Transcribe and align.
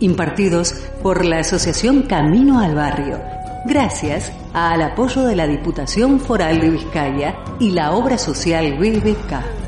impartidos 0.00 0.74
por 1.02 1.24
la 1.24 1.40
Asociación 1.40 2.02
Camino 2.02 2.60
al 2.60 2.74
Barrio, 2.74 3.20
gracias 3.64 4.32
al 4.52 4.82
apoyo 4.82 5.22
de 5.24 5.36
la 5.36 5.46
Diputación 5.46 6.20
Foral 6.20 6.60
de 6.60 6.70
Vizcaya 6.70 7.36
y 7.58 7.70
la 7.70 7.92
obra 7.92 8.18
social 8.18 8.76
BBK. 8.78 9.66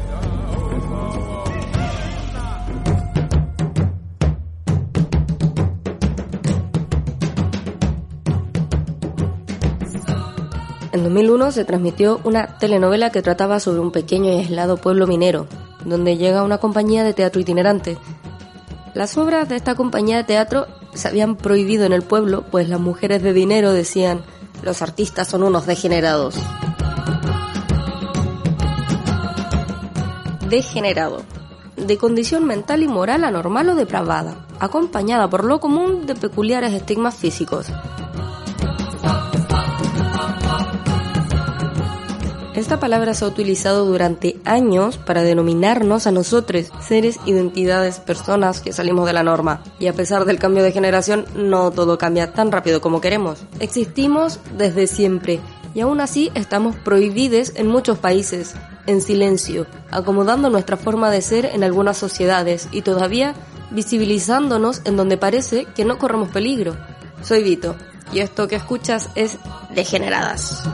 En 10.90 11.04
2001 11.04 11.52
se 11.52 11.64
transmitió 11.64 12.20
una 12.24 12.58
telenovela 12.58 13.10
que 13.10 13.22
trataba 13.22 13.60
sobre 13.60 13.80
un 13.80 13.92
pequeño 13.92 14.32
y 14.32 14.38
aislado 14.38 14.78
pueblo 14.78 15.06
minero, 15.06 15.46
donde 15.84 16.16
llega 16.16 16.42
una 16.42 16.58
compañía 16.58 17.04
de 17.04 17.14
teatro 17.14 17.40
itinerante. 17.40 17.98
Las 18.94 19.16
obras 19.16 19.48
de 19.48 19.56
esta 19.56 19.74
compañía 19.74 20.16
de 20.16 20.24
teatro 20.24 20.66
se 20.94 21.08
habían 21.08 21.36
prohibido 21.36 21.84
en 21.84 21.92
el 21.92 22.02
pueblo, 22.02 22.44
pues 22.50 22.68
las 22.68 22.80
mujeres 22.80 23.22
de 23.22 23.32
dinero 23.32 23.72
decían, 23.72 24.22
los 24.62 24.82
artistas 24.82 25.28
son 25.28 25.42
unos 25.42 25.66
degenerados. 25.66 26.34
Degenerado, 30.48 31.22
de 31.76 31.98
condición 31.98 32.44
mental 32.44 32.82
y 32.82 32.88
moral 32.88 33.24
anormal 33.24 33.68
o 33.68 33.74
depravada, 33.74 34.46
acompañada 34.58 35.28
por 35.28 35.44
lo 35.44 35.60
común 35.60 36.06
de 36.06 36.14
peculiares 36.14 36.72
estigmas 36.72 37.14
físicos. 37.14 37.66
Esta 42.58 42.80
palabra 42.80 43.14
se 43.14 43.24
ha 43.24 43.28
utilizado 43.28 43.84
durante 43.84 44.40
años 44.44 44.98
para 44.98 45.22
denominarnos 45.22 46.08
a 46.08 46.10
nosotros, 46.10 46.72
seres, 46.80 47.20
identidades, 47.24 48.00
personas 48.00 48.60
que 48.60 48.72
salimos 48.72 49.06
de 49.06 49.12
la 49.12 49.22
norma. 49.22 49.62
Y 49.78 49.86
a 49.86 49.92
pesar 49.92 50.24
del 50.24 50.40
cambio 50.40 50.64
de 50.64 50.72
generación, 50.72 51.24
no 51.36 51.70
todo 51.70 51.98
cambia 51.98 52.32
tan 52.32 52.50
rápido 52.50 52.80
como 52.80 53.00
queremos. 53.00 53.38
Existimos 53.60 54.40
desde 54.56 54.88
siempre 54.88 55.38
y 55.72 55.82
aún 55.82 56.00
así 56.00 56.32
estamos 56.34 56.74
prohibidos 56.74 57.52
en 57.54 57.68
muchos 57.68 57.96
países, 57.98 58.56
en 58.88 59.02
silencio, 59.02 59.68
acomodando 59.92 60.50
nuestra 60.50 60.76
forma 60.76 61.12
de 61.12 61.22
ser 61.22 61.44
en 61.44 61.62
algunas 61.62 61.96
sociedades 61.96 62.66
y 62.72 62.82
todavía 62.82 63.34
visibilizándonos 63.70 64.82
en 64.84 64.96
donde 64.96 65.16
parece 65.16 65.66
que 65.76 65.84
no 65.84 65.96
corremos 65.96 66.30
peligro. 66.30 66.76
Soy 67.22 67.44
Vito 67.44 67.76
y 68.12 68.18
esto 68.18 68.48
que 68.48 68.56
escuchas 68.56 69.10
es 69.14 69.38
Degeneradas. 69.76 70.64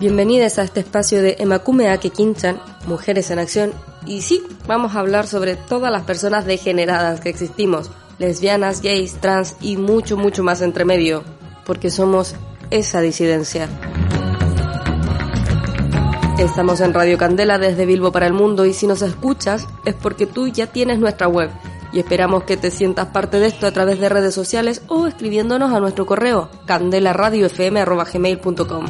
Bienvenidas 0.00 0.58
a 0.60 0.62
este 0.62 0.78
espacio 0.78 1.20
de 1.20 1.34
Emakume 1.40 1.88
Ake 1.88 2.10
Kinchan, 2.10 2.60
Mujeres 2.86 3.32
en 3.32 3.40
Acción. 3.40 3.72
Y 4.06 4.20
sí, 4.20 4.44
vamos 4.68 4.94
a 4.94 5.00
hablar 5.00 5.26
sobre 5.26 5.56
todas 5.56 5.90
las 5.90 6.04
personas 6.04 6.46
degeneradas 6.46 7.20
que 7.20 7.30
existimos, 7.30 7.90
lesbianas, 8.20 8.80
gays, 8.80 9.14
trans 9.14 9.56
y 9.60 9.76
mucho, 9.76 10.16
mucho 10.16 10.44
más 10.44 10.62
entre 10.62 10.84
medio, 10.84 11.24
porque 11.66 11.90
somos 11.90 12.36
esa 12.70 13.00
disidencia. 13.00 13.68
Estamos 16.38 16.80
en 16.80 16.94
Radio 16.94 17.18
Candela 17.18 17.58
desde 17.58 17.84
Bilbo 17.84 18.12
para 18.12 18.28
el 18.28 18.34
mundo 18.34 18.66
y 18.66 18.74
si 18.74 18.86
nos 18.86 19.02
escuchas 19.02 19.66
es 19.84 19.96
porque 19.96 20.26
tú 20.26 20.46
ya 20.46 20.68
tienes 20.68 21.00
nuestra 21.00 21.26
web 21.26 21.50
y 21.92 21.98
esperamos 21.98 22.44
que 22.44 22.56
te 22.56 22.70
sientas 22.70 23.08
parte 23.08 23.40
de 23.40 23.48
esto 23.48 23.66
a 23.66 23.72
través 23.72 23.98
de 23.98 24.08
redes 24.08 24.32
sociales 24.32 24.80
o 24.86 25.08
escribiéndonos 25.08 25.72
a 25.72 25.80
nuestro 25.80 26.06
correo 26.06 26.48
candelaradiofm.gmail.com. 26.66 28.86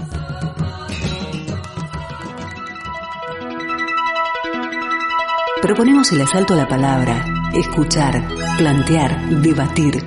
Proponemos 5.62 6.12
el 6.12 6.20
asalto 6.20 6.54
a 6.54 6.56
la 6.56 6.68
palabra, 6.68 7.24
escuchar, 7.52 8.22
plantear, 8.56 9.28
debatir. 9.42 10.04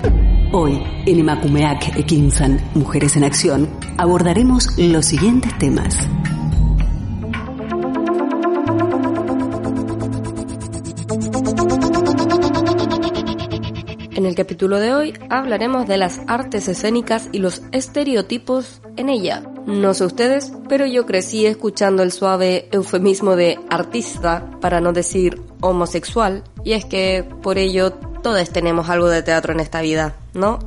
Hoy, 0.53 0.81
en 1.05 1.19
Emakumeak 1.19 1.97
Ekinsan, 1.97 2.57
Mujeres 2.73 3.17
en 3.17 3.25
Acción, 3.25 3.69
abordaremos 3.97 4.77
los 4.77 5.05
siguientes 5.05 5.57
temas. 5.57 6.07
En 14.21 14.27
el 14.27 14.35
capítulo 14.35 14.79
de 14.79 14.93
hoy 14.93 15.15
hablaremos 15.31 15.87
de 15.87 15.97
las 15.97 16.21
artes 16.27 16.67
escénicas 16.67 17.27
y 17.31 17.39
los 17.39 17.63
estereotipos 17.71 18.79
en 18.95 19.09
ella. 19.09 19.41
No 19.65 19.95
sé 19.95 20.05
ustedes, 20.05 20.53
pero 20.69 20.85
yo 20.85 21.07
crecí 21.07 21.47
escuchando 21.47 22.03
el 22.03 22.11
suave 22.11 22.69
eufemismo 22.71 23.35
de 23.35 23.57
artista, 23.71 24.47
para 24.61 24.79
no 24.79 24.93
decir 24.93 25.41
homosexual, 25.61 26.43
y 26.63 26.73
es 26.73 26.85
que 26.85 27.25
por 27.41 27.57
ello 27.57 27.93
todos 27.93 28.47
tenemos 28.51 28.89
algo 28.89 29.09
de 29.09 29.23
teatro 29.23 29.53
en 29.53 29.59
esta 29.59 29.81
vida, 29.81 30.15
¿no? 30.35 30.59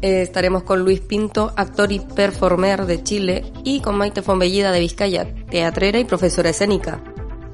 estaremos 0.00 0.62
con 0.62 0.84
Luis 0.84 1.00
Pinto, 1.00 1.52
actor 1.56 1.90
y 1.90 1.98
performer 1.98 2.86
de 2.86 3.02
Chile, 3.02 3.52
y 3.64 3.80
con 3.80 3.98
Maite 3.98 4.22
Fonbellida 4.22 4.70
de 4.70 4.78
Vizcaya, 4.78 5.26
teatrera 5.50 5.98
y 5.98 6.04
profesora 6.04 6.50
escénica. 6.50 7.02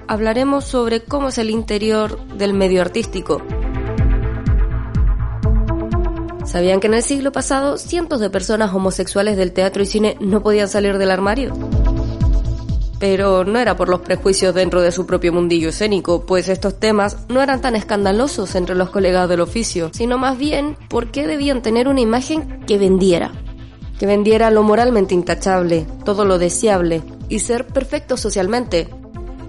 Hablaremos 0.08 0.66
sobre 0.66 1.04
cómo 1.04 1.28
es 1.28 1.38
el 1.38 1.48
interior 1.48 2.22
del 2.36 2.52
medio 2.52 2.82
artístico, 2.82 3.40
¿Sabían 6.44 6.80
que 6.80 6.88
en 6.88 6.94
el 6.94 7.02
siglo 7.02 7.30
pasado 7.30 7.78
cientos 7.78 8.20
de 8.20 8.28
personas 8.28 8.74
homosexuales 8.74 9.36
del 9.36 9.52
teatro 9.52 9.82
y 9.82 9.86
cine 9.86 10.16
no 10.20 10.42
podían 10.42 10.68
salir 10.68 10.98
del 10.98 11.10
armario? 11.10 11.54
Pero 12.98 13.44
no 13.44 13.58
era 13.58 13.76
por 13.76 13.88
los 13.88 14.00
prejuicios 14.00 14.54
dentro 14.54 14.80
de 14.80 14.92
su 14.92 15.06
propio 15.06 15.32
mundillo 15.32 15.70
escénico, 15.70 16.26
pues 16.26 16.48
estos 16.48 16.78
temas 16.78 17.16
no 17.28 17.42
eran 17.42 17.60
tan 17.60 17.76
escandalosos 17.76 18.54
entre 18.54 18.74
los 18.74 18.90
colegas 18.90 19.28
del 19.28 19.40
oficio, 19.40 19.90
sino 19.92 20.18
más 20.18 20.36
bien 20.36 20.76
porque 20.88 21.26
debían 21.26 21.62
tener 21.62 21.88
una 21.88 22.00
imagen 22.00 22.60
que 22.66 22.78
vendiera. 22.78 23.32
Que 23.98 24.06
vendiera 24.06 24.50
lo 24.50 24.62
moralmente 24.64 25.14
intachable, 25.14 25.86
todo 26.04 26.24
lo 26.24 26.38
deseable, 26.38 27.02
y 27.28 27.38
ser 27.38 27.66
perfecto 27.66 28.16
socialmente, 28.16 28.88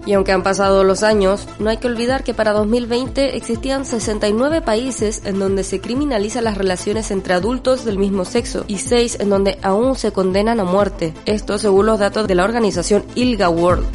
y 0.06 0.12
aunque 0.12 0.32
han 0.32 0.42
pasado 0.42 0.84
los 0.84 1.02
años, 1.02 1.48
no 1.58 1.70
hay 1.70 1.78
que 1.78 1.86
olvidar 1.86 2.24
que 2.24 2.34
para 2.34 2.52
2020 2.52 3.36
existían 3.36 3.84
69 3.84 4.60
países 4.60 5.22
en 5.24 5.38
donde 5.38 5.64
se 5.64 5.80
criminalizan 5.80 6.44
las 6.44 6.58
relaciones 6.58 7.10
entre 7.10 7.34
adultos 7.34 7.84
del 7.84 7.98
mismo 7.98 8.24
sexo 8.24 8.64
y 8.68 8.78
6 8.78 9.18
en 9.20 9.30
donde 9.30 9.58
aún 9.62 9.96
se 9.96 10.12
condenan 10.12 10.60
a 10.60 10.64
muerte. 10.64 11.14
Esto 11.24 11.58
según 11.58 11.86
los 11.86 11.98
datos 11.98 12.28
de 12.28 12.34
la 12.34 12.44
organización 12.44 13.04
ILGA 13.14 13.48
World. 13.48 13.86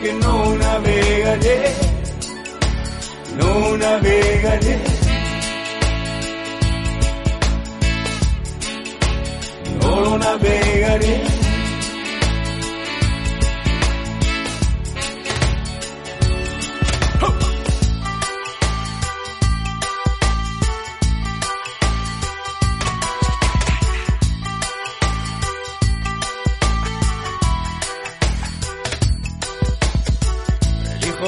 que 0.00 0.12
no 0.12 0.54
navegaré, 0.56 1.74
no 3.36 3.76
navegaré. 3.76 4.78
No 9.80 10.18
navegaré. 10.18 11.37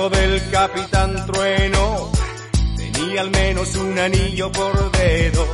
Hijo 0.01 0.09
del 0.09 0.51
capitán 0.51 1.27
Trueno 1.27 2.11
tenía 2.75 3.21
al 3.21 3.31
menos 3.31 3.75
un 3.75 3.99
anillo 3.99 4.51
por 4.51 4.91
dedo 4.93 5.47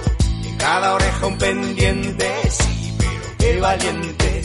y 0.45 0.49
en 0.51 0.57
cada 0.57 0.95
oreja 0.95 1.27
un 1.27 1.37
pendiente, 1.37 2.31
sí, 2.49 2.95
pero 2.97 3.37
qué 3.39 3.61
valiente. 3.61 4.43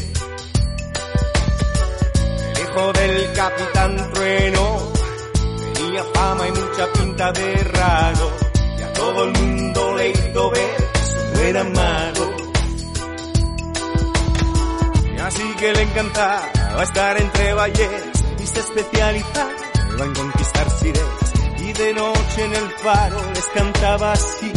El 2.49 2.61
hijo 2.63 2.93
del 2.93 3.33
capitán 3.33 4.11
Trueno 4.11 4.91
tenía 5.75 6.03
fama 6.15 6.47
y 6.47 6.51
mucha 6.51 6.93
pinta 6.93 7.31
de 7.33 7.55
raro 7.57 8.31
y 8.79 8.81
a 8.81 8.93
todo 8.93 9.23
el 9.25 9.33
mundo 9.33 9.95
le 9.97 10.09
hizo 10.09 10.49
ver 10.49 10.77
que 10.77 11.35
no 11.35 11.39
era 11.41 11.63
malo. 11.63 12.35
Así 15.25 15.43
que 15.59 15.73
le 15.73 15.81
encantaba 15.83 16.81
estar 16.81 17.21
entre 17.21 17.53
ballenas 17.53 18.23
y 18.39 18.47
se 18.47 18.59
especializaba 18.61 19.60
en 20.03 20.13
conquistar 20.13 20.69
sirenas 20.69 21.33
y 21.59 21.73
de 21.73 21.93
noche 21.93 22.45
en 22.45 22.53
el 22.53 22.69
faro 22.71 23.17
les 23.33 23.45
cantaba 23.47 24.13
así. 24.13 24.51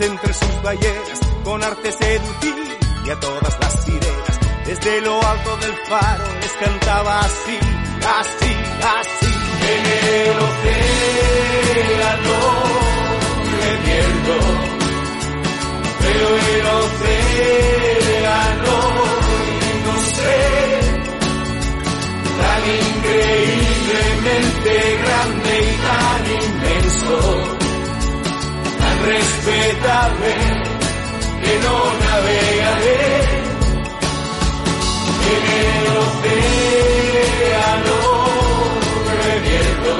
Entre 0.00 0.32
sus 0.32 0.62
ballenas 0.62 1.20
con 1.44 1.62
arte 1.62 1.92
seducir 1.92 2.78
y 3.04 3.10
a 3.10 3.20
todas 3.20 3.58
las 3.60 3.84
sirenas. 3.84 4.38
Desde 4.66 5.00
lo 5.00 5.22
alto 5.22 5.56
del 5.56 5.74
faro 5.88 6.24
les 6.40 6.52
cantaba 6.52 7.20
así, 7.20 7.58
así, 8.20 8.56
así. 9.00 9.26
En 9.70 9.86
el 10.14 10.38
océano 10.38 11.58
me 13.60 13.70
pierdo 13.84 14.78
pero 16.00 16.28
el 16.28 16.66
océano 16.66 17.78
respetable 29.48 30.32
que 31.42 31.54
no 31.64 31.76
navegaré 32.04 33.04
en 35.32 35.44
el 35.60 35.86
océano 36.06 37.16
reviento 39.24 39.94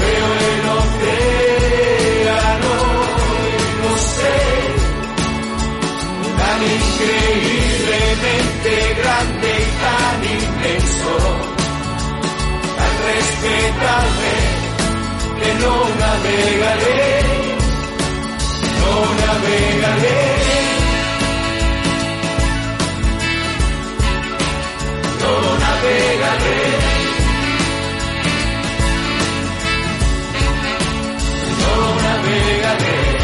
veo 0.00 0.28
el 0.46 0.62
océano 0.80 2.74
y 3.42 3.58
no 3.82 3.92
sé 4.14 4.36
tan 6.40 6.60
increíblemente 6.76 8.70
grande 9.00 9.48
y 9.48 9.68
tan 9.84 10.18
inmenso 10.36 11.12
tan 12.78 12.94
respetable 13.06 14.32
que 15.40 15.50
no 15.62 15.74
navegaré, 16.00 17.05
navegaré. 19.46 20.16
No 25.22 25.32
navegaré. 25.62 26.58
No 31.60 31.74
navegaré. 32.02 33.15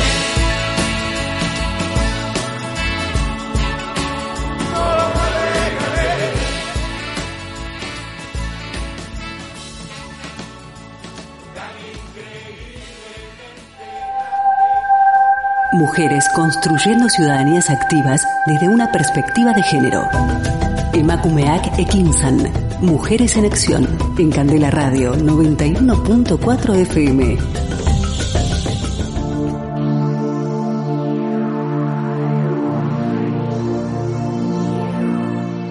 Mujeres 15.72 16.29
construyendo 16.34 17.08
ciudadanías 17.08 17.70
activas 17.70 18.29
desde 18.44 18.69
una 18.69 18.93
perspectiva 18.93 19.55
de 19.55 19.62
género. 19.62 20.06
Emakumeak 20.93 21.79
Ekinsan. 21.79 22.52
Mujeres 22.82 23.38
en 23.38 23.46
Acción. 23.46 23.88
En 24.19 24.31
Candela 24.31 24.70
Radio 24.70 25.14
91.4 25.14 26.74
FM. 26.74 27.38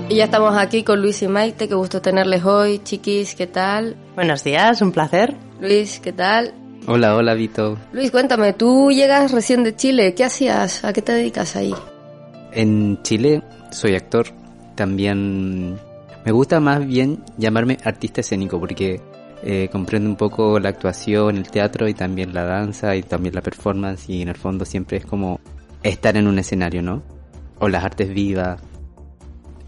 Y 0.09 0.15
ya 0.15 0.23
estamos 0.23 0.57
aquí 0.57 0.83
con 0.83 0.99
Luis 0.99 1.21
y 1.21 1.27
Maite, 1.27 1.67
qué 1.67 1.75
gusto 1.75 2.01
tenerles 2.01 2.43
hoy. 2.43 2.79
Chiquis, 2.79 3.35
¿qué 3.35 3.45
tal? 3.45 3.97
Buenos 4.15 4.43
días, 4.43 4.81
un 4.81 4.91
placer. 4.91 5.35
Luis, 5.59 5.99
¿qué 5.99 6.11
tal? 6.11 6.55
Hola, 6.87 7.15
hola 7.15 7.35
Vito. 7.35 7.77
Luis, 7.93 8.09
cuéntame, 8.09 8.53
tú 8.53 8.89
llegas 8.91 9.31
recién 9.31 9.63
de 9.63 9.75
Chile, 9.75 10.15
¿qué 10.15 10.23
hacías? 10.23 10.83
¿A 10.83 10.91
qué 10.93 11.01
te 11.01 11.13
dedicas 11.13 11.55
ahí? 11.55 11.73
En 12.51 13.01
Chile 13.03 13.43
soy 13.71 13.95
actor. 13.95 14.27
También 14.75 15.77
me 16.25 16.31
gusta 16.31 16.59
más 16.59 16.85
bien 16.85 17.23
llamarme 17.37 17.77
artista 17.83 18.21
escénico 18.21 18.59
porque 18.59 18.99
eh, 19.43 19.69
comprendo 19.71 20.09
un 20.09 20.15
poco 20.15 20.59
la 20.59 20.69
actuación, 20.69 21.37
el 21.37 21.49
teatro 21.49 21.87
y 21.87 21.93
también 21.93 22.33
la 22.33 22.45
danza 22.45 22.95
y 22.95 23.03
también 23.03 23.35
la 23.35 23.41
performance 23.41 24.09
y 24.09 24.23
en 24.23 24.29
el 24.29 24.35
fondo 24.35 24.65
siempre 24.65 24.97
es 24.97 25.05
como 25.05 25.39
estar 25.83 26.17
en 26.17 26.27
un 26.27 26.39
escenario, 26.39 26.81
¿no? 26.81 27.03
O 27.59 27.69
las 27.69 27.83
artes 27.83 28.11
vivas. 28.11 28.59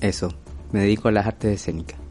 Eso, 0.01 0.29
me 0.71 0.81
dedico 0.81 1.09
a 1.09 1.11
las 1.11 1.27
artes 1.27 1.53
escénicas. 1.53 2.02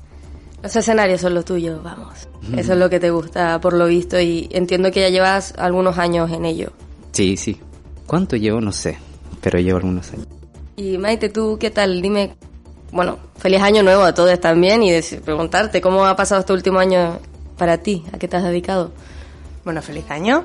Los 0.63 0.77
escenarios 0.77 1.21
son 1.21 1.35
lo 1.35 1.43
tuyo, 1.43 1.81
vamos. 1.83 2.29
Eso 2.57 2.73
es 2.73 2.79
lo 2.79 2.89
que 2.89 3.01
te 3.01 3.11
gusta, 3.11 3.61
por 3.61 3.73
lo 3.73 3.87
visto, 3.87 4.21
y 4.21 4.49
entiendo 4.53 4.91
que 4.91 5.01
ya 5.01 5.09
llevas 5.09 5.55
algunos 5.59 5.99
años 5.99 6.31
en 6.31 6.45
ello. 6.45 6.71
Sí, 7.11 7.37
sí. 7.37 7.61
¿Cuánto 8.07 8.37
llevo? 8.37 8.61
No 8.61 8.73
sé, 8.73 8.99
pero 9.41 9.59
llevo 9.59 9.79
algunos 9.79 10.13
años. 10.13 10.27
Y 10.77 10.99
Maite, 10.99 11.29
¿tú 11.29 11.57
qué 11.59 11.71
tal? 11.71 12.01
Dime, 12.01 12.35
bueno, 12.93 13.19
feliz 13.37 13.61
año 13.61 13.83
nuevo 13.83 14.03
a 14.03 14.15
todos 14.15 14.39
también 14.41 14.83
y 14.83 14.93
preguntarte 15.25 15.81
cómo 15.81 16.05
ha 16.05 16.15
pasado 16.15 16.41
este 16.41 16.53
último 16.53 16.79
año 16.79 17.19
para 17.57 17.79
ti, 17.79 18.05
a 18.13 18.19
qué 18.19 18.29
te 18.29 18.37
has 18.37 18.45
dedicado. 18.45 18.93
Bueno, 19.65 19.83
feliz 19.83 20.05
año. 20.11 20.45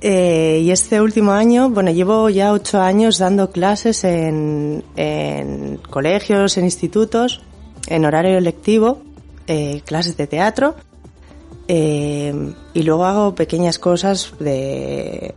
Eh, 0.00 0.60
y 0.62 0.70
este 0.70 1.00
último 1.00 1.32
año, 1.32 1.70
bueno, 1.70 1.90
llevo 1.90 2.28
ya 2.28 2.52
ocho 2.52 2.80
años 2.80 3.18
dando 3.18 3.50
clases 3.50 4.04
en, 4.04 4.84
en 4.96 5.78
colegios, 5.88 6.58
en 6.58 6.64
institutos, 6.64 7.40
en 7.86 8.04
horario 8.04 8.38
lectivo, 8.40 9.00
eh, 9.46 9.82
clases 9.84 10.16
de 10.16 10.26
teatro, 10.26 10.76
eh, 11.68 12.52
y 12.74 12.82
luego 12.82 13.04
hago 13.04 13.34
pequeñas 13.34 13.78
cosas 13.78 14.32
de 14.38 15.34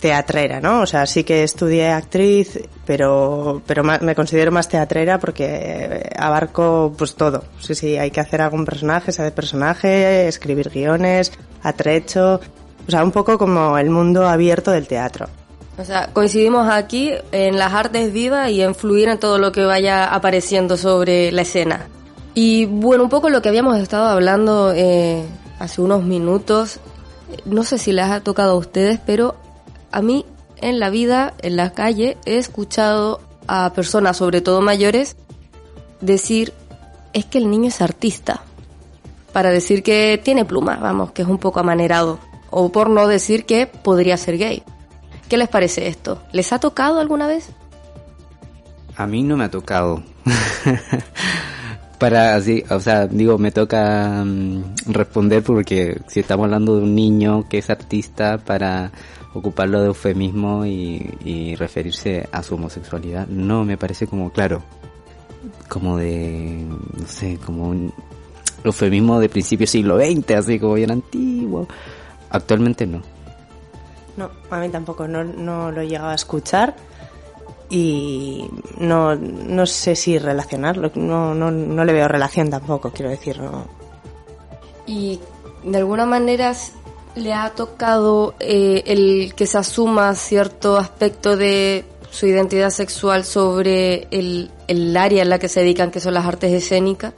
teatrera, 0.00 0.60
¿no? 0.60 0.80
O 0.80 0.86
sea, 0.86 1.04
sí 1.06 1.24
que 1.24 1.42
estudié 1.42 1.90
actriz, 1.90 2.58
pero, 2.86 3.60
pero 3.66 3.84
me 3.84 4.14
considero 4.14 4.50
más 4.50 4.66
teatrera 4.68 5.18
porque 5.18 6.10
abarco 6.16 6.94
pues 6.96 7.14
todo. 7.14 7.44
Sí, 7.60 7.74
sí, 7.74 7.98
hay 7.98 8.10
que 8.10 8.20
hacer 8.20 8.40
algún 8.40 8.64
personaje, 8.64 9.12
saber 9.12 9.34
personaje, 9.34 10.26
escribir 10.26 10.70
guiones, 10.70 11.32
atrecho, 11.62 12.40
o 12.86 12.90
sea, 12.90 13.04
un 13.04 13.12
poco 13.12 13.38
como 13.38 13.76
el 13.78 13.90
mundo 13.90 14.26
abierto 14.26 14.70
del 14.70 14.86
teatro. 14.86 15.28
O 15.78 15.84
sea, 15.84 16.08
coincidimos 16.12 16.68
aquí 16.68 17.12
en 17.32 17.58
las 17.58 17.72
artes 17.72 18.12
vivas 18.12 18.50
y 18.50 18.62
en 18.62 18.74
fluir 18.74 19.08
en 19.08 19.18
todo 19.18 19.38
lo 19.38 19.52
que 19.52 19.64
vaya 19.64 20.12
apareciendo 20.12 20.76
sobre 20.76 21.30
la 21.32 21.42
escena. 21.42 21.86
Y 22.34 22.66
bueno, 22.66 23.04
un 23.04 23.10
poco 23.10 23.28
lo 23.28 23.42
que 23.42 23.48
habíamos 23.48 23.76
estado 23.78 24.06
hablando 24.06 24.72
eh, 24.72 25.24
hace 25.58 25.80
unos 25.80 26.04
minutos, 26.04 26.80
no 27.44 27.64
sé 27.64 27.78
si 27.78 27.92
les 27.92 28.06
ha 28.06 28.20
tocado 28.20 28.52
a 28.52 28.56
ustedes, 28.56 29.00
pero 29.04 29.34
a 29.90 30.00
mí 30.02 30.24
en 30.58 30.78
la 30.78 30.90
vida, 30.90 31.34
en 31.42 31.56
la 31.56 31.72
calle, 31.72 32.16
he 32.24 32.36
escuchado 32.36 33.20
a 33.46 33.72
personas, 33.72 34.16
sobre 34.16 34.40
todo 34.40 34.60
mayores, 34.60 35.16
decir, 36.00 36.52
es 37.12 37.24
que 37.24 37.38
el 37.38 37.50
niño 37.50 37.68
es 37.68 37.80
artista. 37.80 38.42
Para 39.32 39.50
decir 39.50 39.82
que 39.82 40.20
tiene 40.22 40.44
pluma, 40.44 40.76
vamos, 40.76 41.12
que 41.12 41.22
es 41.22 41.28
un 41.28 41.38
poco 41.38 41.60
amanerado 41.60 42.18
o 42.50 42.70
por 42.72 42.90
no 42.90 43.06
decir 43.06 43.46
que 43.46 43.66
podría 43.66 44.16
ser 44.16 44.38
gay. 44.38 44.62
¿Qué 45.28 45.36
les 45.36 45.48
parece 45.48 45.86
esto? 45.86 46.20
¿Les 46.32 46.52
ha 46.52 46.58
tocado 46.58 47.00
alguna 47.00 47.26
vez? 47.26 47.50
A 48.96 49.06
mí 49.06 49.22
no 49.22 49.36
me 49.36 49.44
ha 49.44 49.50
tocado. 49.50 50.02
Para 52.00 52.34
así, 52.34 52.64
o 52.70 52.80
sea, 52.80 53.06
digo, 53.06 53.36
me 53.36 53.52
toca 53.52 54.24
mm, 54.24 54.86
responder 54.86 55.42
porque 55.42 56.00
si 56.06 56.20
estamos 56.20 56.44
hablando 56.44 56.78
de 56.78 56.84
un 56.84 56.94
niño 56.94 57.46
que 57.46 57.58
es 57.58 57.68
artista 57.68 58.38
para 58.38 58.90
ocuparlo 59.34 59.82
de 59.82 59.88
eufemismo 59.88 60.64
y, 60.64 61.54
referirse 61.56 62.26
a 62.32 62.42
su 62.42 62.54
homosexualidad, 62.54 63.26
no 63.26 63.66
me 63.66 63.76
parece 63.76 64.06
como 64.06 64.32
claro, 64.32 64.62
como 65.68 65.98
de, 65.98 66.64
no 66.66 67.06
sé, 67.06 67.38
como 67.44 67.68
un 67.68 67.92
eufemismo 68.64 69.20
de 69.20 69.28
principio 69.28 69.66
siglo 69.66 69.98
XX, 69.98 70.30
así 70.30 70.58
como 70.58 70.74
bien 70.74 70.92
antiguo. 70.92 71.68
Actualmente 72.30 72.86
no. 72.86 73.02
No, 74.16 74.30
a 74.50 74.58
mí 74.58 74.70
tampoco, 74.70 75.06
no, 75.06 75.22
no 75.22 75.70
lo 75.70 75.82
he 75.82 75.88
llegado 75.88 76.08
a 76.08 76.14
escuchar 76.14 76.74
y 77.70 78.50
no, 78.78 79.14
no 79.14 79.64
sé 79.64 79.94
si 79.94 80.18
relacionarlo, 80.18 80.90
no, 80.96 81.34
no, 81.34 81.50
no 81.52 81.84
le 81.84 81.92
veo 81.92 82.08
relación 82.08 82.50
tampoco, 82.50 82.90
quiero 82.90 83.10
decir. 83.10 83.40
Y 84.86 85.20
de 85.64 85.78
alguna 85.78 86.04
manera 86.04 86.52
le 87.14 87.32
ha 87.32 87.50
tocado 87.50 88.34
eh, 88.40 88.82
el 88.86 89.34
que 89.34 89.46
se 89.46 89.58
asuma 89.58 90.14
cierto 90.14 90.76
aspecto 90.76 91.36
de 91.36 91.84
su 92.10 92.26
identidad 92.26 92.70
sexual 92.70 93.24
sobre 93.24 94.08
el, 94.10 94.50
el 94.66 94.96
área 94.96 95.22
en 95.22 95.30
la 95.30 95.38
que 95.38 95.48
se 95.48 95.60
dedican, 95.60 95.92
que 95.92 96.00
son 96.00 96.14
las 96.14 96.26
artes 96.26 96.52
escénicas. 96.52 97.12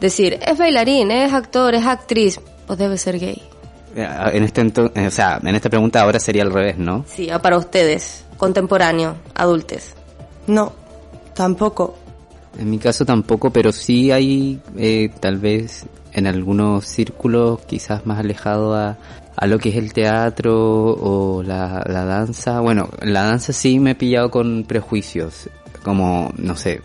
Decir, 0.00 0.40
es 0.44 0.58
bailarín, 0.58 1.12
es 1.12 1.32
actor, 1.32 1.74
es 1.74 1.86
actriz, 1.86 2.40
pues 2.66 2.78
debe 2.78 2.98
ser 2.98 3.20
gay. 3.20 3.40
Eh, 3.94 4.08
en 4.32 4.42
este 4.42 4.60
o 4.60 5.10
sea, 5.10 5.40
en 5.42 5.54
esta 5.54 5.70
pregunta 5.70 6.02
ahora 6.02 6.18
sería 6.18 6.42
al 6.42 6.52
revés, 6.52 6.78
¿no? 6.78 7.04
Sí, 7.06 7.28
para 7.40 7.56
ustedes, 7.56 8.23
contemporáneo, 8.36 9.16
adultos. 9.34 9.94
No, 10.46 10.72
tampoco. 11.34 11.96
En 12.58 12.70
mi 12.70 12.78
caso 12.78 13.04
tampoco, 13.04 13.50
pero 13.50 13.72
sí 13.72 14.10
hay 14.12 14.60
eh, 14.76 15.10
tal 15.20 15.38
vez 15.38 15.86
en 16.12 16.26
algunos 16.26 16.84
círculos 16.84 17.60
quizás 17.62 18.06
más 18.06 18.20
alejado 18.20 18.74
a, 18.74 18.96
a 19.36 19.46
lo 19.46 19.58
que 19.58 19.70
es 19.70 19.76
el 19.76 19.92
teatro 19.92 20.54
o 20.54 21.42
la, 21.42 21.82
la 21.86 22.04
danza. 22.04 22.60
Bueno, 22.60 22.88
la 23.02 23.24
danza 23.24 23.52
sí 23.52 23.80
me 23.80 23.92
he 23.92 23.94
pillado 23.94 24.30
con 24.30 24.64
prejuicios, 24.64 25.50
como, 25.82 26.32
no 26.36 26.56
sé, 26.56 26.82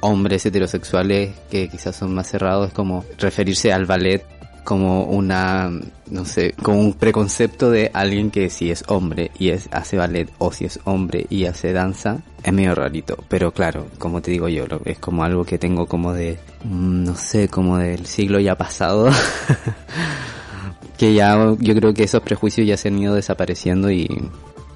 hombres 0.00 0.46
heterosexuales 0.46 1.34
que 1.50 1.68
quizás 1.68 1.96
son 1.96 2.14
más 2.14 2.28
cerrados, 2.28 2.68
es 2.68 2.72
como 2.72 3.04
referirse 3.18 3.72
al 3.72 3.84
ballet 3.84 4.24
como 4.64 5.04
una, 5.04 5.70
no 6.10 6.24
sé, 6.24 6.54
como 6.62 6.78
un 6.80 6.94
preconcepto 6.94 7.70
de 7.70 7.90
alguien 7.94 8.30
que 8.30 8.50
si 8.50 8.70
es 8.70 8.84
hombre 8.88 9.30
y 9.38 9.50
es, 9.50 9.68
hace 9.72 9.96
ballet 9.96 10.28
o 10.38 10.52
si 10.52 10.64
es 10.64 10.80
hombre 10.84 11.26
y 11.30 11.46
hace 11.46 11.72
danza, 11.72 12.18
es 12.42 12.52
medio 12.52 12.74
rarito. 12.74 13.18
Pero 13.28 13.52
claro, 13.52 13.86
como 13.98 14.22
te 14.22 14.30
digo 14.30 14.48
yo, 14.48 14.64
es 14.84 14.98
como 14.98 15.24
algo 15.24 15.44
que 15.44 15.58
tengo 15.58 15.86
como 15.86 16.12
de, 16.12 16.38
mm, 16.64 17.04
no 17.04 17.14
sé, 17.16 17.48
como 17.48 17.78
del 17.78 18.06
siglo 18.06 18.40
ya 18.40 18.56
pasado. 18.56 19.10
que 20.98 21.14
ya 21.14 21.54
yo 21.58 21.74
creo 21.74 21.94
que 21.94 22.04
esos 22.04 22.22
prejuicios 22.22 22.66
ya 22.66 22.76
se 22.76 22.88
han 22.88 22.98
ido 22.98 23.14
desapareciendo 23.14 23.90
y 23.90 24.06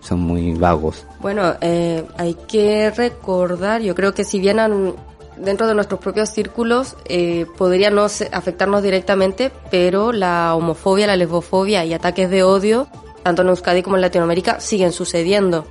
son 0.00 0.20
muy 0.20 0.52
vagos. 0.54 1.06
Bueno, 1.20 1.54
eh, 1.60 2.04
hay 2.16 2.34
que 2.48 2.90
recordar, 2.90 3.82
yo 3.82 3.94
creo 3.94 4.14
que 4.14 4.24
si 4.24 4.38
bien 4.38 4.58
han 4.58 4.94
dentro 5.36 5.66
de 5.66 5.74
nuestros 5.74 6.00
propios 6.00 6.30
círculos 6.30 6.96
eh, 7.06 7.46
podría 7.56 7.90
no 7.90 8.04
afectarnos 8.04 8.82
directamente, 8.82 9.50
pero 9.70 10.12
la 10.12 10.54
homofobia, 10.54 11.06
la 11.06 11.16
lesbofobia 11.16 11.84
y 11.84 11.92
ataques 11.92 12.30
de 12.30 12.42
odio, 12.42 12.88
tanto 13.22 13.42
en 13.42 13.48
Euskadi 13.48 13.82
como 13.82 13.96
en 13.96 14.02
Latinoamérica, 14.02 14.60
siguen 14.60 14.92
sucediendo. 14.92 15.66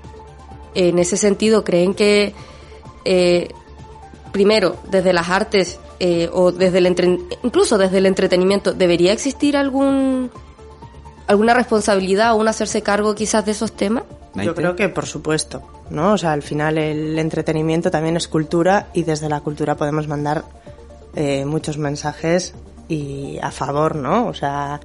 En 0.75 0.97
ese 0.99 1.17
sentido, 1.17 1.63
¿creen 1.63 1.93
que, 1.93 2.33
eh, 3.05 3.49
primero, 4.31 4.77
desde 4.89 5.13
las 5.13 5.29
artes 5.29 5.79
eh, 5.99 6.29
o 6.33 6.51
desde 6.51 6.79
el 6.79 6.87
incluso 7.43 7.77
desde 7.77 7.99
el 7.99 8.05
entretenimiento, 8.05 8.73
debería 8.73 9.13
existir 9.13 9.55
algún 9.55 10.31
alguna 11.27 11.53
responsabilidad 11.53 12.33
o 12.33 12.35
un 12.35 12.47
hacerse 12.47 12.81
cargo 12.81 13.15
quizás 13.15 13.45
de 13.45 13.51
esos 13.51 13.71
temas? 13.71 14.03
Yo 14.35 14.55
creo 14.55 14.75
que 14.75 14.89
por 14.89 15.05
supuesto, 15.05 15.61
¿no? 15.89 16.13
O 16.13 16.17
sea, 16.17 16.33
al 16.33 16.41
final 16.41 16.77
el 16.77 17.17
entretenimiento 17.19 17.91
también 17.91 18.17
es 18.17 18.27
cultura 18.27 18.87
y 18.93 19.03
desde 19.03 19.29
la 19.29 19.41
cultura 19.41 19.75
podemos 19.75 20.07
mandar 20.07 20.43
eh, 21.15 21.45
muchos 21.45 21.77
mensajes 21.77 22.55
y 22.87 23.37
a 23.41 23.51
favor, 23.51 23.95
¿no? 23.95 24.27
O 24.27 24.33
sea, 24.33 24.79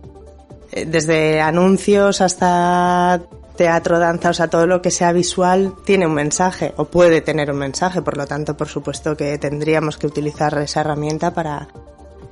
eh, 0.73 0.85
desde 0.87 1.41
anuncios 1.41 2.21
hasta 2.21 3.23
teatro, 3.57 3.99
danza, 3.99 4.31
o 4.31 4.35
sea, 4.35 4.49
todo 4.49 4.67
lo 4.67 4.81
que 4.81 4.91
sea 4.91 5.13
visual 5.13 5.75
tiene 5.85 6.07
un 6.07 6.15
mensaje 6.15 6.73
o 6.77 6.85
puede 6.85 7.21
tener 7.21 7.51
un 7.51 7.59
mensaje, 7.59 8.03
por 8.03 8.17
lo 8.17 8.27
tanto, 8.27 8.57
por 8.57 8.69
supuesto 8.69 9.17
que 9.17 9.37
tendríamos 9.39 9.97
que 9.97 10.07
utilizar 10.07 10.57
esa 10.59 10.83
herramienta 10.83 11.35
para, 11.35 11.69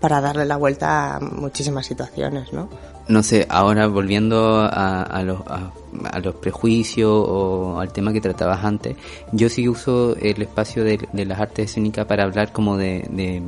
para 0.00 0.20
darle 0.20 0.44
la 0.44 0.56
vuelta 0.56 1.16
a 1.16 1.20
muchísimas 1.20 1.86
situaciones, 1.86 2.52
¿no? 2.52 2.68
No 3.08 3.22
sé, 3.22 3.46
ahora 3.48 3.86
volviendo 3.86 4.68
a, 4.68 5.22
los, 5.22 5.40
a, 5.46 6.18
los 6.18 6.34
prejuicios 6.34 7.10
o 7.10 7.78
al 7.78 7.92
tema 7.92 8.12
que 8.12 8.20
tratabas 8.20 8.64
antes, 8.64 8.96
yo 9.30 9.48
sí 9.48 9.68
uso 9.68 10.16
el 10.16 10.42
espacio 10.42 10.82
de, 10.82 11.06
las 11.12 11.38
artes 11.38 11.70
escénicas 11.70 12.06
para 12.06 12.24
hablar 12.24 12.52
como 12.52 12.76
de 12.76 13.42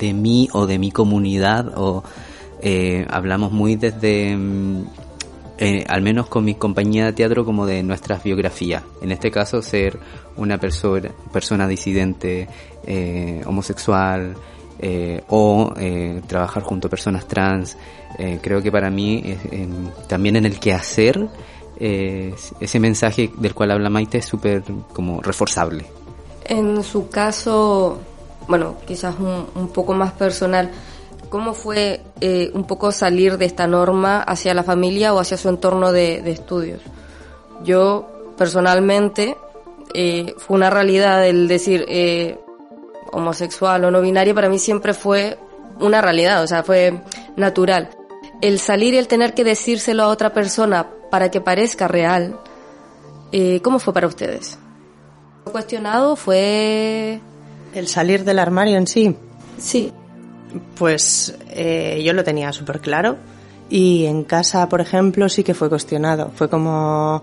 mí 0.00 0.48
o 0.52 0.66
de 0.66 0.78
mi 0.78 0.90
comunidad 0.90 1.72
o 1.76 2.04
eh, 2.64 3.04
hablamos 3.10 3.50
muy 3.50 3.74
desde, 3.74 4.36
mm, 4.36 4.84
eh, 5.58 5.84
al 5.88 6.00
menos 6.00 6.28
con 6.28 6.44
mi 6.44 6.54
compañía 6.54 7.06
de 7.06 7.12
teatro, 7.12 7.44
como 7.44 7.66
de 7.66 7.82
nuestras 7.82 8.22
biografías. 8.22 8.84
En 9.02 9.10
este 9.10 9.32
caso, 9.32 9.60
ser 9.62 9.98
una 10.36 10.58
persona, 10.58 11.10
persona 11.32 11.66
disidente, 11.66 12.48
eh, 12.86 13.42
homosexual, 13.44 14.36
eh, 14.84 15.22
o 15.28 15.72
eh, 15.76 16.22
trabajar 16.26 16.64
junto 16.64 16.88
a 16.88 16.90
personas 16.90 17.28
trans. 17.28 17.76
Eh, 18.18 18.40
creo 18.42 18.60
que 18.60 18.72
para 18.72 18.90
mí 18.90 19.38
también 20.08 20.34
en 20.34 20.44
el 20.44 20.58
quehacer 20.58 21.28
ese 21.78 22.80
mensaje 22.80 23.30
del 23.38 23.54
cual 23.54 23.70
habla 23.70 23.90
Maite 23.90 24.18
es 24.18 24.24
súper 24.24 24.64
como 24.92 25.20
reforzable. 25.20 25.86
En 26.44 26.82
su 26.82 27.08
caso, 27.08 28.00
bueno, 28.48 28.76
quizás 28.84 29.14
un, 29.18 29.68
poco 29.68 29.94
más 29.94 30.12
personal, 30.12 30.70
¿cómo 31.28 31.54
fue 31.54 32.02
un 32.52 32.64
poco 32.64 32.90
salir 32.90 33.38
de 33.38 33.46
esta 33.46 33.68
norma 33.68 34.20
hacia 34.20 34.52
la 34.52 34.64
familia 34.64 35.14
o 35.14 35.20
hacia 35.20 35.36
su 35.36 35.48
entorno 35.48 35.92
de, 35.92 36.22
de 36.22 36.32
estudios? 36.32 36.82
Yo 37.64 38.34
personalmente 38.36 39.36
fue 40.38 40.56
una 40.56 40.70
realidad 40.70 41.26
el 41.26 41.48
decir, 41.48 41.86
homosexual 43.12 43.84
o 43.84 43.90
no 43.90 44.00
binario 44.00 44.34
para 44.34 44.48
mí 44.48 44.58
siempre 44.58 44.94
fue 44.94 45.38
una 45.80 46.00
realidad, 46.00 46.42
o 46.42 46.46
sea, 46.46 46.62
fue 46.62 47.00
natural. 47.36 47.90
El 48.40 48.58
salir 48.58 48.94
y 48.94 48.98
el 48.98 49.08
tener 49.08 49.34
que 49.34 49.44
decírselo 49.44 50.02
a 50.02 50.08
otra 50.08 50.32
persona 50.32 50.88
para 51.10 51.30
que 51.30 51.40
parezca 51.40 51.86
real, 51.88 52.40
eh, 53.30 53.60
¿cómo 53.62 53.78
fue 53.78 53.94
para 53.94 54.06
ustedes? 54.06 54.58
cuestionado 55.50 56.16
fue... 56.16 57.20
El 57.74 57.88
salir 57.88 58.24
del 58.24 58.38
armario 58.38 58.76
en 58.76 58.86
sí. 58.86 59.16
Sí. 59.58 59.92
Pues 60.76 61.34
eh, 61.50 62.02
yo 62.04 62.12
lo 62.12 62.22
tenía 62.22 62.52
súper 62.52 62.80
claro 62.80 63.16
Y 63.70 64.04
en 64.04 64.24
casa, 64.24 64.68
por 64.68 64.80
ejemplo, 64.80 65.28
sí 65.28 65.42
que 65.42 65.54
fue 65.54 65.68
cuestionado. 65.68 66.30
Fue 66.34 66.48
como, 66.48 67.22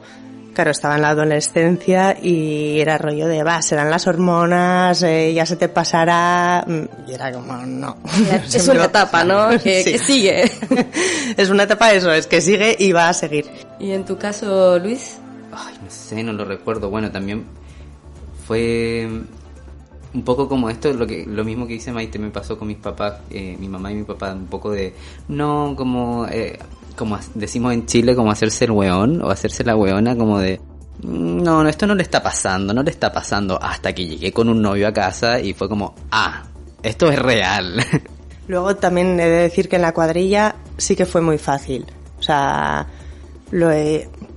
claro, 0.53 0.71
estaba 0.71 0.95
en 0.95 1.01
la 1.03 1.09
adolescencia 1.09 2.17
y 2.21 2.79
era 2.79 2.97
rollo 2.97 3.27
de, 3.27 3.43
va, 3.43 3.61
serán 3.61 3.89
las 3.89 4.07
hormonas, 4.07 5.01
eh, 5.03 5.33
ya 5.33 5.45
se 5.45 5.55
te 5.55 5.69
pasará. 5.69 6.63
Mm, 6.67 7.09
Y 7.09 7.13
era 7.13 7.31
como, 7.31 7.53
no. 7.65 7.97
Es 8.45 8.51
Siempre 8.51 8.71
una 8.71 8.79
va- 8.81 8.85
etapa, 8.87 9.23
¿no? 9.23 9.49
Que, 9.61 9.83
Sí. 9.83 9.91
que 9.93 9.99
sigue. 9.99 10.51
es 11.37 11.49
una 11.49 11.63
etapa 11.63 11.91
eso, 11.93 12.11
es 12.11 12.27
que 12.27 12.41
sigue 12.41 12.75
y 12.77 12.91
va 12.91 13.09
a 13.09 13.13
seguir. 13.13 13.45
¿Y 13.79 13.91
en 13.91 14.05
tu 14.05 14.17
caso, 14.17 14.77
Luis? 14.79 15.17
Ay, 15.51 15.75
no 15.83 15.89
sé, 15.89 16.23
no 16.23 16.33
lo 16.33 16.45
recuerdo. 16.45 16.89
Bueno, 16.89 17.09
también 17.11 17.45
fue 18.47 19.07
un 20.13 20.23
poco 20.23 20.49
como 20.49 20.69
esto, 20.69 20.91
lo 20.93 21.05
que 21.05 21.25
lo 21.27 21.43
mismo 21.43 21.67
que 21.67 21.73
dice 21.73 21.91
Maite 21.91 22.17
me 22.17 22.29
pasó 22.31 22.57
con 22.57 22.67
mis 22.67 22.77
papás, 22.77 23.15
eh, 23.29 23.55
mi 23.59 23.67
mamá 23.67 23.91
y 23.91 23.95
mi 23.95 24.03
papá, 24.03 24.33
un 24.33 24.47
poco 24.47 24.71
de, 24.71 24.93
no, 25.27 25.73
como, 25.77 26.25
eh, 26.27 26.57
como 26.95 27.17
decimos 27.35 27.73
en 27.73 27.85
Chile, 27.85 28.15
como 28.15 28.31
hacerse 28.31 28.65
el 28.65 28.71
weón 28.71 29.21
o 29.21 29.29
hacerse 29.29 29.63
la 29.63 29.75
weona, 29.75 30.15
como 30.15 30.39
de, 30.39 30.59
"Mm, 31.03 31.43
no, 31.43 31.63
no, 31.63 31.69
esto 31.69 31.87
no 31.87 31.95
le 31.95 32.03
está 32.03 32.21
pasando, 32.21 32.73
no 32.73 32.83
le 32.83 32.91
está 32.91 33.11
pasando, 33.11 33.61
hasta 33.61 33.93
que 33.93 34.05
llegué 34.05 34.31
con 34.31 34.49
un 34.49 34.61
novio 34.61 34.87
a 34.87 34.93
casa 34.93 35.39
y 35.39 35.53
fue 35.53 35.69
como, 35.69 35.95
ah, 36.11 36.43
esto 36.83 37.11
es 37.11 37.19
real. 37.19 37.83
Luego 38.47 38.75
también 38.75 39.19
he 39.19 39.25
de 39.25 39.41
decir 39.43 39.69
que 39.69 39.75
en 39.75 39.83
la 39.83 39.93
cuadrilla 39.93 40.55
sí 40.77 40.95
que 40.95 41.05
fue 41.05 41.21
muy 41.21 41.37
fácil. 41.37 41.85
O 42.19 42.23
sea, 42.23 42.87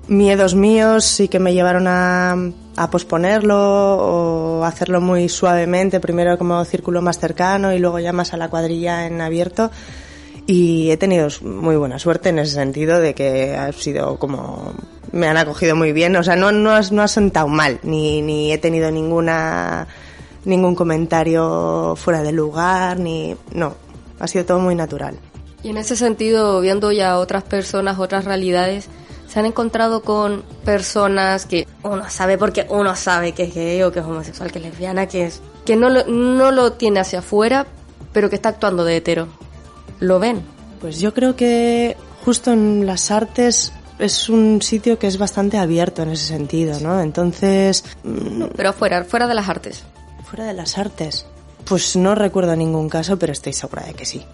miedos 0.08 0.54
míos 0.54 1.04
sí 1.04 1.28
que 1.28 1.38
me 1.38 1.54
llevaron 1.54 1.86
a, 1.86 2.36
a 2.76 2.90
posponerlo 2.90 3.56
o 3.56 4.64
hacerlo 4.64 5.00
muy 5.00 5.28
suavemente, 5.28 6.00
primero 6.00 6.38
como 6.38 6.64
círculo 6.64 7.02
más 7.02 7.18
cercano 7.18 7.72
y 7.72 7.78
luego 7.78 7.98
ya 7.98 8.12
más 8.12 8.32
a 8.32 8.36
la 8.36 8.48
cuadrilla 8.48 9.06
en 9.06 9.20
abierto. 9.20 9.70
Y 10.52 10.90
he 10.90 10.98
tenido 10.98 11.28
muy 11.40 11.76
buena 11.76 11.98
suerte 11.98 12.28
en 12.28 12.38
ese 12.38 12.52
sentido 12.52 13.00
de 13.00 13.14
que 13.14 13.56
ha 13.56 13.72
sido 13.72 14.18
como 14.18 14.74
me 15.10 15.26
han 15.26 15.38
acogido 15.38 15.74
muy 15.74 15.94
bien, 15.94 16.14
o 16.14 16.22
sea, 16.22 16.36
no 16.36 16.52
no 16.52 16.78
no 16.78 17.02
ha 17.02 17.08
sentado 17.08 17.48
mal, 17.48 17.80
ni 17.82 18.20
ni 18.20 18.52
he 18.52 18.58
tenido 18.58 18.90
ninguna 18.90 19.88
ningún 20.44 20.74
comentario 20.74 21.94
fuera 21.96 22.22
de 22.22 22.32
lugar, 22.32 22.98
ni 22.98 23.34
no, 23.54 23.74
ha 24.20 24.28
sido 24.28 24.44
todo 24.44 24.58
muy 24.58 24.74
natural. 24.74 25.16
Y 25.62 25.70
en 25.70 25.78
ese 25.78 25.96
sentido, 25.96 26.60
viendo 26.60 26.92
ya 26.92 27.18
otras 27.18 27.44
personas, 27.44 27.98
otras 27.98 28.26
realidades, 28.26 28.88
se 29.28 29.38
han 29.38 29.46
encontrado 29.46 30.02
con 30.02 30.42
personas 30.66 31.46
que 31.46 31.66
uno 31.82 32.10
sabe 32.10 32.36
porque 32.36 32.66
uno 32.68 32.94
sabe 32.94 33.32
que 33.32 33.44
es 33.44 33.54
gay 33.54 33.82
o 33.84 33.90
que 33.90 34.00
es 34.00 34.04
homosexual, 34.04 34.52
que 34.52 34.58
es 34.58 34.66
lesbiana, 34.66 35.06
que 35.06 35.24
es 35.24 35.40
que 35.64 35.76
no 35.76 35.88
lo, 35.88 36.04
no 36.04 36.50
lo 36.50 36.72
tiene 36.72 37.00
hacia 37.00 37.20
afuera, 37.20 37.66
pero 38.12 38.28
que 38.28 38.36
está 38.36 38.50
actuando 38.50 38.84
de 38.84 38.98
hetero. 38.98 39.28
¿Lo 40.02 40.18
ven? 40.18 40.42
Pues 40.80 40.98
yo 41.00 41.14
creo 41.14 41.36
que 41.36 41.96
justo 42.24 42.52
en 42.52 42.86
las 42.86 43.10
artes 43.10 43.72
es 43.98 44.28
un 44.28 44.60
sitio 44.62 44.98
que 44.98 45.06
es 45.06 45.16
bastante 45.16 45.58
abierto 45.58 46.02
en 46.02 46.10
ese 46.10 46.26
sentido, 46.26 46.80
¿no? 46.80 47.00
Entonces, 47.00 47.84
mm, 48.02 48.44
Pero 48.56 48.70
afuera, 48.70 49.04
fuera 49.04 49.26
de 49.28 49.34
las 49.34 49.48
artes. 49.48 49.84
fuera 50.24 50.44
de 50.46 50.54
las 50.54 50.76
artes, 50.78 51.26
pues 51.64 51.94
no 51.94 52.14
recuerdo 52.14 52.56
ningún 52.56 52.88
caso, 52.88 53.18
pero 53.18 53.32
estoy 53.32 53.52
segura 53.52 53.84
de 53.84 53.94
que 53.94 54.04
sí. 54.06 54.24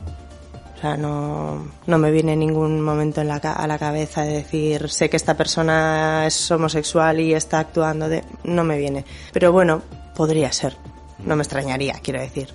O 0.76 0.80
sea, 0.80 0.96
no, 0.96 1.66
no 1.86 1.98
me 1.98 2.12
viene 2.12 2.36
ningún 2.36 2.80
momento 2.80 3.20
en 3.20 3.28
la, 3.28 3.40
ca- 3.40 3.54
a 3.54 3.66
la 3.66 3.78
cabeza 3.78 4.22
de 4.22 4.34
decir, 4.34 4.88
sé 4.88 5.10
que 5.10 5.16
esta 5.16 5.36
persona 5.36 6.24
es 6.26 6.50
homosexual 6.52 7.18
y 7.20 7.34
está 7.34 7.58
actuando 7.58 8.08
de... 8.08 8.22
No 8.44 8.62
me 8.64 8.78
viene. 8.78 9.04
Pero 9.32 9.50
bueno, 9.50 9.82
podría 10.14 10.52
ser. 10.52 10.76
No 11.18 11.34
me 11.34 11.42
extrañaría, 11.42 11.94
quiero 12.00 12.20
decir. 12.20 12.48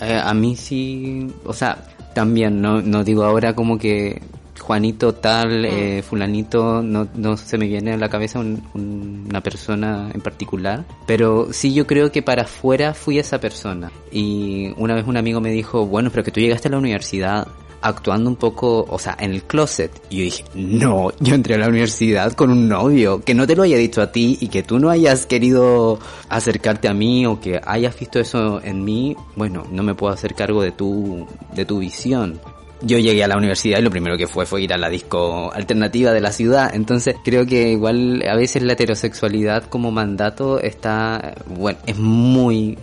Eh, 0.00 0.20
a 0.22 0.34
mí 0.34 0.56
sí, 0.56 1.32
o 1.44 1.52
sea, 1.52 1.78
también, 2.14 2.60
no, 2.60 2.80
no 2.82 3.04
digo 3.04 3.24
ahora 3.24 3.54
como 3.54 3.78
que 3.78 4.20
Juanito 4.60 5.14
tal, 5.14 5.64
eh, 5.64 6.02
fulanito, 6.02 6.82
no, 6.82 7.08
no 7.14 7.36
se 7.36 7.56
me 7.56 7.66
viene 7.66 7.92
a 7.94 7.96
la 7.96 8.08
cabeza 8.10 8.38
un- 8.40 8.62
un- 8.74 9.26
una 9.28 9.40
persona 9.42 10.10
en 10.12 10.20
particular, 10.20 10.84
pero 11.06 11.48
sí 11.52 11.72
yo 11.72 11.86
creo 11.86 12.12
que 12.12 12.22
para 12.22 12.42
afuera 12.42 12.92
fui 12.94 13.18
esa 13.18 13.40
persona. 13.40 13.90
Y 14.12 14.72
una 14.76 14.94
vez 14.94 15.06
un 15.06 15.16
amigo 15.16 15.40
me 15.40 15.50
dijo, 15.50 15.86
bueno, 15.86 16.10
pero 16.10 16.22
que 16.24 16.30
tú 16.30 16.40
llegaste 16.40 16.68
a 16.68 16.72
la 16.72 16.78
universidad 16.78 17.48
actuando 17.82 18.30
un 18.30 18.36
poco, 18.36 18.84
o 18.88 18.98
sea, 18.98 19.16
en 19.18 19.32
el 19.32 19.42
closet. 19.44 19.90
Y 20.10 20.18
yo 20.18 20.24
dije, 20.24 20.44
no, 20.54 21.12
yo 21.20 21.34
entré 21.34 21.54
a 21.54 21.58
la 21.58 21.68
universidad 21.68 22.32
con 22.32 22.50
un 22.50 22.68
novio, 22.68 23.20
que 23.20 23.34
no 23.34 23.46
te 23.46 23.56
lo 23.56 23.62
haya 23.62 23.76
dicho 23.76 24.02
a 24.02 24.12
ti 24.12 24.38
y 24.40 24.48
que 24.48 24.62
tú 24.62 24.78
no 24.78 24.90
hayas 24.90 25.26
querido 25.26 25.98
acercarte 26.28 26.88
a 26.88 26.94
mí 26.94 27.26
o 27.26 27.40
que 27.40 27.60
hayas 27.64 27.98
visto 27.98 28.20
eso 28.20 28.60
en 28.62 28.84
mí, 28.84 29.16
bueno, 29.36 29.66
no 29.70 29.82
me 29.82 29.94
puedo 29.94 30.12
hacer 30.12 30.34
cargo 30.34 30.62
de 30.62 30.72
tu, 30.72 31.26
de 31.54 31.64
tu 31.64 31.78
visión. 31.78 32.40
Yo 32.82 32.98
llegué 32.98 33.22
a 33.22 33.28
la 33.28 33.36
universidad 33.36 33.78
y 33.78 33.82
lo 33.82 33.90
primero 33.90 34.16
que 34.16 34.26
fue 34.26 34.46
fue 34.46 34.62
ir 34.62 34.72
a 34.72 34.78
la 34.78 34.88
disco 34.88 35.52
alternativa 35.52 36.12
de 36.12 36.20
la 36.22 36.32
ciudad, 36.32 36.74
entonces 36.74 37.16
creo 37.22 37.44
que 37.44 37.72
igual 37.72 38.22
a 38.26 38.34
veces 38.36 38.62
la 38.62 38.72
heterosexualidad 38.72 39.64
como 39.64 39.90
mandato 39.90 40.58
está, 40.58 41.34
bueno, 41.46 41.78
es 41.86 41.98
muy 41.98 42.78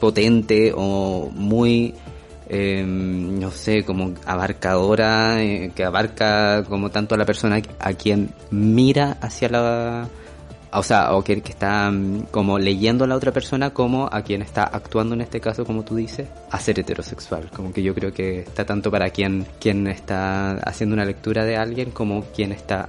potente 0.00 0.72
o 0.74 1.28
muy 1.34 1.94
eh, 2.48 2.82
no 2.86 3.50
sé, 3.50 3.84
como 3.84 4.14
abarcadora, 4.24 5.42
eh, 5.42 5.70
que 5.74 5.84
abarca 5.84 6.64
como 6.64 6.90
tanto 6.90 7.14
a 7.14 7.18
la 7.18 7.26
persona 7.26 7.60
a 7.78 7.92
quien 7.92 8.30
mira 8.50 9.18
hacia 9.20 9.48
la... 9.48 10.08
O 10.70 10.82
sea, 10.82 11.14
o 11.14 11.24
que, 11.24 11.40
que 11.40 11.52
está 11.52 11.90
mm, 11.90 12.26
como 12.30 12.58
leyendo 12.58 13.04
a 13.04 13.06
la 13.06 13.16
otra 13.16 13.32
persona 13.32 13.70
como 13.70 14.08
a 14.10 14.22
quien 14.22 14.42
está 14.42 14.64
actuando 14.64 15.14
en 15.14 15.22
este 15.22 15.40
caso, 15.40 15.64
como 15.64 15.82
tú 15.82 15.96
dices, 15.96 16.28
a 16.50 16.60
ser 16.60 16.78
heterosexual. 16.78 17.50
Como 17.54 17.72
que 17.72 17.82
yo 17.82 17.94
creo 17.94 18.12
que 18.12 18.40
está 18.40 18.64
tanto 18.64 18.90
para 18.90 19.10
quien, 19.10 19.46
quien 19.60 19.86
está 19.86 20.52
haciendo 20.58 20.94
una 20.94 21.04
lectura 21.04 21.44
de 21.44 21.56
alguien 21.56 21.90
como 21.90 22.24
quien 22.34 22.52
está 22.52 22.88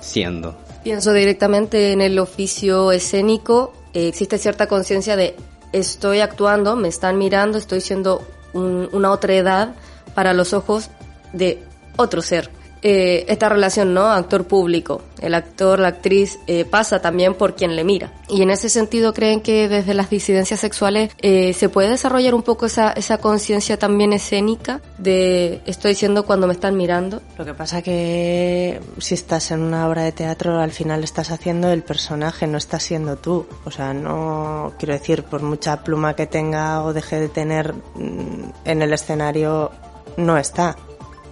siendo. 0.00 0.56
Pienso 0.84 1.12
directamente 1.12 1.92
en 1.92 2.00
el 2.00 2.18
oficio 2.18 2.92
escénico. 2.92 3.72
eh, 3.92 4.08
existe 4.08 4.38
cierta 4.38 4.66
conciencia 4.66 5.16
de 5.16 5.34
estoy 5.72 6.20
actuando, 6.20 6.76
me 6.76 6.88
están 6.88 7.18
mirando, 7.18 7.58
estoy 7.58 7.80
siendo 7.82 8.26
un- 8.52 8.88
una 8.92 9.10
otra 9.10 9.34
edad 9.34 9.74
para 10.14 10.32
los 10.32 10.52
ojos 10.52 10.90
de 11.32 11.62
otro 11.96 12.22
ser. 12.22 12.50
Eh, 12.82 13.26
esta 13.28 13.48
relación, 13.48 13.94
¿no? 13.94 14.06
Actor-público. 14.12 15.02
El 15.20 15.34
actor, 15.34 15.80
la 15.80 15.88
actriz, 15.88 16.38
eh, 16.46 16.64
pasa 16.64 17.00
también 17.00 17.34
por 17.34 17.56
quien 17.56 17.74
le 17.74 17.82
mira. 17.82 18.12
Y 18.28 18.42
en 18.42 18.50
ese 18.50 18.68
sentido, 18.68 19.12
¿creen 19.12 19.40
que 19.40 19.68
desde 19.68 19.94
las 19.94 20.10
disidencias 20.10 20.60
sexuales 20.60 21.10
eh, 21.18 21.52
se 21.54 21.68
puede 21.68 21.88
desarrollar 21.88 22.34
un 22.34 22.42
poco 22.42 22.66
esa, 22.66 22.92
esa 22.92 23.18
conciencia 23.18 23.78
también 23.78 24.12
escénica 24.12 24.80
de 24.98 25.60
estoy 25.66 25.94
siendo 25.94 26.24
cuando 26.24 26.46
me 26.46 26.52
están 26.52 26.76
mirando? 26.76 27.20
Lo 27.36 27.44
que 27.44 27.54
pasa 27.54 27.82
que 27.82 28.80
si 28.98 29.14
estás 29.14 29.50
en 29.50 29.60
una 29.60 29.88
obra 29.88 30.02
de 30.02 30.12
teatro, 30.12 30.60
al 30.60 30.70
final 30.70 31.02
estás 31.02 31.30
haciendo 31.30 31.72
el 31.72 31.82
personaje, 31.82 32.46
no 32.46 32.58
estás 32.58 32.84
siendo 32.84 33.16
tú. 33.16 33.46
O 33.64 33.70
sea, 33.70 33.92
no 33.92 34.74
quiero 34.78 34.94
decir, 34.94 35.24
por 35.24 35.42
mucha 35.42 35.82
pluma 35.82 36.14
que 36.14 36.26
tenga 36.26 36.84
o 36.84 36.92
deje 36.92 37.18
de 37.18 37.28
tener 37.28 37.72
mm, 37.72 38.52
en 38.64 38.82
el 38.82 38.92
escenario, 38.92 39.72
no 40.16 40.36
está 40.38 40.76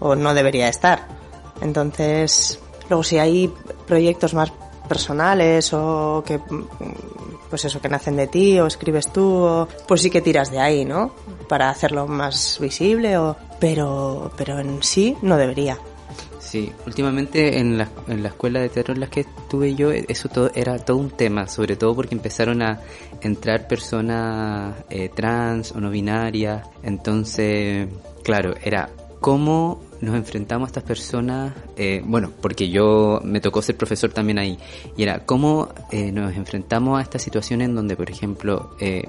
o 0.01 0.15
no 0.15 0.35
debería 0.35 0.69
estar. 0.69 1.16
Entonces, 1.61 2.59
luego 2.89 3.03
si 3.03 3.19
hay 3.19 3.53
proyectos 3.87 4.35
más 4.35 4.53
personales 4.89 5.73
o 5.73 6.23
que 6.27 6.41
pues 7.51 7.65
eso 7.65 7.81
que 7.81 7.89
nacen 7.89 8.17
de 8.17 8.27
ti 8.27 8.59
o 8.61 8.67
escribes 8.67 9.13
tú 9.13 9.25
o, 9.25 9.69
pues 9.87 10.03
sí 10.03 10.11
que 10.11 10.21
tiras 10.21 10.51
de 10.51 10.61
ahí 10.61 10.85
no 10.85 11.13
para 11.49 11.71
hacerlo 11.71 12.07
más 12.07 12.59
visible 12.61 13.19
o 13.19 13.37
pero 13.61 14.31
pero 14.37 14.59
en 14.59 14.83
sí 14.83 15.17
no 15.23 15.37
debería 15.37 15.79
Sí, 16.39 16.73
últimamente 16.87 17.59
en 17.59 17.77
la, 17.77 17.89
en 18.07 18.23
la 18.23 18.29
escuela 18.29 18.61
de 18.61 18.69
teatro 18.69 18.95
en 18.95 19.01
la 19.01 19.09
que 19.09 19.23
estuve 19.23 19.75
yo, 19.75 19.91
eso 19.91 20.29
todo 20.29 20.53
era 20.55 20.79
todo 20.79 20.97
un 20.97 21.11
tema, 21.11 21.49
sobre 21.49 21.75
todo 21.75 21.93
porque 21.97 22.15
empezaron 22.15 22.63
a 22.63 22.81
entrar 23.21 23.67
personas 23.67 24.77
eh, 24.89 25.11
trans 25.13 25.73
o 25.73 25.81
no 25.81 25.91
binarias. 25.91 26.65
Entonces, 26.85 27.89
claro, 28.23 28.55
era 28.63 28.89
cómo 29.21 29.83
nos 30.01 30.15
enfrentamos 30.15 30.67
a 30.67 30.69
estas 30.69 30.85
personas, 30.85 31.55
eh, 31.77 32.03
bueno, 32.05 32.31
porque 32.41 32.69
yo 32.69 33.21
me 33.25 33.41
tocó 33.41 33.63
ser 33.63 33.77
profesor 33.77 34.13
también 34.13 34.39
ahí, 34.39 34.59
y 34.97 35.03
era 35.03 35.25
cómo 35.25 35.69
eh, 35.91 36.13
nos 36.13 36.35
enfrentamos 36.37 36.99
a 36.99 37.03
esta 37.03 37.19
situación 37.19 37.63
en 37.63 37.75
donde, 37.75 37.97
por 37.97 38.11
ejemplo, 38.11 38.77
eh, 38.81 39.09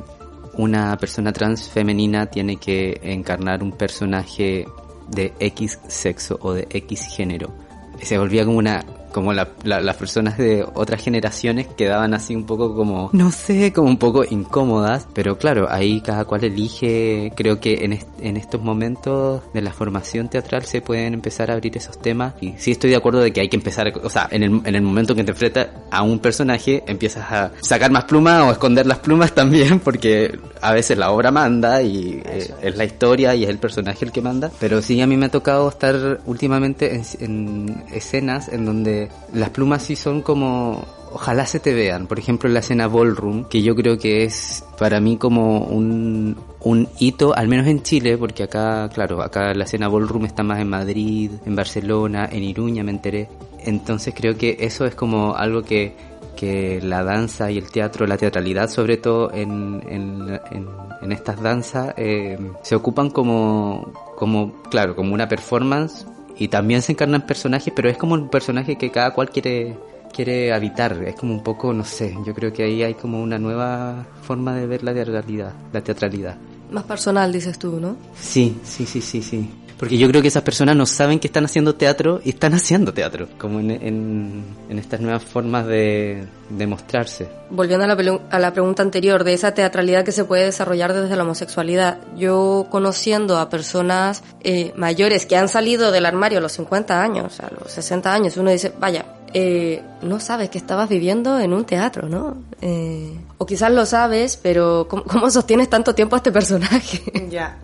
una 0.53 0.97
persona 0.97 1.31
trans 1.31 1.69
femenina 1.69 2.25
tiene 2.27 2.57
que 2.57 2.99
encarnar 3.03 3.61
un 3.61 3.73
personaje 3.73 4.65
de 5.09 5.33
X 5.39 5.79
sexo 5.87 6.39
o 6.41 6.53
de 6.53 6.67
X 6.69 7.07
género. 7.15 7.53
Se 8.01 8.17
volvía 8.17 8.45
como 8.45 8.57
una 8.57 8.83
como 9.17 9.33
la- 9.33 9.49
la- 9.63 9.81
las 9.81 9.95
personas 9.97 10.37
de 10.37 10.63
otras 10.73 11.01
generaciones 11.03 11.67
quedaban 11.67 12.13
así 12.13 12.35
un 12.35 12.45
poco 12.45 12.75
como, 12.75 13.09
no 13.13 13.31
sé, 13.31 13.73
como 13.73 13.87
un 13.89 13.97
poco 13.97 14.23
incómodas, 14.29 15.07
pero 15.13 15.37
claro, 15.37 15.67
ahí 15.69 16.01
cada 16.01 16.25
cual 16.25 16.43
elige, 16.43 17.31
creo 17.35 17.59
que 17.59 17.83
en, 17.85 17.93
est- 17.93 18.07
en 18.21 18.37
estos 18.37 18.61
momentos 18.61 19.41
de 19.53 19.61
la 19.61 19.71
formación 19.73 20.29
teatral 20.29 20.63
se 20.65 20.81
pueden 20.81 21.13
empezar 21.15 21.49
a 21.49 21.55
abrir 21.55 21.75
esos 21.77 21.97
temas. 21.99 22.33
Y 22.41 22.53
sí 22.57 22.71
estoy 22.71 22.91
de 22.91 22.95
acuerdo 22.95 23.19
de 23.21 23.31
que 23.33 23.41
hay 23.41 23.49
que 23.49 23.57
empezar, 23.57 23.91
o 24.03 24.09
sea, 24.09 24.27
en 24.31 24.43
el, 24.43 24.61
en 24.65 24.75
el 24.75 24.81
momento 24.81 25.15
que 25.15 25.23
te 25.23 25.31
enfrentas 25.31 25.67
a 25.91 26.03
un 26.03 26.19
personaje 26.19 26.83
empiezas 26.87 27.31
a 27.31 27.51
sacar 27.61 27.91
más 27.91 28.05
plumas 28.05 28.43
o 28.43 28.51
esconder 28.51 28.85
las 28.85 28.99
plumas 28.99 29.33
también 29.33 29.79
porque 29.83 30.37
a 30.61 30.73
veces 30.73 30.97
la 30.97 31.11
obra 31.11 31.31
manda 31.31 31.81
y 31.81 32.21
eh, 32.25 32.51
es 32.61 32.77
la 32.77 32.85
historia 32.85 33.33
y 33.35 33.43
es 33.43 33.49
el 33.49 33.57
personaje 33.57 34.05
el 34.05 34.11
que 34.11 34.21
manda, 34.21 34.51
pero 34.59 34.81
sí 34.81 35.01
a 35.01 35.07
mí 35.07 35.17
me 35.17 35.25
ha 35.27 35.29
tocado 35.31 35.67
estar 35.69 36.19
últimamente 36.25 36.95
en, 36.95 37.03
en 37.19 37.83
escenas 37.93 38.47
en 38.49 38.65
donde 38.65 39.06
las 39.33 39.49
plumas 39.49 39.83
sí 39.83 39.95
son 39.95 40.21
como 40.21 40.85
ojalá 41.11 41.45
se 41.45 41.59
te 41.59 41.73
vean, 41.73 42.07
por 42.07 42.19
ejemplo 42.19 42.49
la 42.49 42.59
escena 42.59 42.87
Ballroom, 42.87 43.45
que 43.45 43.61
yo 43.61 43.75
creo 43.75 43.97
que 43.97 44.23
es 44.23 44.63
para 44.77 44.99
mí 44.99 45.17
como 45.17 45.59
un, 45.59 46.37
un 46.61 46.87
hito, 46.99 47.35
al 47.35 47.47
menos 47.47 47.67
en 47.67 47.81
Chile, 47.81 48.17
porque 48.17 48.43
acá, 48.43 48.89
claro, 48.89 49.21
acá 49.21 49.53
la 49.53 49.63
escena 49.63 49.87
Ballroom 49.87 50.25
está 50.25 50.43
más 50.43 50.59
en 50.59 50.69
Madrid, 50.69 51.31
en 51.45 51.55
Barcelona, 51.55 52.29
en 52.31 52.43
Iruña 52.43 52.83
me 52.83 52.91
enteré, 52.91 53.29
entonces 53.59 54.13
creo 54.15 54.37
que 54.37 54.57
eso 54.59 54.85
es 54.85 54.95
como 54.95 55.35
algo 55.35 55.63
que 55.63 55.95
que 56.37 56.79
la 56.81 57.03
danza 57.03 57.51
y 57.51 57.57
el 57.57 57.69
teatro, 57.71 58.05
la 58.05 58.15
teatralidad 58.15 58.69
sobre 58.69 58.97
todo 58.97 59.33
en, 59.33 59.81
en, 59.89 60.39
en, 60.51 60.67
en 61.01 61.11
estas 61.11 61.41
danzas, 61.41 61.93
eh, 61.97 62.37
se 62.61 62.75
ocupan 62.75 63.09
como, 63.09 63.91
como, 64.15 64.61
claro, 64.69 64.95
como 64.95 65.13
una 65.13 65.27
performance 65.27 66.05
y 66.39 66.47
también 66.47 66.81
se 66.81 66.91
encarnan 66.91 67.25
personajes, 67.25 67.73
pero 67.75 67.89
es 67.89 67.97
como 67.97 68.13
un 68.13 68.29
personaje 68.29 68.77
que 68.77 68.91
cada 68.91 69.11
cual 69.11 69.29
quiere 69.29 69.75
quiere 70.13 70.51
habitar, 70.53 71.03
es 71.03 71.15
como 71.15 71.33
un 71.33 71.43
poco, 71.43 71.73
no 71.73 71.83
sé, 71.83 72.15
yo 72.25 72.33
creo 72.33 72.51
que 72.51 72.63
ahí 72.63 72.81
hay 72.81 72.95
como 72.95 73.21
una 73.21 73.37
nueva 73.37 74.05
forma 74.23 74.55
de 74.55 74.65
ver 74.65 74.83
la 74.83 74.93
teatralidad, 74.93 75.53
la 75.71 75.81
teatralidad. 75.81 76.37
Más 76.71 76.85
personal, 76.85 77.31
dices 77.31 77.59
tú, 77.59 77.79
¿no? 77.79 77.97
Sí, 78.19 78.57
sí, 78.63 78.85
sí, 78.85 78.99
sí, 79.01 79.21
sí. 79.21 79.49
Porque 79.77 79.97
yo 79.97 80.07
creo 80.07 80.21
que 80.21 80.29
esas 80.29 80.43
personas 80.43 80.75
no 80.75 80.85
saben 80.85 81.19
que 81.19 81.27
están 81.27 81.45
haciendo 81.45 81.75
teatro 81.75 82.19
y 82.23 82.29
están 82.29 82.53
haciendo 82.53 82.93
teatro, 82.93 83.27
como 83.37 83.59
en, 83.59 83.71
en, 83.71 84.79
estas 84.79 85.01
nuevas 85.01 85.23
formas 85.23 85.67
de, 85.67 86.25
de 86.49 86.67
mostrarse. 86.67 87.29
Volviendo 87.51 87.85
a 87.85 87.87
la, 87.87 88.19
a 88.31 88.39
la 88.39 88.53
pregunta 88.53 88.81
anterior 88.81 89.23
de 89.23 89.33
esa 89.33 89.53
teatralidad 89.53 90.03
que 90.03 90.11
se 90.11 90.25
puede 90.25 90.45
desarrollar 90.45 90.93
desde 90.93 91.15
la 91.15 91.23
homosexualidad, 91.23 91.99
yo 92.15 92.67
conociendo 92.71 93.37
a 93.37 93.49
personas 93.49 94.23
eh, 94.43 94.73
mayores 94.75 95.25
que 95.25 95.37
han 95.37 95.47
salido 95.47 95.91
del 95.91 96.05
armario 96.05 96.39
a 96.39 96.41
los 96.41 96.53
50 96.53 97.01
años, 97.01 97.39
a 97.39 97.51
los 97.51 97.71
60 97.71 98.11
años, 98.11 98.37
uno 98.37 98.49
dice, 98.49 98.73
vaya, 98.79 99.05
eh, 99.33 99.81
no 100.01 100.19
sabes 100.19 100.49
que 100.49 100.57
estabas 100.57 100.89
viviendo 100.89 101.39
en 101.39 101.53
un 101.53 101.65
teatro, 101.65 102.07
¿no? 102.09 102.37
Eh, 102.61 103.17
o 103.37 103.45
quizás 103.45 103.71
lo 103.71 103.85
sabes, 103.85 104.37
pero 104.37 104.87
¿cómo, 104.89 105.03
cómo 105.03 105.29
sostienes 105.29 105.69
tanto 105.69 105.93
tiempo 105.95 106.15
a 106.15 106.17
este 106.17 106.31
personaje? 106.31 107.01
Ya. 107.29 107.57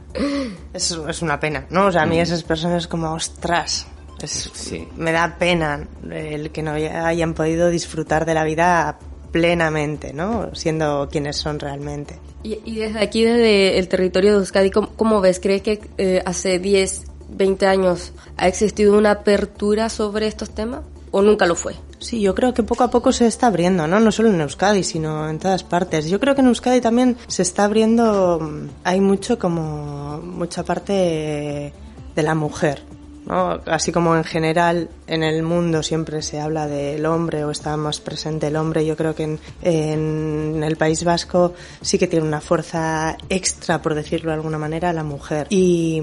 Es, 0.74 0.92
es 1.10 1.22
una 1.22 1.40
pena, 1.40 1.66
¿no? 1.70 1.88
O 1.88 1.92
sea, 1.92 2.04
a 2.04 2.06
mí 2.06 2.20
esas 2.20 2.44
personas 2.44 2.88
como, 2.88 3.14
ostras, 3.14 3.88
es- 4.22 4.52
Sí. 4.54 4.88
me 4.96 5.12
da 5.12 5.36
pena 5.40 5.88
el 6.12 6.52
que 6.52 6.62
no 6.62 6.72
hayan 6.74 7.34
podido 7.34 7.70
disfrutar 7.70 8.26
de 8.26 8.34
la 8.36 8.44
vida 8.44 9.00
plenamente, 9.32 10.14
¿no? 10.14 10.54
Siendo 10.54 11.10
quienes 11.12 11.38
son 11.38 11.60
realmente. 11.60 12.20
Y, 12.44 12.60
y 12.66 12.76
desde 12.76 13.00
aquí, 13.00 13.24
desde 13.24 13.80
el 13.80 13.88
territorio 13.88 14.34
de 14.34 14.38
Euskadi, 14.40 14.70
¿cómo, 14.70 14.90
cómo 14.96 15.22
ves? 15.22 15.40
¿Crees 15.40 15.62
que 15.64 15.82
eh, 15.98 16.22
hace 16.26 16.60
10, 16.60 17.06
20 17.30 17.66
años 17.66 18.12
ha 18.38 18.48
existido 18.48 18.96
una 18.98 19.12
apertura 19.12 19.90
sobre 19.90 20.28
estos 20.28 20.52
temas? 20.52 20.82
¿O 21.16 21.22
nunca 21.22 21.46
lo 21.46 21.54
fue? 21.54 21.76
Sí, 22.00 22.22
yo 22.22 22.34
creo 22.34 22.56
que 22.56 22.64
poco 22.64 22.84
a 22.84 22.90
poco 22.90 23.12
se 23.12 23.28
está 23.28 23.46
abriendo, 23.46 23.86
¿no? 23.86 24.00
No 24.00 24.12
solo 24.12 24.30
en 24.30 24.42
Euskadi, 24.42 24.84
sino 24.84 25.30
en 25.30 25.38
todas 25.38 25.64
partes. 25.64 26.10
Yo 26.10 26.20
creo 26.20 26.34
que 26.34 26.42
en 26.42 26.48
Euskadi 26.48 26.82
también 26.82 27.18
se 27.28 27.44
está 27.44 27.66
abriendo, 27.66 28.40
mm, 28.42 28.70
hay 28.84 29.00
mucho 29.00 29.38
como, 29.38 30.18
mucha 30.24 30.64
parte 30.64 31.72
de 32.16 32.24
la 32.24 32.34
mujer, 32.34 32.82
¿no? 33.26 33.60
Así 33.66 33.92
como 33.92 34.16
en 34.16 34.24
general 34.24 34.90
en 35.08 35.24
el 35.24 35.44
mundo 35.44 35.84
siempre 35.84 36.22
se 36.22 36.40
habla 36.40 36.68
del 36.68 37.06
hombre 37.06 37.44
o 37.46 37.52
está 37.52 37.78
más 37.78 38.00
presente 38.00 38.48
el 38.48 38.56
hombre, 38.56 38.86
yo 38.86 38.96
creo 38.96 39.16
que 39.16 39.24
en, 39.24 39.40
en 39.62 40.64
el 40.64 40.76
País 40.78 41.04
Vasco 41.04 41.54
sí 41.82 41.98
que 41.98 42.08
tiene 42.08 42.26
una 42.26 42.42
fuerza 42.42 43.18
extra, 43.30 43.82
por 43.82 43.96
decirlo 43.96 44.32
de 44.32 44.36
alguna 44.36 44.58
manera, 44.58 44.94
la 44.94 45.04
mujer. 45.04 45.48
Y, 45.50 46.02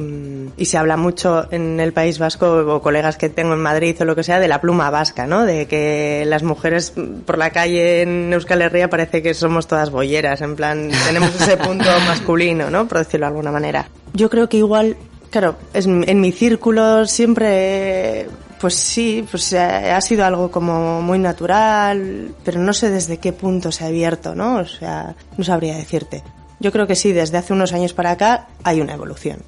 y 0.57 0.65
se 0.65 0.79
habla 0.79 0.97
mucho 0.97 1.51
en 1.53 1.81
el 1.81 1.93
País 1.93 2.19
Vasco, 2.19 2.47
o 2.51 2.83
colegas 2.83 3.17
que 3.17 3.29
tengo 3.29 3.55
en 3.55 3.61
Madrid 3.61 3.97
o 4.01 4.05
lo 4.05 4.17
que 4.17 4.23
sea, 4.23 4.41
de 4.41 4.49
la 4.49 4.61
pluma 4.61 4.91
vasca, 4.91 5.27
¿no? 5.27 5.45
De 5.45 5.67
que 5.67 6.25
las 6.27 6.43
mujeres 6.43 6.93
por 7.27 7.39
la 7.39 7.51
calle 7.51 8.03
en 8.03 8.33
Euskal 8.33 8.63
Herria 8.63 8.91
parece 8.91 9.23
que 9.23 9.35
somos 9.35 9.67
todas 9.67 9.91
bolleras, 9.91 10.41
en 10.41 10.57
plan, 10.57 10.91
tenemos 11.07 11.35
ese 11.41 11.57
punto 11.57 11.85
masculino, 12.07 12.71
¿no? 12.71 12.87
Por 12.87 12.99
decirlo 12.99 13.27
de 13.27 13.29
alguna 13.29 13.51
manera. 13.51 13.89
Yo 14.13 14.29
creo 14.29 14.49
que 14.49 14.59
igual, 14.59 14.97
claro, 15.31 15.57
es, 15.73 15.87
en 15.87 16.21
mi 16.21 16.33
círculo 16.33 17.07
siempre 17.07 18.29
pues 18.61 18.75
sí, 18.75 19.25
pues 19.29 19.55
eh, 19.55 19.59
ha 19.59 20.01
sido 20.03 20.25
algo 20.25 20.51
como 20.51 21.01
muy 21.01 21.19
natural, 21.19 22.35
pero 22.45 22.61
no 22.61 22.75
sé 22.75 22.91
desde 22.91 23.17
qué 23.17 23.33
punto 23.33 23.73
se 23.73 23.85
ha 23.85 23.87
abierto, 23.87 24.35
¿no? 24.35 24.57
O 24.57 24.67
sea, 24.67 25.17
no 25.39 25.45
sabría 25.45 25.77
decirte. 25.77 26.23
Yo 26.59 26.71
creo 26.71 26.87
que 26.87 26.95
sí, 26.95 27.13
desde 27.13 27.39
hace 27.39 27.55
unos 27.55 27.73
años 27.73 27.95
para 27.95 28.11
acá 28.11 28.49
hay 28.63 28.83
una 28.83 28.93
evolución. 28.93 29.39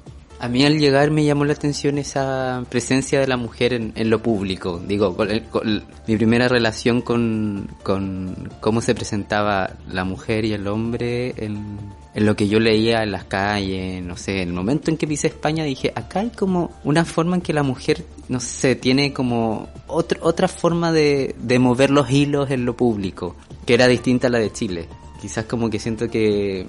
A 0.43 0.49
mí 0.49 0.65
al 0.65 0.77
llegar 0.77 1.09
me 1.09 1.23
llamó 1.23 1.45
la 1.45 1.53
atención 1.53 1.97
esa 1.97 2.65
presencia 2.69 3.21
de 3.21 3.27
la 3.27 3.37
mujer 3.37 3.71
en, 3.73 3.93
en 3.95 4.09
lo 4.09 4.21
público. 4.21 4.77
Digo, 4.85 5.15
con 5.15 5.31
el- 5.31 5.43
con- 5.45 5.83
mi 6.05 6.17
primera 6.17 6.49
relación 6.49 6.99
con, 7.01 7.69
con 7.81 8.49
cómo 8.59 8.81
se 8.81 8.93
presentaba 8.93 9.69
la 9.89 10.03
mujer 10.03 10.43
y 10.43 10.51
el 10.51 10.67
hombre 10.67 11.33
en, 11.37 11.77
en 12.13 12.25
lo 12.25 12.35
que 12.35 12.49
yo 12.49 12.59
leía 12.59 13.03
en 13.03 13.11
las 13.13 13.23
calles, 13.23 14.03
no 14.03 14.17
sé, 14.17 14.41
en 14.41 14.49
el 14.49 14.53
momento 14.53 14.91
en 14.91 14.97
que 14.97 15.07
pisé 15.07 15.27
España 15.27 15.63
dije, 15.63 15.93
acá 15.95 16.19
hay 16.19 16.31
como 16.31 16.71
una 16.83 17.05
forma 17.05 17.37
en 17.37 17.41
que 17.41 17.53
la 17.53 17.63
mujer, 17.63 18.03
no 18.27 18.41
sé, 18.41 18.75
tiene 18.75 19.13
como 19.13 19.69
otro- 19.87 20.19
otra 20.23 20.49
forma 20.49 20.91
de, 20.91 21.35
de 21.39 21.57
mover 21.57 21.89
los 21.89 22.11
hilos 22.11 22.51
en 22.51 22.65
lo 22.65 22.75
público, 22.75 23.37
que 23.65 23.75
era 23.75 23.87
distinta 23.87 24.27
a 24.27 24.29
la 24.29 24.39
de 24.39 24.51
Chile. 24.51 24.89
Quizás 25.21 25.45
como 25.45 25.69
que 25.69 25.79
siento 25.79 26.09
que 26.09 26.65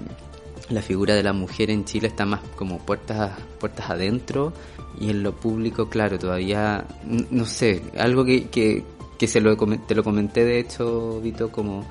la 0.70 0.83
figura 0.83 1.14
de 1.14 1.22
la 1.22 1.33
mujer 1.33 1.70
en 1.70 1.85
Chile 1.85 2.09
está 2.09 2.24
más 2.24 2.40
como 2.57 2.79
puertas 2.79 3.38
puertas 3.61 3.90
adentro 3.90 4.53
y 4.98 5.11
en 5.11 5.22
lo 5.22 5.33
público 5.33 5.88
claro 5.88 6.18
todavía 6.18 6.87
no 7.31 7.44
sé 7.44 7.83
algo 7.98 8.24
que, 8.24 8.48
que, 8.48 8.85
que 9.18 9.27
se 9.27 9.40
lo 9.40 9.57
te 9.57 9.94
lo 9.94 10.03
comenté 10.03 10.44
de 10.44 10.61
hecho 10.61 11.20
Vito 11.20 11.50
como 11.50 11.85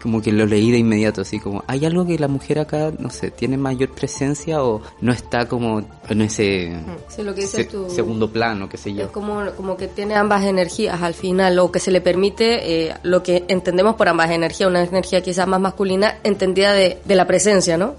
como 0.00 0.20
que 0.22 0.32
lo 0.32 0.46
leí 0.46 0.70
de 0.70 0.78
inmediato 0.78 1.20
así 1.20 1.38
como 1.38 1.62
hay 1.66 1.84
algo 1.84 2.06
que 2.06 2.18
la 2.18 2.28
mujer 2.28 2.58
acá 2.58 2.92
no 2.98 3.10
sé 3.10 3.30
tiene 3.30 3.56
mayor 3.56 3.90
presencia 3.90 4.62
o 4.62 4.80
no 5.00 5.12
está 5.12 5.46
como 5.48 5.82
en 6.08 6.20
ese 6.22 6.76
Sí, 7.08 7.22
lo 7.22 7.34
que 7.34 7.42
dices 7.42 7.56
se- 7.56 7.64
tú. 7.64 7.88
segundo 7.90 8.30
plano 8.30 8.68
qué 8.68 8.76
sé 8.76 8.92
yo 8.94 9.04
Es 9.04 9.10
como, 9.10 9.40
como 9.56 9.76
que 9.76 9.88
tiene 9.88 10.14
ambas 10.14 10.44
energías 10.44 11.00
al 11.02 11.14
final, 11.14 11.58
o 11.58 11.70
que 11.70 11.78
se 11.80 11.90
le 11.90 12.00
permite 12.00 12.86
eh, 12.88 12.94
lo 13.02 13.22
que 13.22 13.44
entendemos 13.48 13.94
por 13.96 14.08
ambas 14.08 14.30
energías, 14.30 14.68
una 14.70 14.82
energía 14.82 15.20
quizás 15.22 15.46
más 15.46 15.60
masculina, 15.60 16.16
entendida 16.24 16.72
de, 16.72 16.98
de 17.04 17.14
la 17.14 17.26
presencia, 17.26 17.76
¿no? 17.76 17.94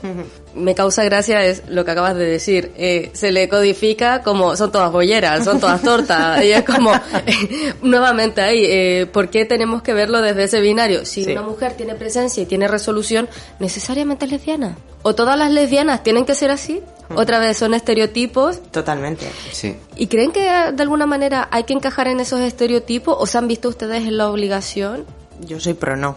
Me 0.54 0.76
causa 0.76 1.04
gracia 1.04 1.46
es 1.46 1.64
lo 1.70 1.86
que 1.86 1.92
acabas 1.92 2.16
de 2.16 2.26
decir, 2.26 2.72
eh, 2.78 3.10
se 3.14 3.32
le 3.32 3.48
codifica 3.48 4.22
como 4.22 4.56
son 4.58 4.72
todas 4.72 4.92
bolleras, 4.92 5.46
son 5.46 5.60
todas 5.60 5.82
tortas, 5.82 6.44
y 6.44 6.52
es 6.52 6.64
como, 6.64 6.92
nuevamente 7.82 8.42
ahí, 8.42 8.66
eh, 8.66 9.08
¿por 9.12 9.30
qué 9.30 9.46
tenemos 9.46 9.82
que 9.82 9.94
verlo 9.94 10.22
desde 10.22 10.44
ese 10.44 10.60
binario? 10.62 11.06
Si 11.06 11.24
Sí. 11.24 11.32
una 11.32 11.42
mujer 11.42 11.74
tiene 11.74 11.96
presencia 11.96 12.44
y 12.44 12.46
tiene 12.46 12.68
resolución, 12.68 13.30
necesariamente 13.60 14.26
es 14.26 14.32
lesbiana. 14.32 14.76
O 15.04 15.16
todas 15.16 15.38
las 15.38 15.52
lesbianas 15.52 16.04
tienen 16.04 16.26
que 16.26 16.36
ser 16.36 16.52
así, 16.52 16.82
otra 17.16 17.40
vez 17.40 17.58
son 17.58 17.74
estereotipos 17.74 18.60
Totalmente. 18.72 19.30
sí 19.52 19.76
¿Y 19.98 20.08
creen 20.08 20.32
que 20.32 20.42
de 20.42 20.82
alguna 20.84 21.06
manera 21.06 21.48
hay 21.52 21.64
que 21.64 21.74
encajar 21.74 22.08
en 22.08 22.20
esos 22.20 22.40
estereotipos 22.42 23.16
o 23.20 23.26
se 23.26 23.38
han 23.38 23.48
visto 23.48 23.68
ustedes 23.70 24.04
en 24.08 24.18
la 24.18 24.30
obligación? 24.30 25.06
Yo 25.42 25.60
soy 25.60 25.74
pro 25.74 25.98
no. 25.98 26.16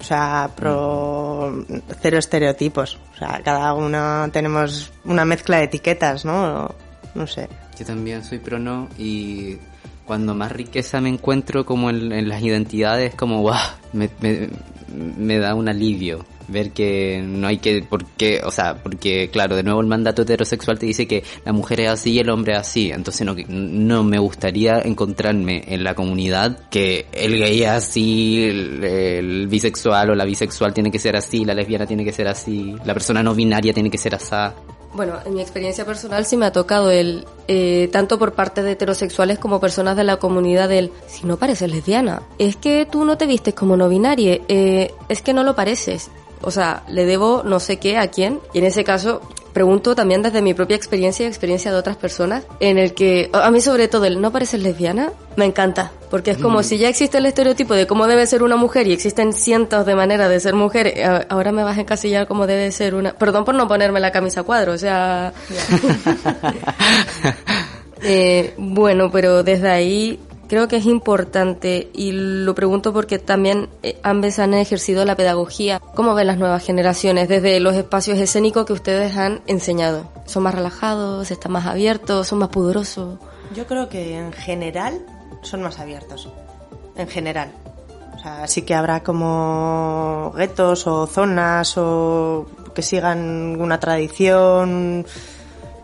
O 0.00 0.04
sea, 0.04 0.50
pro 0.54 1.64
cero 2.00 2.18
estereotipos. 2.18 2.98
O 3.14 3.18
sea, 3.18 3.40
cada 3.42 3.74
uno 3.74 4.30
tenemos 4.30 4.92
una 5.04 5.24
mezcla 5.24 5.58
de 5.58 5.64
etiquetas, 5.64 6.24
¿no? 6.24 6.74
No 7.14 7.26
sé. 7.26 7.48
Yo 7.78 7.84
también 7.86 8.24
soy 8.24 8.38
pro 8.38 8.58
no 8.58 8.88
y 8.98 9.56
cuando 10.04 10.34
más 10.34 10.52
riqueza 10.52 11.00
me 11.00 11.08
encuentro 11.08 11.66
como 11.66 11.90
en, 11.90 12.28
las 12.28 12.42
identidades, 12.42 13.14
como 13.14 13.40
guau, 13.40 13.58
me, 13.92 14.08
me, 14.20 14.48
me 14.94 15.38
da 15.38 15.54
un 15.54 15.68
alivio 15.68 16.24
ver 16.48 16.70
que 16.70 17.22
no 17.24 17.46
hay 17.46 17.58
que, 17.58 17.84
porque, 17.88 18.40
o 18.44 18.50
sea, 18.50 18.82
porque 18.82 19.30
claro, 19.30 19.56
de 19.56 19.62
nuevo 19.62 19.80
el 19.80 19.86
mandato 19.86 20.22
heterosexual 20.22 20.78
te 20.78 20.86
dice 20.86 21.06
que 21.06 21.24
la 21.44 21.52
mujer 21.52 21.80
es 21.80 21.90
así 21.90 22.12
y 22.12 22.18
el 22.18 22.30
hombre 22.30 22.52
es 22.52 22.58
así, 22.58 22.90
entonces 22.90 23.26
no, 23.26 23.34
no 23.48 24.04
me 24.04 24.18
gustaría 24.18 24.80
encontrarme 24.80 25.64
en 25.66 25.84
la 25.84 25.94
comunidad 25.94 26.68
que 26.70 27.06
el 27.12 27.38
gay 27.38 27.62
es 27.62 27.68
así, 27.68 28.44
el, 28.44 29.46
bisexual 29.48 30.10
o 30.10 30.14
la 30.14 30.24
bisexual 30.24 30.74
tiene 30.74 30.90
que 30.90 30.98
ser 30.98 31.16
así, 31.16 31.44
la 31.44 31.54
lesbiana 31.54 31.86
tiene 31.86 32.04
que 32.04 32.12
ser 32.12 32.28
así, 32.28 32.74
la 32.84 32.92
persona 32.92 33.22
no 33.22 33.34
binaria 33.34 33.72
tiene 33.72 33.90
que 33.90 33.98
ser 33.98 34.14
así. 34.14 34.26
Bueno, 34.94 35.18
en 35.26 35.34
mi 35.34 35.42
experiencia 35.42 35.84
personal 35.84 36.24
sí 36.24 36.38
me 36.38 36.46
ha 36.46 36.52
tocado 36.52 36.90
el, 36.90 37.26
eh, 37.48 37.88
tanto 37.92 38.18
por 38.18 38.32
parte 38.32 38.62
de 38.62 38.72
heterosexuales 38.72 39.38
como 39.38 39.60
personas 39.60 39.94
de 39.94 40.04
la 40.04 40.16
comunidad 40.16 40.70
del, 40.70 40.90
si 41.06 41.26
no 41.26 41.36
pareces 41.36 41.70
lesbiana, 41.70 42.22
es 42.38 42.56
que 42.56 42.86
tú 42.90 43.04
no 43.04 43.18
te 43.18 43.26
vistes 43.26 43.52
como 43.52 43.76
no 43.76 43.90
binaria, 43.90 44.40
eh, 44.48 44.90
es 45.10 45.20
que 45.20 45.34
no 45.34 45.44
lo 45.44 45.54
pareces. 45.54 46.10
O 46.42 46.50
sea, 46.50 46.84
le 46.88 47.06
debo 47.06 47.42
no 47.44 47.60
sé 47.60 47.78
qué 47.78 47.96
a 47.98 48.08
quién, 48.08 48.40
y 48.52 48.58
en 48.58 48.64
ese 48.64 48.84
caso 48.84 49.20
pregunto 49.56 49.94
también 49.94 50.20
desde 50.20 50.42
mi 50.42 50.52
propia 50.52 50.76
experiencia 50.76 51.24
y 51.24 51.28
experiencia 51.28 51.72
de 51.72 51.78
otras 51.78 51.96
personas, 51.96 52.44
en 52.60 52.76
el 52.76 52.92
que 52.92 53.30
a 53.32 53.50
mí 53.50 53.62
sobre 53.62 53.88
todo 53.88 54.04
el 54.04 54.20
no 54.20 54.30
parecer 54.30 54.60
lesbiana 54.60 55.12
me 55.36 55.46
encanta, 55.46 55.92
porque 56.10 56.32
es 56.32 56.36
como 56.36 56.62
si 56.62 56.76
ya 56.76 56.90
existe 56.90 57.16
el 57.16 57.24
estereotipo 57.24 57.72
de 57.72 57.86
cómo 57.86 58.06
debe 58.06 58.26
ser 58.26 58.42
una 58.42 58.56
mujer 58.56 58.86
y 58.86 58.92
existen 58.92 59.32
cientos 59.32 59.86
de 59.86 59.94
maneras 59.94 60.28
de 60.28 60.40
ser 60.40 60.52
mujer, 60.52 60.88
eh, 60.88 61.26
ahora 61.30 61.52
me 61.52 61.64
vas 61.64 61.78
a 61.78 61.80
encasillar 61.80 62.26
cómo 62.28 62.46
debe 62.46 62.70
ser 62.70 62.94
una... 62.94 63.14
Perdón 63.14 63.46
por 63.46 63.54
no 63.54 63.66
ponerme 63.66 63.98
la 63.98 64.12
camisa 64.12 64.40
a 64.40 64.42
cuadro, 64.42 64.74
o 64.74 64.78
sea... 64.78 65.32
eh, 68.02 68.52
bueno, 68.58 69.10
pero 69.10 69.42
desde 69.42 69.70
ahí 69.70 70.20
Creo 70.48 70.68
que 70.68 70.76
es 70.76 70.86
importante 70.86 71.90
y 71.92 72.12
lo 72.12 72.54
pregunto 72.54 72.92
porque 72.92 73.18
también 73.18 73.68
eh, 73.82 73.98
ambos 74.04 74.38
han 74.38 74.54
ejercido 74.54 75.04
la 75.04 75.16
pedagogía. 75.16 75.80
¿Cómo 75.96 76.14
ven 76.14 76.28
las 76.28 76.38
nuevas 76.38 76.64
generaciones 76.64 77.28
desde 77.28 77.58
los 77.58 77.74
espacios 77.74 78.18
escénicos 78.18 78.64
que 78.64 78.72
ustedes 78.72 79.16
han 79.16 79.42
enseñado? 79.48 80.08
¿Son 80.24 80.44
más 80.44 80.54
relajados? 80.54 81.32
¿Están 81.32 81.50
más 81.50 81.66
abiertos? 81.66 82.28
¿Son 82.28 82.38
más 82.38 82.50
pudorosos? 82.50 83.18
Yo 83.56 83.66
creo 83.66 83.88
que 83.88 84.16
en 84.16 84.32
general 84.32 85.04
son 85.42 85.62
más 85.62 85.80
abiertos. 85.80 86.28
En 86.96 87.08
general. 87.08 87.50
O 88.14 88.18
sea, 88.20 88.46
sí 88.46 88.62
que 88.62 88.74
habrá 88.74 89.02
como 89.02 90.32
guetos 90.36 90.86
o 90.86 91.08
zonas 91.08 91.76
o 91.76 92.46
que 92.72 92.82
sigan 92.82 93.60
una 93.60 93.80
tradición, 93.80 95.04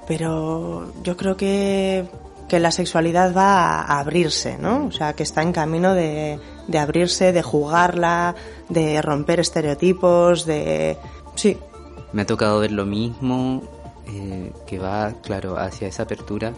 pero 0.07 0.93
yo 1.03 1.17
creo 1.17 1.37
que 1.37 2.07
que 2.53 2.61
la 2.61 2.71
sexualidad 2.71 3.35
va 3.35 3.81
a 3.81 3.99
abrirse, 3.99 4.59
¿no? 4.59 4.85
O 4.85 4.93
sea, 4.93 5.15
que 5.15 5.23
está 5.23 5.41
en 5.41 5.53
camino 5.53 5.95
de, 5.95 6.39
de 6.69 6.79
abrirse, 6.79 7.33
de 7.33 7.41
jugarla, 7.41 8.35
de 8.69 9.01
romper 9.01 9.41
estereotipos, 9.41 10.45
de... 10.45 10.99
Sí. 11.35 11.57
Me 12.13 12.21
ha 12.21 12.27
tocado 12.27 12.61
ver 12.61 12.73
lo 12.73 12.85
mismo, 12.85 13.63
eh, 14.07 14.53
que 14.67 14.79
va, 14.79 15.15
claro, 15.23 15.57
hacia 15.59 15.89
esa 15.89 16.03
apertura. 16.03 16.53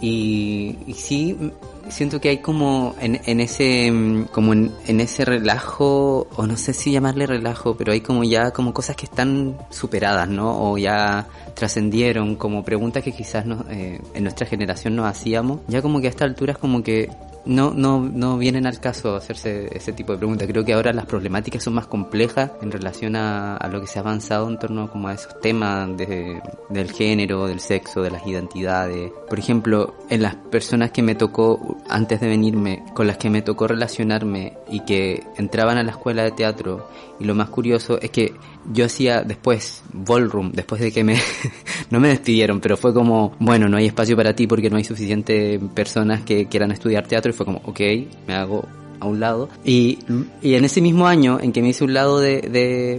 Y, 0.00 0.80
y, 0.84 0.94
sí, 0.94 1.52
siento 1.88 2.20
que 2.20 2.28
hay 2.28 2.38
como 2.38 2.94
en, 3.00 3.20
en 3.24 3.40
ese 3.40 3.92
como 4.32 4.52
en, 4.52 4.72
en, 4.86 5.00
ese 5.00 5.24
relajo 5.24 6.28
o 6.36 6.46
no 6.46 6.56
sé 6.56 6.72
si 6.72 6.92
llamarle 6.92 7.26
relajo 7.26 7.76
pero 7.76 7.92
hay 7.92 8.00
como 8.00 8.24
ya 8.24 8.50
como 8.52 8.72
cosas 8.72 8.96
que 8.96 9.06
están 9.06 9.56
superadas 9.70 10.28
no 10.28 10.70
o 10.70 10.78
ya 10.78 11.26
trascendieron 11.54 12.36
como 12.36 12.64
preguntas 12.64 13.02
que 13.02 13.12
quizás 13.12 13.46
no, 13.46 13.64
eh, 13.70 14.00
en 14.14 14.22
nuestra 14.22 14.46
generación 14.46 14.96
nos 14.96 15.06
hacíamos 15.06 15.60
ya 15.68 15.82
como 15.82 16.00
que 16.00 16.06
a 16.06 16.10
esta 16.10 16.24
altura 16.24 16.52
es 16.52 16.58
como 16.58 16.82
que 16.82 17.10
no, 17.46 17.72
no, 17.74 18.00
no 18.00 18.38
vienen 18.38 18.66
al 18.66 18.80
caso 18.80 19.16
hacerse 19.16 19.68
ese 19.76 19.92
tipo 19.92 20.12
de 20.12 20.18
preguntas. 20.18 20.48
Creo 20.48 20.64
que 20.64 20.72
ahora 20.72 20.92
las 20.92 21.06
problemáticas 21.06 21.62
son 21.62 21.74
más 21.74 21.86
complejas 21.86 22.52
en 22.62 22.70
relación 22.70 23.16
a, 23.16 23.56
a 23.56 23.68
lo 23.68 23.80
que 23.80 23.86
se 23.86 23.98
ha 23.98 24.02
avanzado 24.02 24.48
en 24.48 24.58
torno 24.58 24.90
como 24.90 25.08
a 25.08 25.14
esos 25.14 25.38
temas 25.40 25.96
de, 25.96 26.40
del 26.70 26.92
género, 26.92 27.46
del 27.46 27.60
sexo, 27.60 28.02
de 28.02 28.10
las 28.10 28.26
identidades. 28.26 29.12
Por 29.28 29.38
ejemplo, 29.38 29.94
en 30.08 30.22
las 30.22 30.36
personas 30.36 30.90
que 30.90 31.02
me 31.02 31.14
tocó 31.14 31.73
antes 31.88 32.20
de 32.20 32.28
venirme, 32.28 32.82
con 32.94 33.06
las 33.06 33.18
que 33.18 33.30
me 33.30 33.42
tocó 33.42 33.68
relacionarme 33.68 34.54
y 34.70 34.80
que 34.80 35.22
entraban 35.36 35.76
a 35.76 35.82
la 35.82 35.90
escuela 35.92 36.22
de 36.22 36.30
teatro, 36.30 36.88
y 37.20 37.24
lo 37.24 37.34
más 37.34 37.50
curioso 37.50 38.00
es 38.00 38.10
que 38.10 38.34
yo 38.72 38.86
hacía 38.86 39.22
después 39.22 39.82
ballroom, 39.92 40.52
después 40.52 40.80
de 40.80 40.92
que 40.92 41.04
me 41.04 41.18
no 41.90 42.00
me 42.00 42.08
despidieron, 42.08 42.60
pero 42.60 42.76
fue 42.76 42.94
como, 42.94 43.34
bueno, 43.38 43.68
no 43.68 43.76
hay 43.76 43.86
espacio 43.86 44.16
para 44.16 44.34
ti 44.34 44.46
porque 44.46 44.70
no 44.70 44.76
hay 44.76 44.84
suficiente 44.84 45.60
personas 45.74 46.22
que 46.22 46.46
quieran 46.46 46.72
estudiar 46.72 47.06
teatro 47.06 47.30
y 47.30 47.34
fue 47.34 47.46
como, 47.46 47.60
ok, 47.64 47.80
me 48.26 48.34
hago 48.34 48.64
a 49.04 49.08
un 49.08 49.20
lado. 49.20 49.48
Y, 49.64 49.98
y 50.42 50.54
en 50.54 50.64
ese 50.64 50.80
mismo 50.80 51.06
año 51.06 51.38
en 51.40 51.52
que 51.52 51.62
me 51.62 51.68
hice 51.68 51.84
un 51.84 51.94
lado 51.94 52.20
de, 52.20 52.40
de, 52.40 52.98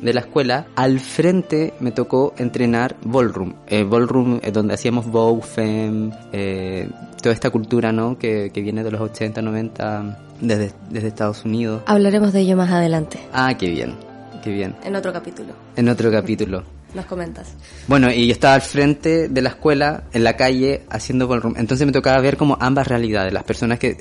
de 0.00 0.12
la 0.12 0.20
escuela, 0.20 0.66
al 0.74 1.00
frente 1.00 1.74
me 1.80 1.92
tocó 1.92 2.34
entrenar 2.38 2.96
ballroom. 3.02 3.54
Eh, 3.66 3.84
ballroom 3.84 4.40
es 4.42 4.52
donde 4.52 4.74
hacíamos 4.74 5.06
bow, 5.06 5.40
femme, 5.40 6.12
eh, 6.32 6.88
toda 7.22 7.32
esta 7.32 7.50
cultura, 7.50 7.92
¿no? 7.92 8.18
Que, 8.18 8.50
que 8.52 8.60
viene 8.60 8.84
de 8.84 8.90
los 8.90 9.00
80, 9.00 9.40
90, 9.40 10.18
desde, 10.40 10.72
desde 10.90 11.08
Estados 11.08 11.44
Unidos. 11.44 11.82
Hablaremos 11.86 12.32
de 12.32 12.40
ello 12.40 12.56
más 12.56 12.70
adelante. 12.70 13.18
Ah, 13.32 13.56
qué 13.56 13.70
bien, 13.70 13.94
qué 14.42 14.50
bien. 14.50 14.74
En 14.84 14.96
otro 14.96 15.12
capítulo. 15.12 15.52
En 15.76 15.88
otro 15.88 16.10
capítulo. 16.10 16.62
Nos 16.94 17.06
comentas. 17.06 17.54
Bueno, 17.88 18.10
y 18.10 18.26
yo 18.26 18.32
estaba 18.32 18.54
al 18.54 18.62
frente 18.62 19.28
de 19.28 19.42
la 19.42 19.50
escuela, 19.50 20.04
en 20.12 20.22
la 20.22 20.36
calle, 20.36 20.82
haciendo 20.90 21.26
ballroom. 21.26 21.54
Entonces 21.56 21.86
me 21.86 21.92
tocaba 21.92 22.20
ver 22.20 22.36
como 22.36 22.56
ambas 22.60 22.86
realidades. 22.86 23.32
Las 23.32 23.42
personas 23.42 23.80
que 23.80 23.96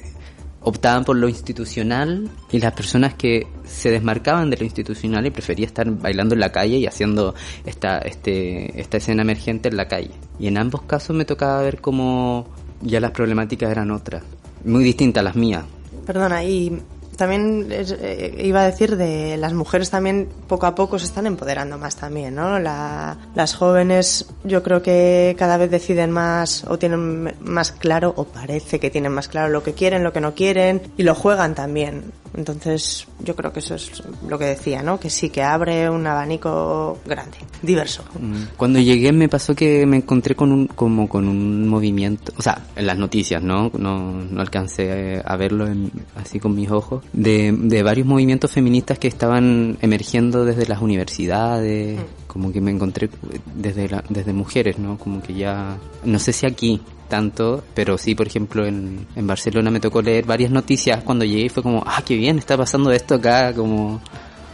optaban 0.64 1.04
por 1.04 1.16
lo 1.18 1.28
institucional 1.28 2.30
y 2.52 2.60
las 2.60 2.74
personas 2.74 3.14
que 3.16 3.48
se 3.66 3.92
desmarcaban 3.92 4.50
de 4.50 4.58
lo 4.58 4.64
institucional 4.64 5.26
y 5.26 5.32
prefería 5.32 5.66
estar 5.66 5.90
bailando 5.90 6.34
en 6.36 6.40
la 6.40 6.52
calle 6.52 6.78
y 6.78 6.88
haciendo 6.88 7.36
esta, 7.66 8.00
este, 8.00 8.80
esta 8.80 8.98
escena 8.98 9.22
emergente 9.24 9.70
en 9.70 9.78
la 9.78 9.88
calle. 9.88 10.12
Y 10.40 10.48
en 10.48 10.58
ambos 10.58 10.84
casos 10.84 11.16
me 11.16 11.26
tocaba 11.26 11.62
ver 11.62 11.82
como 11.82 12.48
ya 12.82 13.00
las 13.00 13.12
problemáticas 13.12 13.72
eran 13.72 13.92
otras, 13.92 14.24
muy 14.64 14.84
distintas 14.84 15.22
a 15.22 15.24
las 15.26 15.36
mías. 15.36 15.64
Perdona, 16.06 16.44
y 16.44 16.82
también 17.18 17.68
eh, 17.72 18.36
iba 18.40 18.62
a 18.62 18.66
decir 18.66 18.98
de 18.98 19.38
las 19.38 19.54
mujeres 19.54 19.90
también 19.90 20.30
poco 20.48 20.66
a 20.66 20.76
poco 20.76 21.00
se 21.00 21.06
están 21.06 21.28
empoderando 21.28 21.78
más 21.78 21.96
también, 21.96 22.36
¿no? 22.36 22.60
La, 22.60 23.18
las 23.36 23.56
jóvenes 23.56 24.26
yo 24.44 24.64
creo 24.64 24.82
que 24.82 25.36
cada 25.38 25.58
vez 25.58 25.72
deciden 25.72 26.12
más 26.12 26.64
o 26.66 26.78
tienen 26.78 27.36
más 27.42 27.72
claro 27.72 28.14
o 28.16 28.26
parece 28.26 28.80
que 28.80 28.90
tienen 28.90 29.12
más 29.12 29.28
claro 29.28 29.50
lo 29.50 29.64
que 29.64 29.74
quieren, 29.74 30.04
lo 30.04 30.14
que 30.14 30.22
no 30.22 30.34
quieren 30.34 30.82
y 30.98 31.04
lo 31.04 31.16
juegan 31.16 31.56
también. 31.56 32.12
Entonces 32.36 33.08
yo 33.20 33.36
creo 33.36 33.54
que 33.54 33.60
eso 33.60 33.76
es 33.76 34.04
lo 34.28 34.40
que 34.40 34.46
decía, 34.46 34.82
¿no? 34.82 35.00
Que 35.00 35.10
sí, 35.10 35.30
que 35.30 35.44
abre 35.44 35.90
un 35.90 36.06
abanico 36.08 37.00
grande, 37.06 37.38
diverso. 37.62 38.04
Cuando 38.58 38.80
llegué 38.80 39.12
me 39.12 39.30
pasó 39.30 39.56
que 39.56 39.86
me 39.86 39.98
encontré 39.98 40.36
con 40.36 40.52
un, 40.52 40.68
como 40.68 41.08
con 41.08 41.28
un 41.28 41.68
movimiento, 41.68 42.34
o 42.38 42.42
sea, 42.42 42.66
en 42.76 42.88
las 42.88 42.98
noticias, 42.98 43.42
¿no? 43.42 43.72
No, 43.78 44.14
no 44.14 44.42
alcancé 44.42 45.22
a 45.24 45.36
verlo 45.38 45.68
en, 45.68 45.92
así 46.16 46.40
con 46.40 46.56
mis 46.56 46.72
ojos, 46.72 47.04
de, 47.14 47.52
de 47.58 47.84
varios 47.84 48.08
movimientos 48.08 48.52
feministas 48.52 48.98
que 48.98 49.08
estaban 49.08 49.78
emergiendo 49.82 50.46
desde 50.46 50.66
las 50.66 50.82
universidades, 50.82 52.00
como 52.28 52.52
que 52.52 52.62
me 52.62 52.72
encontré 52.72 53.10
desde, 53.56 53.88
la, 53.90 54.04
desde 54.10 54.34
mujeres, 54.34 54.80
¿no? 54.80 54.98
Como 54.98 55.22
que 55.22 55.36
ya, 55.36 55.78
no 56.04 56.18
sé 56.18 56.34
si 56.34 56.48
aquí, 56.48 56.82
tanto, 57.08 57.64
pero 57.74 57.98
sí, 57.98 58.16
por 58.16 58.28
ejemplo, 58.28 58.66
en, 58.66 59.08
en 59.16 59.28
Barcelona 59.28 59.72
me 59.72 59.80
tocó 59.80 60.02
leer 60.02 60.26
varias 60.26 60.52
noticias 60.52 61.04
cuando 61.04 61.26
llegué 61.26 61.46
y 61.46 61.50
fue 61.50 61.64
como, 61.64 61.84
ah, 61.86 62.02
qué 62.06 62.16
bien, 62.16 62.40
está 62.40 62.58
pasando 62.58 62.92
esto 62.92 63.16
acá, 63.16 63.54
como... 63.54 64.02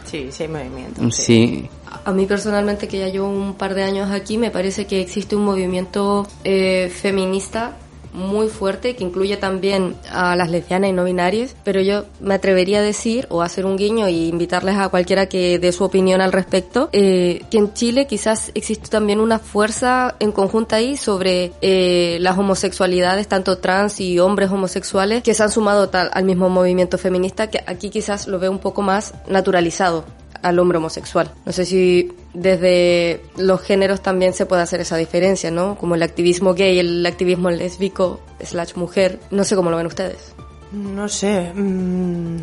Sí, 0.04 0.28
sí 0.30 0.42
hay 0.42 0.48
movimiento. 0.48 1.02
Sí. 1.10 1.22
sí. 1.22 1.70
A 2.04 2.12
mí 2.12 2.26
personalmente, 2.26 2.88
que 2.88 2.98
ya 2.98 3.08
llevo 3.08 3.28
un 3.28 3.54
par 3.54 3.74
de 3.74 3.82
años 3.82 4.10
aquí, 4.10 4.38
me 4.38 4.50
parece 4.50 4.86
que 4.86 5.00
existe 5.00 5.36
un 5.36 5.44
movimiento 5.44 6.26
eh, 6.44 6.90
feminista 6.92 7.76
muy 8.12 8.48
fuerte 8.48 8.96
que 8.96 9.04
incluye 9.04 9.36
también 9.36 9.96
a 10.10 10.36
las 10.36 10.50
lesbianas 10.50 10.90
y 10.90 10.92
no 10.92 11.04
binarias, 11.04 11.54
pero 11.64 11.80
yo 11.80 12.04
me 12.20 12.34
atrevería 12.34 12.78
a 12.78 12.82
decir 12.82 13.26
o 13.30 13.42
hacer 13.42 13.66
un 13.66 13.76
guiño 13.76 14.08
y 14.08 14.28
invitarles 14.28 14.76
a 14.76 14.88
cualquiera 14.88 15.26
que 15.26 15.58
dé 15.58 15.72
su 15.72 15.84
opinión 15.84 16.20
al 16.20 16.32
respecto, 16.32 16.88
eh, 16.92 17.42
que 17.50 17.58
en 17.58 17.72
Chile 17.74 18.06
quizás 18.06 18.50
existe 18.54 18.88
también 18.88 19.20
una 19.20 19.38
fuerza 19.38 20.16
en 20.20 20.32
conjunta 20.32 20.76
ahí 20.76 20.96
sobre 20.96 21.52
eh, 21.60 22.18
las 22.20 22.38
homosexualidades, 22.38 23.28
tanto 23.28 23.58
trans 23.58 24.00
y 24.00 24.18
hombres 24.18 24.50
homosexuales, 24.50 25.22
que 25.22 25.34
se 25.34 25.42
han 25.42 25.50
sumado 25.50 25.88
tal, 25.88 26.10
al 26.12 26.24
mismo 26.24 26.48
movimiento 26.48 26.98
feminista, 26.98 27.48
que 27.48 27.62
aquí 27.66 27.90
quizás 27.90 28.26
lo 28.26 28.38
veo 28.38 28.50
un 28.50 28.58
poco 28.58 28.82
más 28.82 29.14
naturalizado 29.28 30.04
al 30.42 30.58
hombre 30.58 30.78
homosexual. 30.78 31.32
No 31.44 31.52
sé 31.52 31.64
si 31.64 32.12
desde 32.34 33.22
los 33.36 33.60
géneros 33.60 34.00
también 34.00 34.32
se 34.32 34.46
puede 34.46 34.62
hacer 34.62 34.80
esa 34.80 34.96
diferencia, 34.96 35.50
¿no? 35.50 35.76
Como 35.76 35.94
el 35.94 36.02
activismo 36.02 36.54
gay, 36.54 36.78
el 36.78 37.04
activismo 37.06 37.50
lésbico, 37.50 38.20
slash 38.42 38.74
mujer. 38.74 39.20
No 39.30 39.44
sé 39.44 39.56
cómo 39.56 39.70
lo 39.70 39.76
ven 39.76 39.86
ustedes. 39.86 40.34
No 40.72 41.08
sé. 41.08 41.52
Mmm... 41.54 42.38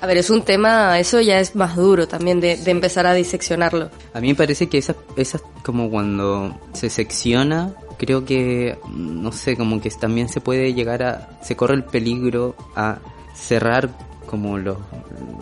A 0.00 0.06
ver, 0.06 0.18
es 0.18 0.28
un 0.28 0.42
tema, 0.42 0.98
eso 0.98 1.18
ya 1.22 1.40
es 1.40 1.56
más 1.56 1.76
duro 1.76 2.06
también 2.06 2.38
de, 2.38 2.58
de 2.58 2.70
empezar 2.70 3.06
a 3.06 3.14
diseccionarlo. 3.14 3.88
A 4.12 4.20
mí 4.20 4.28
me 4.28 4.34
parece 4.34 4.68
que 4.68 4.76
esa, 4.76 4.94
esa 5.16 5.40
como 5.62 5.88
cuando 5.88 6.60
se 6.74 6.90
secciona, 6.90 7.72
creo 7.96 8.22
que, 8.26 8.76
no 8.90 9.32
sé, 9.32 9.56
como 9.56 9.80
que 9.80 9.88
también 9.88 10.28
se 10.28 10.42
puede 10.42 10.74
llegar 10.74 11.02
a, 11.02 11.38
se 11.42 11.56
corre 11.56 11.72
el 11.74 11.84
peligro 11.84 12.54
a 12.76 12.98
cerrar 13.34 13.88
como 14.24 14.58
los, 14.58 14.78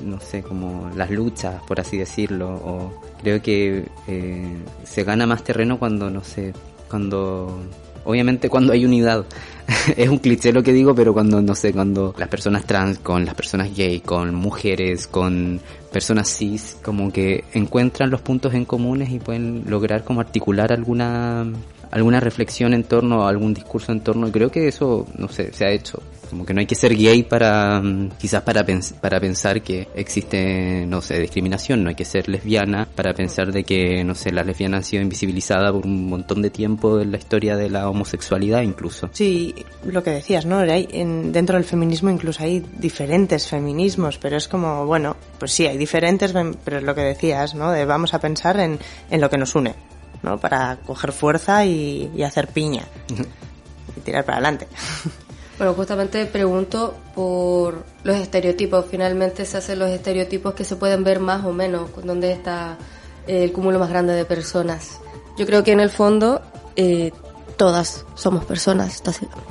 no 0.05 0.21
sé, 0.21 0.43
como 0.43 0.91
las 0.97 1.11
luchas, 1.11 1.63
por 1.67 1.81
así 1.81 1.97
decirlo, 1.97 2.49
o 2.51 2.93
creo 3.21 3.43
que 3.43 3.85
eh, 4.07 4.57
se 4.85 5.05
gana 5.05 5.27
más 5.27 5.45
terreno 5.45 5.79
cuando, 5.79 6.11
no 6.11 6.23
sé, 6.23 6.53
cuando 6.89 7.61
obviamente 8.05 8.49
cuando 8.49 8.73
hay 8.73 8.85
unidad. 8.85 9.25
es 9.97 10.09
un 10.09 10.19
cliché 10.19 10.53
lo 10.53 10.63
que 10.63 10.73
digo, 10.73 10.95
pero 10.95 11.13
cuando, 11.13 11.41
no 11.41 11.55
sé, 11.55 11.73
cuando 11.73 12.15
las 12.19 12.29
personas 12.29 12.65
trans, 12.67 12.99
con 12.99 13.25
las 13.25 13.35
personas 13.35 13.75
gay, 13.75 14.01
con 14.01 14.35
mujeres, 14.35 15.07
con 15.07 15.61
personas 15.93 16.29
cis, 16.29 16.77
como 16.83 17.13
que 17.13 17.45
encuentran 17.53 18.11
los 18.11 18.21
puntos 18.21 18.55
en 18.55 18.65
comunes 18.65 19.11
y 19.11 19.19
pueden 19.19 19.65
lograr 19.69 20.05
como 20.05 20.21
articular 20.21 20.73
alguna 20.73 21.47
alguna 21.91 22.21
reflexión 22.21 22.73
en 22.73 22.85
torno, 22.85 23.29
algún 23.29 23.53
discurso 23.53 23.93
en 23.93 24.01
torno, 24.01 24.27
y 24.27 24.31
creo 24.31 24.51
que 24.51 24.67
eso, 24.67 25.07
no 25.19 25.29
sé, 25.29 25.53
se 25.53 25.67
ha 25.67 25.71
hecho. 25.71 26.03
Como 26.33 26.47
que 26.47 26.55
no 26.55 26.61
hay 26.61 26.67
que 26.67 26.75
ser 26.75 26.97
gay 26.97 27.25
para, 27.25 27.79
mm, 27.83 28.13
quizás 28.19 28.41
para, 28.41 28.65
para 29.03 29.21
pensar 29.21 29.61
que 29.61 29.87
existe, 29.95 30.87
no 30.87 31.03
sé, 31.03 31.19
discriminación, 31.19 31.85
no 31.85 31.91
hay 31.91 31.95
que 31.95 32.07
ser 32.07 32.27
lesbiana 32.27 32.89
para 32.95 33.13
pensar 33.13 33.53
de 33.53 33.65
que, 33.65 34.03
no 34.03 34.15
sé, 34.15 34.33
la 34.33 34.43
lesbiana 34.43 34.79
ha 34.79 34.83
sido 34.83 35.03
invisibilizada 35.03 35.71
por 35.71 35.85
un 35.85 36.09
montón 36.09 36.41
de 36.41 36.49
tiempo 36.49 37.01
en 37.01 37.13
la 37.13 37.19
historia 37.19 37.55
de 37.55 37.69
la 37.69 37.91
homosexualidad 37.91 38.63
incluso. 38.63 39.11
Sí, 39.13 39.55
lo 39.85 40.03
que 40.03 40.09
decías, 40.09 40.47
¿no? 40.47 40.61
Hay, 40.61 40.89
en, 40.91 41.33
dentro 41.33 41.57
del 41.57 41.67
feminismo 41.67 42.09
incluso 42.09 42.43
hay 42.43 42.65
diferentes 42.79 43.47
feminismos, 43.47 44.17
pero 44.17 44.39
es 44.39 44.49
como, 44.49 44.87
bueno, 44.87 45.19
pues 45.39 45.53
sí, 45.53 45.67
hay 45.67 45.77
diferentes, 45.77 46.33
pero 46.65 46.79
es 46.79 46.83
lo 46.83 46.95
que 46.95 47.03
decías, 47.03 47.55
¿no? 47.55 47.71
De 47.73 47.85
vamos 47.85 48.15
a 48.15 48.21
pensar 48.21 48.59
en, 48.59 48.79
en 49.11 49.21
lo 49.21 49.29
que 49.29 49.37
nos 49.37 49.55
une. 49.55 49.75
¿no? 50.23 50.39
Para 50.39 50.79
coger 50.87 51.13
fuerza 51.13 51.65
y, 51.67 52.23
hacer 52.23 52.49
piña 52.49 52.87
y 53.97 54.01
tirar 54.01 54.25
para 54.25 54.39
adelante. 54.39 54.69
Bueno, 55.59 55.75
justamente 55.75 56.27
pregunto 56.27 56.95
por 57.15 57.85
los 58.05 58.17
estereotipos. 58.17 58.87
Finalmente 58.91 59.45
se 59.45 59.59
hacen 59.59 59.79
los 59.79 59.91
estereotipos 59.91 60.55
que 60.55 60.65
se 60.65 60.77
pueden 60.77 61.05
ver 61.05 61.21
más 61.21 61.45
o 61.45 61.53
menos, 61.53 61.91
donde 62.05 62.33
está 62.33 62.79
el 63.27 63.53
cúmulo 63.53 63.79
más 63.79 63.91
grande 63.91 64.15
de 64.15 64.25
personas. 64.25 65.01
Yo 65.37 65.47
creo 65.47 65.63
que 65.63 65.73
en 65.73 65.81
el 65.81 65.91
fondo 65.91 66.41
eh, 66.77 67.13
todas 67.57 68.05
somos 68.15 68.45
personas, 68.45 69.03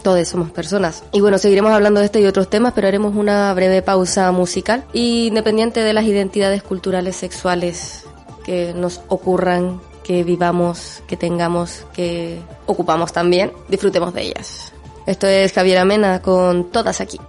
todas 0.04 0.28
somos 0.28 0.52
personas. 0.52 1.04
Y 1.12 1.22
bueno, 1.22 1.38
seguiremos 1.38 1.72
hablando 1.72 2.00
de 2.00 2.08
este 2.08 2.20
y 2.22 2.26
otros 2.26 2.50
temas, 2.50 2.74
pero 2.74 2.88
haremos 2.88 3.16
una 3.16 3.54
breve 3.54 3.82
pausa 3.82 4.32
musical. 4.32 4.84
independiente 4.94 5.82
de 5.82 5.94
las 5.94 6.06
identidades 6.06 6.64
culturales 6.64 7.16
sexuales 7.16 8.04
que 8.44 8.74
nos 8.74 9.02
ocurran 9.08 9.80
que 10.04 10.24
vivamos, 10.24 11.04
que 11.08 11.16
tengamos, 11.16 11.86
que 11.94 12.42
ocupamos 12.66 13.14
también, 13.14 13.54
disfrutemos 13.70 14.14
de 14.14 14.24
ellas. 14.24 14.71
Esto 15.06 15.28
es 15.28 15.54
Javier 15.54 15.80
Amena 15.80 16.22
con 16.22 16.72
Todas 16.72 17.02
aquí. 17.02 17.20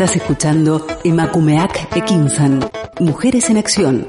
Estás 0.00 0.16
escuchando 0.16 0.86
Emakumeak 1.04 1.94
Ekinzan, 1.94 2.60
Mujeres 3.00 3.50
en 3.50 3.58
Acción. 3.58 4.08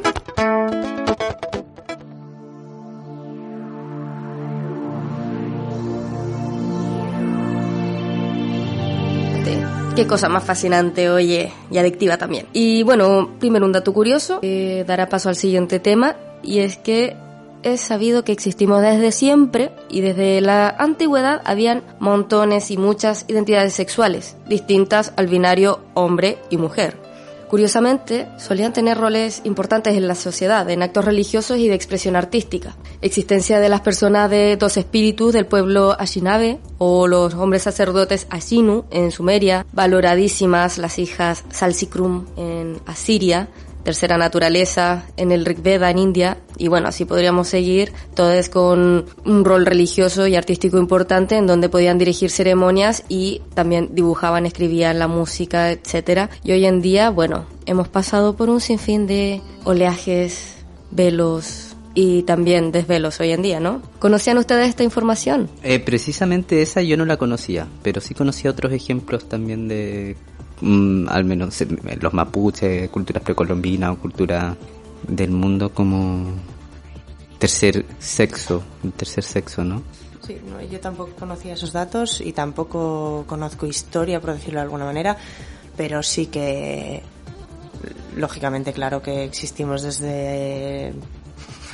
Qué 9.98 10.08
cosa 10.08 10.29
más 10.29 10.46
fascinante, 10.46 11.10
oye, 11.10 11.52
y 11.69 11.77
adictiva 11.77 12.17
también. 12.17 12.46
Y 12.54 12.83
bueno, 12.83 13.31
primero 13.37 13.65
un 13.65 13.73
dato 13.73 13.92
curioso 13.92 14.39
que 14.39 14.85
dará 14.87 15.10
paso 15.10 15.27
al 15.27 15.35
siguiente 15.35 15.81
tema, 15.81 16.15
y 16.42 16.60
es 16.60 16.77
que 16.77 17.17
es 17.64 17.82
sabido 17.82 18.24
que 18.24 18.32
existimos 18.32 18.82
desde 18.82 19.12
siempre 19.12 19.72
y 19.90 20.02
desde 20.02 20.42
la 20.42 20.70
antigüedad 20.70 21.42
habían 21.46 21.84
montones 22.00 22.72
y 22.72 22.78
muchas 22.78 23.26
identidades 23.28 23.74
sexuales, 23.74 24.36
distintas 24.48 25.14
al 25.16 25.28
binario 25.28 25.80
hombre 25.94 26.38
y 26.50 26.58
mujer. 26.58 27.12
Curiosamente, 27.52 28.30
solían 28.38 28.72
tener 28.72 28.98
roles 28.98 29.42
importantes 29.44 29.98
en 29.98 30.08
la 30.08 30.16
sociedad, 30.16 30.70
en 30.70 30.84
actos 30.84 31.04
religiosos 31.04 31.58
y 31.58 31.68
de 31.68 31.76
expresión 31.76 32.16
artística. 32.16 32.78
Existencia 33.02 33.60
de 33.60 33.68
las 33.68 33.82
personas 33.82 34.30
de 34.30 34.56
dos 34.56 34.78
espíritus 34.78 35.34
del 35.34 35.46
pueblo 35.46 35.94
Ashinabe 36.00 36.60
o 36.78 37.08
los 37.08 37.34
hombres 37.34 37.64
sacerdotes 37.64 38.26
Ashinu 38.30 38.86
en 38.90 39.12
Sumeria, 39.12 39.66
valoradísimas 39.74 40.78
las 40.78 40.98
hijas 40.98 41.44
Salsikrum 41.50 42.26
en 42.38 42.80
Asiria, 42.86 43.50
tercera 43.84 44.17
naturaleza 44.17 45.06
en 45.17 45.32
el 45.32 45.46
Rig 45.46 45.62
Veda 45.62 45.90
en 45.90 45.98
India 45.98 46.38
y 46.58 46.67
bueno, 46.67 46.88
así 46.88 47.06
podríamos 47.06 47.48
seguir, 47.48 47.92
todos 48.13 48.50
con 48.50 49.06
un 49.25 49.46
rol 49.46 49.65
religioso 49.65 50.27
y 50.27 50.36
artístico 50.36 50.77
importante 50.77 51.36
en 51.36 51.48
donde 51.48 51.69
podían 51.69 51.98
dirigir 51.98 52.29
ceremonias 52.29 53.04
y 53.10 53.42
también 53.56 53.90
dibujaban, 53.94 54.46
escribían 54.46 55.00
la 55.00 55.08
música, 55.08 55.71
etcétera. 55.71 56.29
Y 56.44 56.52
hoy 56.52 56.65
en 56.65 56.82
día, 56.82 57.10
bueno, 57.10 57.46
hemos 57.65 57.88
pasado 57.88 58.36
por 58.36 58.50
un 58.50 58.62
sinfín 58.62 59.08
de 59.08 59.42
oleajes, 59.63 60.58
velos, 60.92 61.75
y 61.94 62.23
también 62.23 62.71
desvelos 62.71 63.19
hoy 63.19 63.32
en 63.32 63.42
día, 63.42 63.60
¿no? 63.60 63.82
¿Conocían 64.00 64.38
ustedes 64.38 64.69
esta 64.69 64.84
información? 64.84 65.50
Eh, 65.63 65.79
precisamente 65.79 66.62
esa 66.62 66.82
yo 66.82 66.96
no 66.96 67.06
la 67.06 67.17
conocía, 67.17 67.67
pero 67.84 68.02
sí 68.02 68.13
conocía 68.13 68.52
otros 68.52 68.71
ejemplos 68.71 69.27
también 69.27 69.67
de 69.67 70.15
Mm, 70.62 71.10
al 71.10 71.26
menos 71.26 71.64
los 72.00 72.14
mapuches, 72.14 72.90
culturas 72.90 73.24
precolombinas 73.24 73.92
o 73.92 73.98
cultura 73.98 74.56
del 75.08 75.32
mundo 75.32 75.74
como 75.74 76.34
tercer 77.40 77.86
sexo, 77.98 78.62
tercer 78.96 79.24
sexo, 79.24 79.64
¿no? 79.64 79.82
Sí, 80.26 80.38
yo 80.70 80.80
tampoco 80.80 81.14
conocía 81.18 81.54
esos 81.54 81.74
datos 81.74 82.22
y 82.22 82.32
tampoco 82.32 83.26
conozco 83.28 83.66
historia, 83.66 84.22
por 84.22 84.34
decirlo 84.34 84.60
de 84.60 84.66
alguna 84.66 84.86
manera, 84.86 85.18
pero 85.76 86.04
sí 86.04 86.28
que, 86.28 87.02
lógicamente, 88.16 88.72
claro 88.72 89.02
que 89.02 89.24
existimos 89.24 89.82
desde 89.82 90.94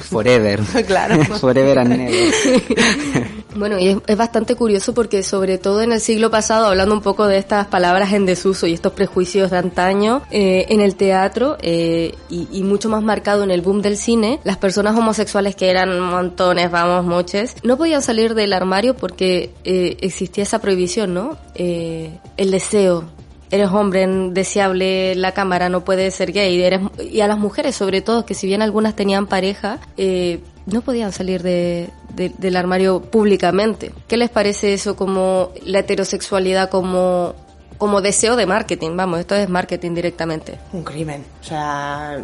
Forever. 0.04 0.62
claro. 0.88 1.24
Forever 1.40 1.80
and 1.80 1.90
never. 1.90 3.28
bueno, 3.58 3.80
y 3.80 4.00
es, 4.06 4.18
bastante 4.18 4.56
curioso 4.56 4.94
porque 4.94 5.24
sobre 5.24 5.58
todo 5.58 5.82
en 5.82 5.92
el 5.92 6.00
siglo 6.00 6.30
pasado, 6.32 6.68
hablando 6.68 6.94
un 6.94 7.02
poco 7.02 7.28
de 7.28 7.38
estas 7.38 7.68
palabras 7.68 8.14
en 8.14 8.26
desuso 8.26 8.68
y 8.68 8.74
estos 8.74 8.94
prejuicios 8.94 9.52
de 9.52 9.58
antaño, 9.58 10.22
eh, 10.32 10.66
en 10.70 10.82
el 10.82 10.96
teatro 10.96 11.58
eh, 11.62 12.16
y, 12.30 12.64
mucho 12.64 12.90
más 12.90 13.04
marcado 13.04 13.44
en 13.44 13.52
el 13.52 13.62
boom 13.62 13.82
del 13.82 13.98
cine, 13.98 14.40
las 14.44 14.58
personas 14.58 14.96
homosexuales 14.96 15.56
que 15.56 15.70
eran 15.70 16.00
montones, 16.00 16.70
vamos, 16.70 17.06
muchos, 17.06 17.56
no 17.64 17.78
podían 17.78 18.02
salir 18.02 18.34
del 18.34 18.54
armario 18.54 18.96
porque 18.96 19.52
eh, 19.64 19.98
existía 20.02 20.44
esa 20.44 20.60
prohibición, 20.60 21.14
¿no? 21.14 21.38
el 21.56 22.52
deseo 22.52 23.06
eres 23.52 23.70
hombre 23.72 24.08
deseable, 24.32 25.16
la 25.16 25.34
cámara 25.34 25.70
no 25.70 25.84
puede 25.84 26.12
ser 26.12 26.32
gay. 26.32 26.62
Eres, 26.62 26.82
y 27.10 27.22
a 27.22 27.28
las 27.28 27.38
mujeres, 27.38 27.76
sobre 27.76 28.02
todo, 28.02 28.26
que 28.26 28.34
si 28.34 28.48
bien 28.48 28.62
algunas 28.62 28.96
tenían 28.96 29.28
pareja, 29.28 29.80
eh, 29.98 30.40
no 30.68 30.82
podían 30.82 31.12
salir 31.12 31.42
de, 31.42 31.90
del 32.16 32.56
armario 32.56 33.02
públicamente. 33.02 33.92
¿Qué 34.08 34.18
les 34.18 34.30
parece 34.30 34.74
eso 34.74 34.96
como 34.96 35.52
la 35.66 35.80
heterosexualidad 35.80 36.70
como 36.70 37.34
como 37.78 38.02
deseo 38.02 38.36
de 38.36 38.46
marketing, 38.46 38.96
vamos, 38.96 39.20
esto 39.20 39.36
es 39.36 39.50
marketing 39.50 39.94
directamente. 39.94 40.60
Un 40.74 40.84
crimen, 40.84 41.24
o 41.42 41.44
sea, 41.44 42.18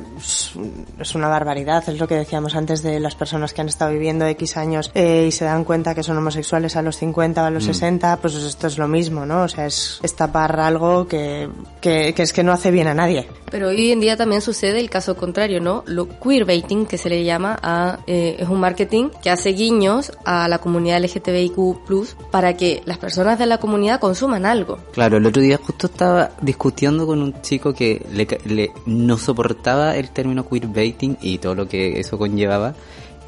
es 0.99 1.15
una 1.15 1.27
barbaridad, 1.27 1.83
es 1.87 1.99
lo 1.99 2.07
que 2.07 2.15
decíamos 2.15 2.55
antes 2.55 2.81
de 2.83 2.99
las 2.99 3.15
personas 3.15 3.53
que 3.53 3.61
han 3.61 3.67
estado 3.67 3.91
viviendo 3.91 4.25
X 4.25 4.57
años 4.57 4.91
eh, 4.93 5.25
y 5.27 5.31
se 5.31 5.45
dan 5.45 5.63
cuenta 5.63 5.93
que 5.95 6.03
son 6.03 6.17
homosexuales 6.17 6.75
a 6.75 6.81
los 6.81 6.97
50 6.97 7.43
o 7.43 7.45
a 7.45 7.49
los 7.49 7.65
60, 7.65 8.15
mm. 8.15 8.19
pues 8.19 8.35
esto 8.35 8.67
es 8.67 8.77
lo 8.77 8.87
mismo, 8.87 9.25
¿no? 9.25 9.43
O 9.43 9.47
sea, 9.47 9.65
es, 9.65 10.01
tapar 10.15 10.59
algo 10.59 11.07
que, 11.07 11.49
que, 11.81 12.13
es 12.15 12.33
que 12.33 12.43
no 12.43 12.51
hace 12.51 12.71
bien 12.71 12.87
a 12.87 12.93
nadie. 12.93 13.27
Pero 13.49 13.69
hoy 13.69 13.91
en 13.91 13.99
día 13.99 14.17
también 14.17 14.41
sucede 14.41 14.79
el 14.79 14.89
caso 14.89 15.15
contrario, 15.15 15.59
¿no? 15.59 15.83
Lo 15.85 16.07
queerbaiting, 16.19 16.85
que 16.85 16.97
se 16.97 17.09
le 17.09 17.23
llama 17.23 17.57
a, 17.61 17.99
eh, 18.07 18.37
es 18.39 18.49
un 18.49 18.59
marketing 18.59 19.09
que 19.21 19.29
hace 19.29 19.49
guiños 19.49 20.11
a 20.25 20.47
la 20.47 20.59
comunidad 20.59 21.01
LGTBIQ+, 21.03 22.31
para 22.31 22.55
que 22.57 22.81
las 22.85 22.97
personas 22.97 23.37
de 23.37 23.45
la 23.45 23.59
comunidad 23.59 23.99
consuman 23.99 24.45
algo. 24.45 24.79
Claro, 24.91 25.17
el 25.17 25.25
otro 25.25 25.42
justo 25.51 25.87
estaba 25.87 26.31
discutiendo 26.41 27.05
con 27.05 27.21
un 27.21 27.41
chico 27.41 27.73
que 27.73 28.05
le, 28.11 28.71
no 28.85 29.17
soportaba 29.17 29.95
el 29.95 30.09
término 30.09 30.47
queerbaiting 30.47 31.17
y 31.21 31.37
todo 31.37 31.55
lo 31.55 31.67
que 31.67 31.99
eso 31.99 32.17
conllevaba 32.17 32.75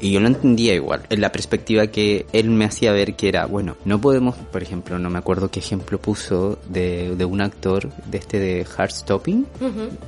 y 0.00 0.12
yo 0.12 0.20
lo 0.20 0.28
entendía 0.28 0.74
igual, 0.74 1.02
en 1.10 1.20
la 1.20 1.32
perspectiva 1.32 1.86
que 1.88 2.26
él 2.32 2.50
me 2.50 2.64
hacía 2.64 2.92
ver 2.92 3.14
que 3.14 3.28
era, 3.28 3.46
bueno, 3.46 3.76
no 3.84 4.00
podemos, 4.00 4.36
por 4.36 4.62
ejemplo, 4.62 4.98
no 4.98 5.10
me 5.10 5.18
acuerdo 5.18 5.50
qué 5.50 5.60
ejemplo 5.60 5.98
puso 5.98 6.58
de, 6.68 7.14
de 7.16 7.24
un 7.24 7.40
actor 7.40 7.90
de 8.06 8.18
este 8.18 8.38
de 8.38 8.64
Heartstopping, 8.64 9.46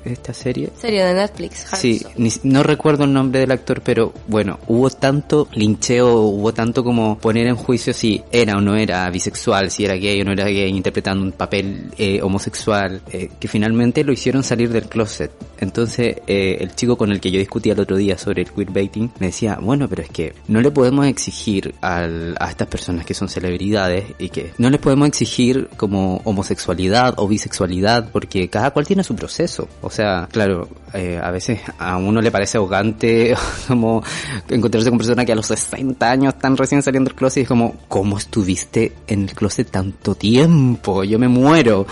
esta 0.04 0.32
serie. 0.34 0.70
Serie 0.78 1.04
de 1.04 1.14
Netflix. 1.14 1.66
Sí, 1.74 2.02
no 2.42 2.62
recuerdo 2.62 3.04
el 3.04 3.12
nombre 3.12 3.40
del 3.40 3.50
actor, 3.50 3.80
pero 3.82 4.12
bueno, 4.26 4.58
hubo 4.66 4.90
tanto 4.90 5.48
lincheo, 5.52 6.22
hubo 6.22 6.52
tanto 6.52 6.84
como 6.84 7.18
poner 7.18 7.46
en 7.46 7.56
juicio 7.56 7.92
si 7.92 8.22
era 8.30 8.56
o 8.56 8.60
no 8.60 8.76
era 8.76 9.08
bisexual, 9.10 9.70
si 9.70 9.84
era 9.84 9.94
gay 9.94 10.20
o 10.20 10.24
no 10.24 10.32
era 10.32 10.46
gay, 10.46 10.70
interpretando 10.70 11.24
un 11.24 11.32
papel 11.32 11.90
eh, 11.96 12.20
homosexual, 12.22 13.00
eh, 13.12 13.30
que 13.38 13.48
finalmente 13.48 14.04
lo 14.04 14.12
hicieron 14.12 14.42
salir 14.42 14.70
del 14.70 14.88
closet. 14.88 15.30
Entonces, 15.58 16.16
eh, 16.26 16.58
el 16.60 16.74
chico 16.74 16.96
con 16.96 17.10
el 17.10 17.20
que 17.20 17.30
yo 17.30 17.38
discutía 17.38 17.72
el 17.72 17.80
otro 17.80 17.96
día 17.96 18.18
sobre 18.18 18.42
el 18.42 18.50
queerbaiting 18.52 19.10
me 19.18 19.26
decía, 19.26 19.58
bueno, 19.60 19.77
pero 19.86 20.02
es 20.02 20.08
que 20.08 20.34
no 20.48 20.60
le 20.60 20.70
podemos 20.70 21.06
exigir 21.06 21.74
al, 21.82 22.34
a 22.40 22.50
estas 22.50 22.68
personas 22.68 23.04
que 23.04 23.14
son 23.14 23.28
celebridades 23.28 24.06
y 24.18 24.30
que 24.30 24.52
no 24.58 24.70
les 24.70 24.80
podemos 24.80 25.08
exigir 25.08 25.68
como 25.76 26.22
homosexualidad 26.24 27.14
o 27.18 27.28
bisexualidad 27.28 28.10
porque 28.10 28.48
cada 28.48 28.70
cual 28.70 28.86
tiene 28.86 29.04
su 29.04 29.14
proceso. 29.14 29.68
O 29.82 29.90
sea, 29.90 30.28
claro, 30.32 30.68
eh, 30.94 31.20
a 31.22 31.30
veces 31.30 31.60
a 31.78 31.98
uno 31.98 32.20
le 32.20 32.30
parece 32.30 32.58
ahogante 32.58 33.34
como 33.68 34.02
encontrarse 34.48 34.88
con 34.88 34.98
personas 34.98 35.26
que 35.26 35.32
a 35.32 35.36
los 35.36 35.46
60 35.46 36.10
años 36.10 36.34
están 36.34 36.56
recién 36.56 36.82
saliendo 36.82 37.10
del 37.10 37.16
closet 37.16 37.38
y 37.38 37.42
es 37.42 37.48
como, 37.48 37.76
¿cómo 37.88 38.16
estuviste 38.16 38.92
en 39.06 39.24
el 39.24 39.34
closet 39.34 39.70
tanto 39.70 40.14
tiempo? 40.14 41.04
Yo 41.04 41.18
me 41.18 41.28
muero. 41.28 41.86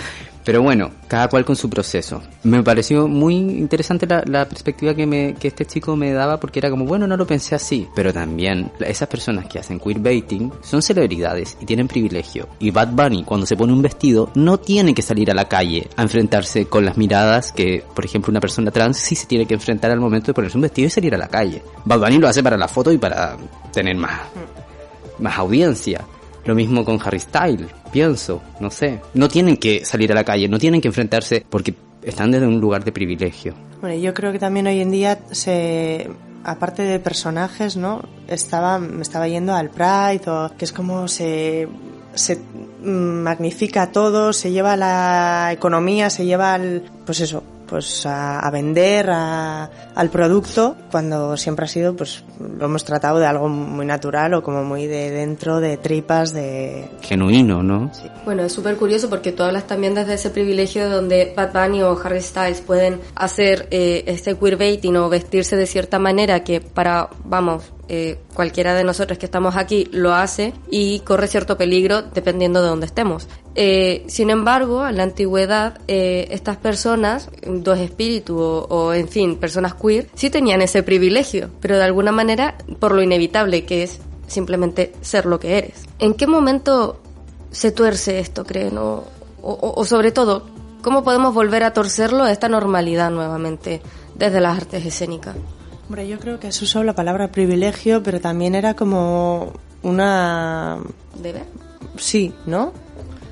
Pero 0.46 0.62
bueno, 0.62 0.92
cada 1.08 1.26
cual 1.26 1.44
con 1.44 1.56
su 1.56 1.68
proceso. 1.68 2.22
Me 2.44 2.62
pareció 2.62 3.08
muy 3.08 3.34
interesante 3.34 4.06
la, 4.06 4.48
perspectiva 4.48 4.94
que, 4.94 5.04
me, 5.04 5.34
que 5.34 5.48
este 5.48 5.66
chico 5.66 5.96
me 5.96 6.12
daba 6.12 6.38
porque 6.38 6.60
era 6.60 6.70
como, 6.70 6.84
bueno, 6.84 7.08
no 7.08 7.16
lo 7.16 7.26
pensé 7.26 7.56
así. 7.56 7.88
Pero 7.96 8.12
también 8.12 8.70
esas 8.78 9.08
personas 9.08 9.46
que 9.46 9.58
hacen 9.58 9.80
queerbaiting 9.80 10.52
son 10.62 10.82
celebridades 10.82 11.58
y 11.60 11.66
tienen 11.66 11.88
privilegio. 11.88 12.48
Y 12.60 12.70
Bad 12.70 12.92
Bunny 12.92 13.24
cuando 13.24 13.44
se 13.44 13.56
pone 13.56 13.72
un 13.72 13.82
vestido 13.82 14.30
no 14.36 14.56
tiene 14.58 14.94
que 14.94 15.02
salir 15.02 15.32
a 15.32 15.34
la 15.34 15.48
calle 15.48 15.88
a 15.96 16.02
enfrentarse 16.02 16.66
con 16.66 16.84
las 16.84 16.96
miradas 16.96 17.50
que, 17.50 17.82
por 17.92 18.04
ejemplo, 18.04 18.30
una 18.30 18.38
persona 18.38 18.70
trans 18.70 18.98
sí 18.98 19.16
se 19.16 19.26
tiene 19.26 19.46
que 19.46 19.54
enfrentar 19.54 19.90
al 19.90 19.98
momento 19.98 20.28
de 20.28 20.34
ponerse 20.34 20.56
un 20.58 20.62
vestido 20.62 20.86
y 20.86 20.90
salir 20.90 21.12
a 21.12 21.18
la 21.18 21.26
calle. 21.26 21.60
Bad 21.84 21.98
Bunny 21.98 22.18
lo 22.18 22.28
hace 22.28 22.44
para 22.44 22.56
la 22.56 22.68
foto 22.68 22.92
y 22.92 22.98
para 22.98 23.36
tener 23.72 23.96
más, 23.96 24.20
más 25.18 25.36
audiencia. 25.38 26.04
Lo 26.46 26.54
mismo 26.54 26.84
con 26.84 26.98
Harry 27.04 27.20
Styles, 27.20 27.68
pienso, 27.92 28.40
no 28.60 28.70
sé. 28.70 29.00
No 29.14 29.28
tienen 29.28 29.56
que 29.56 29.84
salir 29.84 30.12
a 30.12 30.14
la 30.14 30.24
calle, 30.24 30.48
no 30.48 30.58
tienen 30.58 30.80
que 30.80 30.88
enfrentarse 30.88 31.44
porque 31.48 31.74
están 32.02 32.30
desde 32.30 32.46
un 32.46 32.60
lugar 32.60 32.84
de 32.84 32.92
privilegio. 32.92 33.54
Bueno, 33.80 33.96
yo 33.96 34.14
creo 34.14 34.32
que 34.32 34.38
también 34.38 34.66
hoy 34.66 34.80
en 34.80 34.90
día 34.90 35.18
se 35.32 36.08
aparte 36.44 36.82
de 36.82 37.00
personajes, 37.00 37.76
¿no? 37.76 38.02
Estaba 38.28 38.78
me 38.78 39.02
estaba 39.02 39.26
yendo 39.26 39.54
al 39.54 39.70
Pride 39.70 40.30
o 40.30 40.52
que 40.56 40.64
es 40.64 40.72
como 40.72 41.08
se 41.08 41.68
se 42.14 42.40
magnifica 42.82 43.92
todo, 43.92 44.32
se 44.32 44.52
lleva 44.52 44.76
la 44.76 45.50
economía, 45.52 46.08
se 46.08 46.24
lleva 46.24 46.54
el 46.56 46.82
pues 47.04 47.20
eso, 47.20 47.42
pues 47.66 48.06
a, 48.06 48.48
vender 48.50 49.10
al 49.10 50.10
producto 50.10 50.76
cuando 50.90 51.36
siempre 51.36 51.64
ha 51.64 51.68
sido 51.68 51.96
pues 51.96 52.24
lo 52.40 52.66
hemos 52.66 52.84
tratado 52.84 53.18
de 53.18 53.26
algo 53.26 53.48
muy 53.48 53.84
natural 53.84 54.34
o 54.34 54.42
como 54.42 54.64
muy 54.64 54.86
de 54.86 55.10
dentro 55.10 55.60
de 55.60 55.76
tripas 55.76 56.32
de 56.32 56.88
genuino 57.02 57.62
no 57.62 57.90
sí. 57.92 58.08
bueno 58.24 58.44
es 58.44 58.52
súper 58.52 58.76
curioso 58.76 59.10
porque 59.10 59.32
tú 59.32 59.42
hablas 59.42 59.66
también 59.66 59.94
desde 59.94 60.14
ese 60.14 60.30
privilegio 60.30 60.88
donde 60.88 61.34
Bad 61.36 61.52
Bunny 61.52 61.82
o 61.82 61.98
Harry 62.02 62.22
Styles 62.22 62.60
pueden 62.60 63.00
hacer 63.14 63.68
eh, 63.70 64.04
este 64.06 64.36
queerbaiting 64.36 64.96
o 64.96 65.08
vestirse 65.08 65.56
de 65.56 65.66
cierta 65.66 65.98
manera 65.98 66.44
que 66.44 66.60
para 66.60 67.08
vamos 67.24 67.72
eh, 67.88 68.18
cualquiera 68.34 68.74
de 68.74 68.84
nosotros 68.84 69.18
que 69.18 69.26
estamos 69.26 69.56
aquí 69.56 69.88
lo 69.92 70.14
hace 70.14 70.52
y 70.70 71.00
corre 71.00 71.28
cierto 71.28 71.56
peligro 71.56 72.02
dependiendo 72.02 72.62
de 72.62 72.68
dónde 72.68 72.86
estemos. 72.86 73.28
Eh, 73.54 74.04
sin 74.08 74.30
embargo, 74.30 74.86
en 74.86 74.96
la 74.96 75.04
antigüedad, 75.04 75.78
eh, 75.88 76.28
estas 76.30 76.56
personas, 76.56 77.30
dos 77.46 77.78
espíritus 77.78 78.36
o, 78.38 78.92
en 78.92 79.08
fin, 79.08 79.36
personas 79.36 79.74
queer, 79.74 80.08
sí 80.14 80.30
tenían 80.30 80.62
ese 80.62 80.82
privilegio, 80.82 81.50
pero 81.60 81.76
de 81.76 81.84
alguna 81.84 82.12
manera 82.12 82.56
por 82.78 82.92
lo 82.92 83.02
inevitable 83.02 83.64
que 83.64 83.82
es 83.82 84.00
simplemente 84.26 84.92
ser 85.00 85.26
lo 85.26 85.38
que 85.40 85.58
eres. 85.58 85.84
¿En 85.98 86.14
qué 86.14 86.26
momento 86.26 87.00
se 87.50 87.72
tuerce 87.72 88.18
esto, 88.18 88.44
creen? 88.44 88.76
o 88.78 89.84
sobre 89.84 90.10
todo, 90.10 90.42
¿Cómo 90.86 91.02
podemos 91.02 91.34
volver 91.34 91.64
a 91.64 91.72
torcerlo 91.72 92.22
a 92.22 92.30
esta 92.30 92.48
normalidad 92.48 93.10
nuevamente 93.10 93.82
desde 94.14 94.40
las 94.40 94.56
artes 94.56 94.86
escénicas? 94.86 95.34
Hombre, 95.86 96.08
yo 96.08 96.18
creo 96.18 96.40
que 96.40 96.48
has 96.48 96.60
usado 96.62 96.84
la 96.84 96.94
palabra 96.94 97.30
privilegio, 97.30 98.02
pero 98.02 98.20
también 98.20 98.54
era 98.54 98.74
como 98.74 99.52
una... 99.82 100.78
¿Debe? 101.22 101.44
Sí, 101.96 102.34
¿no? 102.44 102.72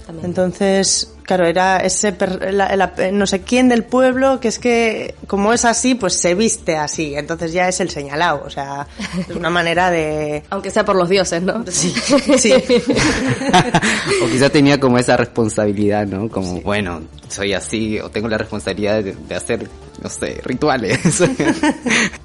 También. 0.07 0.27
Entonces, 0.27 1.14
claro, 1.25 1.47
era 1.47 1.79
ese 1.79 2.12
per- 2.12 2.53
la- 2.55 2.77
la- 2.77 2.93
no 3.12 3.27
sé 3.27 3.41
quién 3.43 3.68
del 3.68 3.83
pueblo 3.85 4.39
que 4.41 4.49
es 4.49 4.59
que 4.59 5.14
como 5.27 5.53
es 5.53 5.64
así, 5.64 5.95
pues 5.95 6.14
se 6.14 6.35
viste 6.35 6.77
así. 6.77 7.14
Entonces 7.16 7.53
ya 7.53 7.68
es 7.68 7.81
el 7.81 7.91
señalado. 7.91 8.43
O 8.47 8.51
sea, 8.51 8.87
es 9.29 9.35
una 9.35 9.51
manera 9.51 9.91
de... 9.91 10.43
Aunque 10.51 10.70
sea 10.70 10.85
por 10.85 10.97
los 10.97 11.09
dioses, 11.09 11.43
¿no? 11.43 11.64
Sí, 11.68 11.93
sí. 12.39 12.53
o 14.22 14.27
quizá 14.31 14.49
tenía 14.51 14.79
como 14.79 14.99
esa 14.99 15.16
responsabilidad, 15.16 16.07
¿no? 16.07 16.29
Como, 16.29 16.61
bueno, 16.61 17.03
soy 17.29 17.53
así, 17.53 17.99
o 18.01 18.11
tengo 18.11 18.29
la 18.29 18.39
responsabilidad 18.39 19.03
de, 19.03 19.12
de 19.14 19.35
hacer, 19.35 19.68
no 20.03 20.09
sé, 20.09 20.41
rituales. 20.45 20.99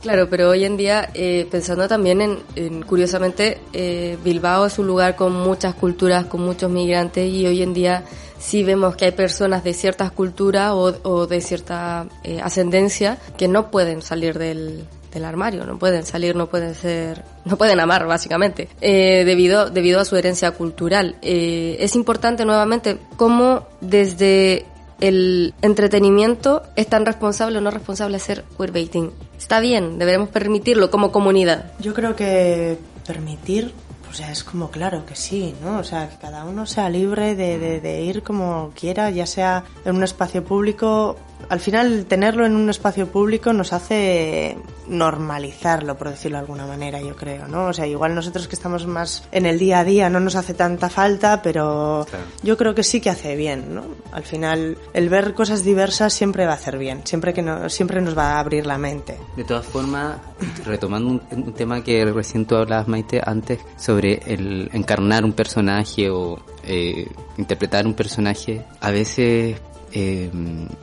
Claro, 0.01 0.27
pero 0.29 0.49
hoy 0.49 0.65
en 0.65 0.77
día, 0.77 1.09
eh, 1.13 1.47
pensando 1.49 1.87
también 1.87 2.21
en, 2.21 2.39
en, 2.55 2.81
curiosamente, 2.83 3.59
eh, 3.73 4.17
Bilbao 4.23 4.65
es 4.65 4.77
un 4.79 4.87
lugar 4.87 5.15
con 5.15 5.33
muchas 5.33 5.73
culturas, 5.75 6.25
con 6.25 6.41
muchos 6.41 6.69
migrantes 6.69 7.27
y 7.31 7.45
hoy 7.45 7.61
en 7.63 7.73
día 7.73 8.03
sí 8.39 8.63
vemos 8.63 8.95
que 8.95 9.05
hay 9.05 9.11
personas 9.11 9.63
de 9.63 9.73
ciertas 9.73 10.11
culturas 10.11 10.71
o, 10.71 10.97
o 11.03 11.27
de 11.27 11.41
cierta 11.41 12.07
eh, 12.23 12.39
ascendencia 12.41 13.17
que 13.37 13.47
no 13.47 13.69
pueden 13.69 14.01
salir 14.01 14.39
del, 14.39 14.85
del 15.11 15.25
armario, 15.25 15.65
no 15.65 15.77
pueden 15.77 16.05
salir, 16.05 16.35
no 16.35 16.47
pueden 16.47 16.75
ser, 16.75 17.23
no 17.45 17.57
pueden 17.57 17.79
amar 17.79 18.05
básicamente, 18.07 18.69
eh, 18.81 19.23
debido, 19.25 19.69
debido 19.69 19.99
a 19.99 20.05
su 20.05 20.15
herencia 20.15 20.51
cultural. 20.51 21.15
Eh, 21.21 21.77
es 21.79 21.95
importante 21.95 22.45
nuevamente 22.45 22.97
cómo 23.17 23.67
desde 23.81 24.65
el 24.99 25.53
entretenimiento 25.61 26.63
es 26.75 26.87
tan 26.87 27.05
responsable 27.05 27.57
o 27.57 27.61
no 27.61 27.71
responsable 27.71 28.17
hacer 28.17 28.43
queerbaiting. 28.57 29.11
Está 29.37 29.59
bien, 29.59 29.97
deberemos 29.97 30.29
permitirlo 30.29 30.91
como 30.91 31.11
comunidad. 31.11 31.71
Yo 31.79 31.93
creo 31.93 32.15
que 32.15 32.77
permitir, 33.07 33.71
pues 34.09 34.17
ya 34.17 34.31
es 34.31 34.43
como 34.43 34.71
claro 34.71 35.05
que 35.05 35.15
sí, 35.15 35.53
¿no? 35.63 35.77
O 35.77 35.83
sea, 35.83 36.09
que 36.09 36.17
cada 36.17 36.43
uno 36.43 36.65
sea 36.65 36.89
libre 36.89 37.35
de, 37.35 37.59
de, 37.59 37.79
de 37.79 38.01
ir 38.01 38.23
como 38.23 38.71
quiera, 38.73 39.11
ya 39.11 39.27
sea 39.27 39.65
en 39.85 39.97
un 39.97 40.03
espacio 40.03 40.43
público. 40.43 41.15
Al 41.47 41.59
final, 41.59 42.05
tenerlo 42.05 42.45
en 42.45 42.55
un 42.55 42.69
espacio 42.69 43.07
público 43.07 43.53
nos 43.53 43.73
hace 43.73 44.57
normalizarlo, 44.87 45.97
por 45.97 46.09
decirlo 46.09 46.37
de 46.37 46.41
alguna 46.41 46.65
manera, 46.65 46.99
yo 47.01 47.15
creo, 47.15 47.47
¿no? 47.47 47.67
O 47.67 47.73
sea, 47.73 47.87
igual 47.87 48.13
nosotros 48.15 48.47
que 48.47 48.55
estamos 48.55 48.85
más 48.87 49.23
en 49.31 49.45
el 49.45 49.57
día 49.59 49.79
a 49.79 49.83
día 49.83 50.09
no 50.09 50.19
nos 50.19 50.35
hace 50.35 50.53
tanta 50.53 50.89
falta, 50.89 51.41
pero 51.41 52.05
Claro. 52.09 52.25
yo 52.43 52.57
creo 52.57 52.75
que 52.75 52.83
sí 52.83 52.99
que 52.99 53.09
hace 53.09 53.35
bien, 53.35 53.73
¿no? 53.73 53.83
Al 54.11 54.23
final, 54.23 54.77
el 54.93 55.09
ver 55.09 55.33
cosas 55.33 55.63
diversas 55.63 56.13
siempre 56.13 56.45
va 56.45 56.51
a 56.53 56.55
hacer 56.55 56.77
bien, 56.77 57.01
siempre 57.05 57.33
que 57.33 57.41
no, 57.41 57.69
siempre 57.69 58.01
nos 58.01 58.17
va 58.17 58.33
a 58.33 58.39
abrir 58.39 58.65
la 58.65 58.77
mente. 58.77 59.17
De 59.35 59.43
todas 59.43 59.65
formas, 59.65 60.17
retomando 60.65 61.09
un, 61.09 61.21
un 61.31 61.53
tema 61.53 61.83
que 61.83 62.05
recién 62.05 62.45
tú 62.45 62.55
hablabas, 62.55 62.87
Maite, 62.87 63.21
antes, 63.23 63.59
sobre 63.77 64.21
el 64.25 64.69
encarnar 64.73 65.23
un 65.23 65.33
personaje 65.33 66.09
o 66.09 66.39
eh, 66.63 67.07
interpretar 67.37 67.85
un 67.87 67.93
personaje, 67.93 68.65
a 68.81 68.91
veces 68.91 69.57
eh, 69.93 70.29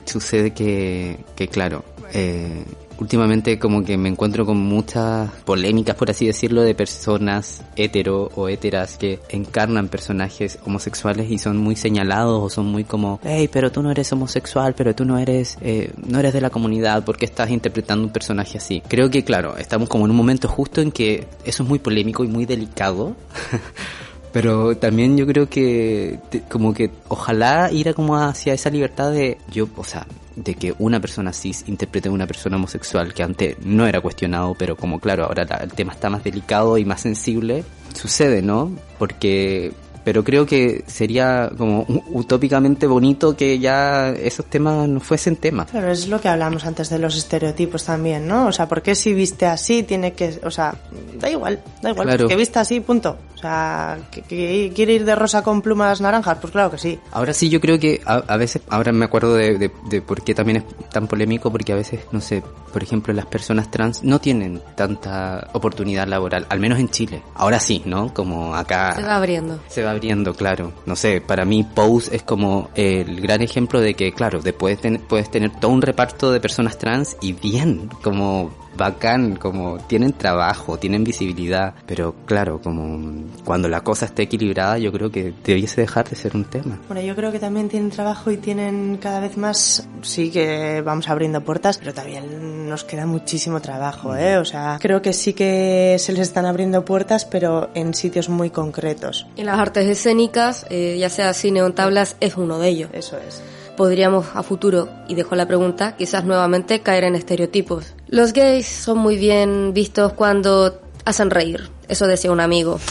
sucede 0.05 0.53
que, 0.53 1.19
que 1.35 1.49
claro, 1.49 1.85
eh, 2.13 2.65
últimamente 2.99 3.59
como 3.59 3.85
que 3.85 3.97
me 3.97 4.09
encuentro 4.09 4.47
con 4.47 4.59
muchas 4.59 5.31
polémicas, 5.45 5.97
por 5.97 6.11
así 6.11 6.27
decirlo, 6.27 6.63
de 6.63 6.75
personas 6.75 7.63
hetero 7.77 8.31
o 8.35 8.49
heteras 8.49 8.97
que 8.97 9.21
encarnan 9.29 9.89
personajes 9.89 10.59
homosexuales 10.65 11.31
y 11.31 11.39
son 11.39 11.57
muy 11.59 11.77
señalados 11.77 12.43
o 12.43 12.51
son 12.51 12.67
muy 12.67 12.85
como, 12.85 13.21
hey, 13.25 13.49
pero 13.53 13.71
tú 13.71 13.83
no 13.83 13.91
eres 13.91 14.13
homosexual, 14.13 14.75
pero 14.75 14.95
tú 14.95 15.05
no 15.05 15.19
eres, 15.19 15.59
eh, 15.61 15.93
no 16.07 16.19
eres 16.19 16.33
de 16.33 16.41
la 16.41 16.51
comunidad, 16.51 17.05
¿por 17.05 17.17
qué 17.17 17.27
estás 17.27 17.51
interpretando 17.51 18.05
un 18.05 18.13
personaje 18.13 18.59
así? 18.59 18.83
Creo 18.89 19.11
que, 19.11 19.25
claro, 19.25 19.57
estamos 19.57 19.89
como 19.89 20.05
en 20.05 20.11
un 20.11 20.17
momento 20.17 20.49
justo 20.49 20.81
en 20.81 20.93
que 20.93 21.27
eso 21.45 21.63
es 21.63 21.69
muy 21.69 21.79
polémico 21.79 22.25
y 22.25 22.29
muy 22.29 22.47
delicado. 22.47 23.17
Pero 24.37 24.77
también 24.77 25.17
yo 25.17 25.27
creo 25.27 25.49
que 25.49 26.19
te- 26.29 26.43
como 26.43 26.75
que 26.75 26.91
ojalá 27.09 27.71
ir 27.73 27.95
como 27.95 28.19
hacia 28.19 28.53
esa 28.53 28.69
libertad 28.69 29.11
de 29.11 29.39
yo, 29.51 29.67
o 29.77 29.83
sea, 29.83 30.07
de 30.35 30.55
que 30.55 30.75
una 30.79 31.01
persona 31.01 31.33
cis 31.33 31.65
interprete 31.69 32.11
a 32.11 32.13
una 32.13 32.27
persona 32.27 32.57
homosexual 32.57 33.15
que 33.15 33.23
antes 33.23 33.57
no 33.65 33.87
era 33.87 34.03
cuestionado, 34.03 34.55
pero 34.59 34.77
como 34.77 35.01
claro, 35.01 35.25
ahora 35.25 35.47
la- 35.49 35.57
el 35.57 35.73
tema 35.73 35.95
está 35.95 36.11
más 36.11 36.23
delicado 36.23 36.77
y 36.77 36.85
más 36.85 37.01
sensible, 37.01 37.65
sucede, 37.95 38.43
¿no? 38.43 38.71
Porque 38.99 39.73
pero 40.07 40.23
creo 40.23 40.47
que 40.47 40.85
sería 40.87 41.51
como 41.59 41.81
u- 41.81 42.21
utópicamente 42.21 42.87
bonito 42.87 43.37
que 43.37 43.59
ya 43.59 44.11
esos 44.11 44.47
temas 44.47 44.89
no 44.89 45.01
fuesen 45.01 45.35
temas. 45.35 45.69
Claro, 45.69 45.91
es 45.91 46.07
lo 46.07 46.21
que 46.21 46.29
hablamos 46.29 46.65
antes 46.65 46.89
de 46.91 47.01
los 47.01 47.17
estereotipos 47.17 47.83
también, 47.85 48.29
¿no? 48.29 48.47
O 48.47 48.53
sea, 48.53 48.69
¿por 48.69 48.83
qué 48.83 48.95
si 48.95 49.13
viste 49.15 49.47
así 49.47 49.83
tiene 49.83 50.13
que... 50.13 50.39
O 50.45 50.51
sea, 50.53 50.77
da 51.19 51.29
igual, 51.29 51.61
da 51.83 51.91
igual, 51.91 52.07
Claro. 52.07 52.29
que 52.29 52.37
viste 52.37 52.57
así, 52.61 52.79
punto. 52.79 53.17
O 53.35 53.39
sea, 53.39 53.99
¿que, 54.13 54.23
que 54.23 54.73
quiere 54.75 54.95
ir 54.95 55.05
de 55.05 55.15
rosa 55.17 55.43
con 55.43 55.61
plumas 55.61 56.01
naranjas? 56.01 56.39
Pues 56.41 56.53
claro 56.53 56.71
que 56.71 56.79
sí. 56.79 56.99
Ahora 57.13 57.35
sí, 57.35 57.49
yo 57.51 57.61
creo 57.61 57.79
que 57.79 58.01
a, 58.07 58.15
a 58.29 58.37
veces, 58.37 58.63
ahora 58.71 58.93
me 58.93 59.05
acuerdo 59.05 59.35
de, 59.35 59.59
de, 59.59 59.71
de 59.91 60.03
por 60.03 60.23
qué 60.23 60.35
también 60.37 60.59
es 60.59 60.89
tan 60.89 61.07
polémico, 61.09 61.51
porque 61.51 61.73
a 61.73 61.77
veces, 61.77 62.01
no 62.13 62.21
sé, 62.23 62.43
por 62.73 62.83
ejemplo, 62.83 63.13
las 63.13 63.27
personas 63.27 63.71
trans 63.71 64.03
no 64.05 64.21
tienen 64.21 64.63
tanta 64.75 65.49
oportunidad 65.53 66.07
laboral, 66.09 66.47
al 66.49 66.61
menos 66.61 66.79
en 66.79 66.89
Chile. 66.89 67.23
Ahora 67.35 67.59
sí, 67.61 67.83
¿no? 67.85 68.15
Como 68.15 68.55
acá 68.55 68.95
Se 68.95 69.03
va 69.03 69.17
abriendo. 69.17 69.59
se 69.69 69.83
va 69.83 69.91
abriendo, 69.97 70.35
claro. 70.35 70.73
No 70.87 70.97
sé, 70.97 71.21
para 71.21 71.45
mí 71.45 71.65
Pose 71.65 72.15
es 72.15 72.23
como 72.23 72.71
el 72.75 73.21
gran 73.21 73.43
ejemplo 73.43 73.81
de 73.81 73.95
que, 73.95 74.13
claro, 74.13 74.41
de 74.41 74.53
puedes, 74.53 74.79
puedes 75.09 75.31
tener 75.31 75.51
todo 75.59 75.73
un 75.73 75.83
reparto 75.83 76.31
de 76.33 76.41
personas 76.41 76.79
trans 76.79 77.17
y 77.21 77.33
bien, 77.33 77.91
como 78.03 78.51
bacán, 78.77 79.37
como 79.37 79.79
tienen 79.79 80.13
trabajo, 80.13 80.79
tienen 80.79 81.05
visibilidad, 81.05 81.75
pero 81.87 82.15
claro, 82.27 82.61
como 82.61 83.25
cuando 83.45 83.69
la 83.69 83.83
cosa 83.83 84.07
esté 84.07 84.23
equilibrada, 84.23 84.79
yo 84.79 84.93
creo 84.93 85.11
que 85.11 85.33
debiese 85.45 85.81
dejar 85.81 86.09
de 86.09 86.17
ser 86.17 86.37
un 86.37 86.45
tema. 86.45 86.79
Bueno, 86.89 87.03
yo 87.03 87.15
creo 87.15 87.33
que 87.33 87.39
también 87.39 87.69
tienen 87.69 87.91
trabajo 87.91 88.31
y 88.31 88.37
tienen 88.37 88.99
cada 88.99 89.21
vez 89.21 89.37
más, 89.37 89.89
sí 90.03 90.31
que 90.31 90.83
vamos 90.83 91.09
abriendo 91.09 91.41
puertas, 91.43 91.79
pero 91.79 91.95
también 91.95 92.69
nos 92.69 92.85
queda 92.85 93.07
muchísimo 93.07 93.61
trabajo, 93.61 94.17
¿eh? 94.17 94.39
O 94.39 94.45
sea, 94.45 94.79
creo 94.81 95.03
que 95.03 95.13
sí 95.13 95.33
que 95.33 95.97
se 95.99 96.13
les 96.13 96.23
están 96.23 96.47
abriendo 96.47 96.85
puertas, 96.85 97.25
pero 97.25 97.71
en 97.75 97.95
sitios 97.95 98.29
muy 98.29 98.51
concretos. 98.51 99.27
En 99.37 99.47
las 99.47 99.59
artes 99.59 99.87
escénicas, 99.87 100.67
eh, 100.71 100.97
ya 100.99 101.09
sea 101.09 101.33
cine 101.35 101.63
o 101.63 101.67
en 101.67 101.75
tablas, 101.75 102.17
es 102.21 102.37
uno 102.37 102.59
de 102.59 102.69
ellos. 102.69 102.91
Eso 102.93 103.17
es. 103.19 103.43
Podríamos 103.77 104.27
a 104.35 104.43
futuro, 104.43 104.89
y 105.09 105.15
dejo 105.15 105.37
la 105.37 105.47
pregunta, 105.47 105.97
quizás 105.97 106.25
nuevamente 106.25 106.81
caer 106.81 107.05
en 107.05 107.15
estereotipos. 107.15 107.95
Los 108.09 108.33
gays 108.33 108.67
son 108.67 108.99
muy 108.99 109.17
bien 109.17 109.73
vistos 109.75 110.13
cuando 110.15 110.81
hacen 111.05 111.31
reír. 111.31 111.71
Eso 111.89 112.07
decía 112.07 112.33
un 112.33 112.41
amigo. 112.41 112.81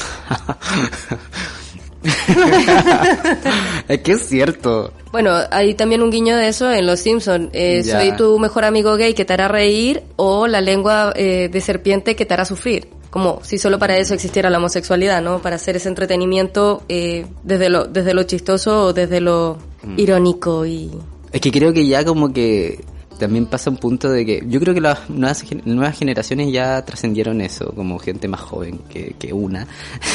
es 3.88 4.02
que 4.02 4.14
es 4.14 4.28
cierto. 4.28 4.94
Bueno, 5.12 5.32
hay 5.52 5.74
también 5.76 6.02
un 6.02 6.12
guiño 6.12 6.36
de 6.36 6.50
eso 6.50 6.72
en 6.72 6.86
Los 6.86 7.00
Simpson. 7.00 7.50
Eh, 7.54 7.84
soy 7.84 8.16
tu 8.16 8.38
mejor 8.40 8.66
amigo 8.66 8.96
gay 8.96 9.14
que 9.14 9.26
te 9.26 9.34
hará 9.34 9.48
reír 9.48 10.04
o 10.16 10.48
la 10.48 10.62
lengua 10.62 11.14
eh, 11.16 11.50
de 11.52 11.62
serpiente 11.62 12.16
que 12.16 12.26
te 12.26 12.34
hará 12.34 12.46
sufrir. 12.46 12.90
Como 13.10 13.40
si 13.44 13.58
solo 13.58 13.80
para 13.80 13.98
eso 13.98 14.14
existiera 14.14 14.50
la 14.50 14.58
homosexualidad, 14.58 15.22
¿no? 15.22 15.42
Para 15.42 15.56
hacer 15.56 15.78
ese 15.78 15.88
entretenimiento 15.88 16.84
eh, 16.90 17.26
desde 17.44 17.70
lo 17.70 17.86
desde 17.86 18.14
lo 18.14 18.24
chistoso 18.24 18.88
o 18.88 18.94
desde 18.94 19.22
lo 19.22 19.58
irónico 19.98 20.66
y 20.66 20.92
Es 21.32 21.42
que 21.42 21.52
creo 21.52 21.74
que 21.74 21.86
ya 21.88 22.04
como 22.06 22.32
que 22.34 22.84
también 23.20 23.46
pasa 23.46 23.70
un 23.70 23.78
punto 23.78 24.10
de 24.10 24.26
que 24.26 24.44
yo 24.48 24.60
creo 24.60 24.74
que 24.74 24.82
las 24.82 25.10
nuevas, 25.10 25.42
gen- 25.42 25.62
nuevas 25.66 25.98
generaciones 25.98 26.52
ya 26.52 26.84
trascendieron 26.84 27.40
eso, 27.42 27.72
como 27.74 27.98
gente 28.00 28.28
más 28.28 28.42
joven 28.42 28.80
que, 28.90 29.16
que 29.18 29.32
una. 29.32 29.68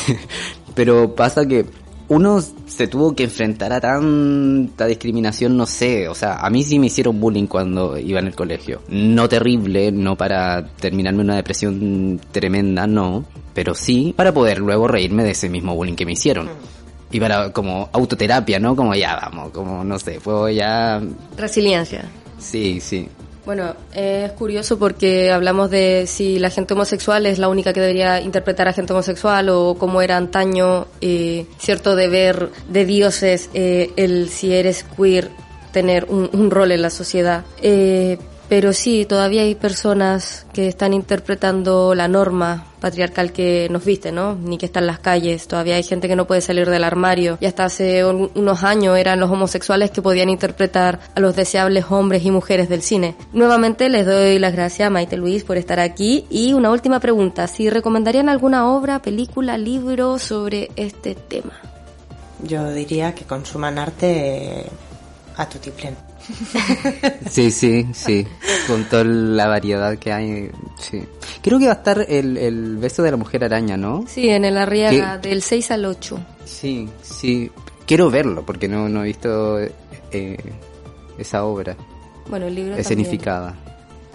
Pero 0.75 1.15
pasa 1.15 1.47
que 1.47 1.65
uno 2.09 2.41
se 2.67 2.89
tuvo 2.89 3.15
que 3.15 3.25
enfrentar 3.25 3.73
a 3.73 3.81
tanta 3.81 4.87
discriminación, 4.87 5.57
no 5.57 5.65
sé, 5.65 6.09
o 6.09 6.15
sea, 6.15 6.39
a 6.39 6.51
mí 6.51 6.65
sí 6.65 6.79
me 6.79 6.87
hicieron 6.87 7.21
bullying 7.21 7.47
cuando 7.47 7.97
iba 7.97 8.19
en 8.19 8.27
el 8.27 8.35
colegio. 8.35 8.83
No 8.89 9.29
terrible, 9.29 9.93
no 9.93 10.17
para 10.17 10.67
terminarme 10.75 11.23
una 11.23 11.37
depresión 11.37 12.21
tremenda, 12.33 12.87
no, 12.89 13.25
pero 13.55 13.75
sí 13.75 14.13
para 14.17 14.35
poder 14.35 14.59
luego 14.59 14.89
reírme 14.89 15.23
de 15.23 15.31
ese 15.31 15.49
mismo 15.49 15.75
bullying 15.77 15.95
que 15.95 16.05
me 16.07 16.13
hicieron. 16.13 16.49
Y 17.11 17.21
para 17.21 17.53
como 17.53 17.89
autoterapia, 17.93 18.59
¿no? 18.61 18.77
Como 18.77 18.95
ya 18.95 19.17
vamos, 19.17 19.51
como 19.51 19.83
no 19.85 19.99
sé, 19.99 20.21
puedo 20.21 20.49
ya 20.49 21.03
resiliencia. 21.37 22.05
Sí, 22.39 22.81
sí. 22.81 23.09
Bueno, 23.45 23.75
es 23.95 24.31
curioso 24.33 24.79
porque 24.79 25.33
hablamos 25.33 25.71
de 25.71 26.05
si 26.07 26.39
la 26.39 26.51
gente 26.51 26.75
homosexual 26.75 27.27
es 27.27 27.39
la 27.39 27.49
única 27.49 27.73
que 27.73 27.81
debería 27.81 28.21
interpretar 28.21 28.69
a 28.69 28.73
gente 28.73 28.93
homosexual 28.93 29.49
o 29.49 29.77
cómo 29.79 30.03
era 30.03 30.17
antaño 30.17 30.87
eh, 31.01 31.47
cierto 31.59 31.97
deber 31.97 32.51
de 32.69 32.85
dioses 32.85 33.51
eh, 33.55 33.91
el 33.97 34.29
si 34.29 34.53
eres 34.53 34.85
queer 34.85 35.31
tener 35.73 36.05
un, 36.09 36.29
un 36.33 36.51
rol 36.51 36.71
en 36.71 36.83
la 36.83 36.91
sociedad. 36.91 37.45
Pero 38.51 38.73
sí, 38.73 39.07
todavía 39.07 39.43
hay 39.43 39.55
personas 39.55 40.45
que 40.53 40.67
están 40.67 40.93
interpretando 40.93 41.95
la 41.95 42.09
norma 42.09 42.67
patriarcal 42.81 43.31
que 43.31 43.69
nos 43.71 43.85
viste, 43.85 44.11
¿no? 44.11 44.35
Ni 44.35 44.59
que 44.59 44.67
está 44.67 44.81
en 44.81 44.89
las 44.89 44.99
calles. 44.99 45.47
Todavía 45.47 45.77
hay 45.77 45.85
gente 45.85 46.09
que 46.09 46.17
no 46.17 46.27
puede 46.27 46.41
salir 46.41 46.69
del 46.69 46.83
armario. 46.83 47.39
Y 47.41 47.47
hasta 47.47 47.67
hace 47.67 48.05
unos 48.05 48.65
años 48.65 48.99
eran 48.99 49.21
los 49.21 49.31
homosexuales 49.31 49.93
que 49.93 50.03
podían 50.03 50.31
interpretar 50.31 50.99
a 51.15 51.21
los 51.21 51.37
deseables 51.37 51.85
hombres 51.91 52.25
y 52.25 52.33
mujeres 52.33 52.69
del 52.69 52.83
cine. 52.83 53.15
Nuevamente 53.33 53.89
les 53.89 54.05
doy 54.05 54.41
las 54.41 54.53
gracias 54.53 54.89
a 54.89 54.91
Maite 54.91 55.17
Luis 55.17 55.45
por 55.45 55.57
estar 55.57 55.79
aquí. 55.79 56.27
Y 56.29 56.53
una 56.53 56.73
última 56.73 56.99
pregunta, 56.99 57.47
si 57.47 57.71
recomendarían 57.71 58.29
alguna 58.29 58.69
obra, 58.69 59.01
película, 59.01 59.59
libro 59.59 60.19
sobre 60.19 60.71
este 60.75 61.15
tema. 61.15 61.53
Yo 62.43 62.69
diría 62.73 63.15
que 63.15 63.25
consuman 63.27 63.79
arte 63.79 64.67
a 65.37 65.49
tu 65.49 65.59
tiplén. 65.59 66.10
Sí, 67.31 67.51
sí, 67.51 67.87
sí. 67.93 68.27
Con 68.67 68.85
toda 68.85 69.05
la 69.05 69.47
variedad 69.47 69.97
que 69.99 70.13
hay, 70.13 70.51
sí. 70.79 71.03
Creo 71.43 71.59
que 71.59 71.67
va 71.67 71.73
a 71.73 71.77
estar 71.77 72.07
el, 72.09 72.37
el 72.37 72.77
beso 72.77 73.03
de 73.03 73.11
la 73.11 73.17
mujer 73.17 73.45
araña, 73.45 73.77
¿no? 73.77 74.05
Sí, 74.07 74.29
en 74.29 74.45
el 74.45 74.57
Arriaga, 74.57 75.19
del 75.19 75.43
6 75.43 75.71
al 75.71 75.85
8. 75.85 76.19
Sí, 76.45 76.89
sí. 77.03 77.51
Quiero 77.87 78.11
verlo 78.11 78.45
porque 78.45 78.69
no, 78.69 78.89
no 78.89 79.03
he 79.03 79.07
visto 79.07 79.59
eh, 79.59 80.37
esa 81.19 81.45
obra. 81.45 81.77
Bueno, 82.29 82.47
el 82.47 82.55
libro 82.55 82.77
escenificada. 82.77 83.57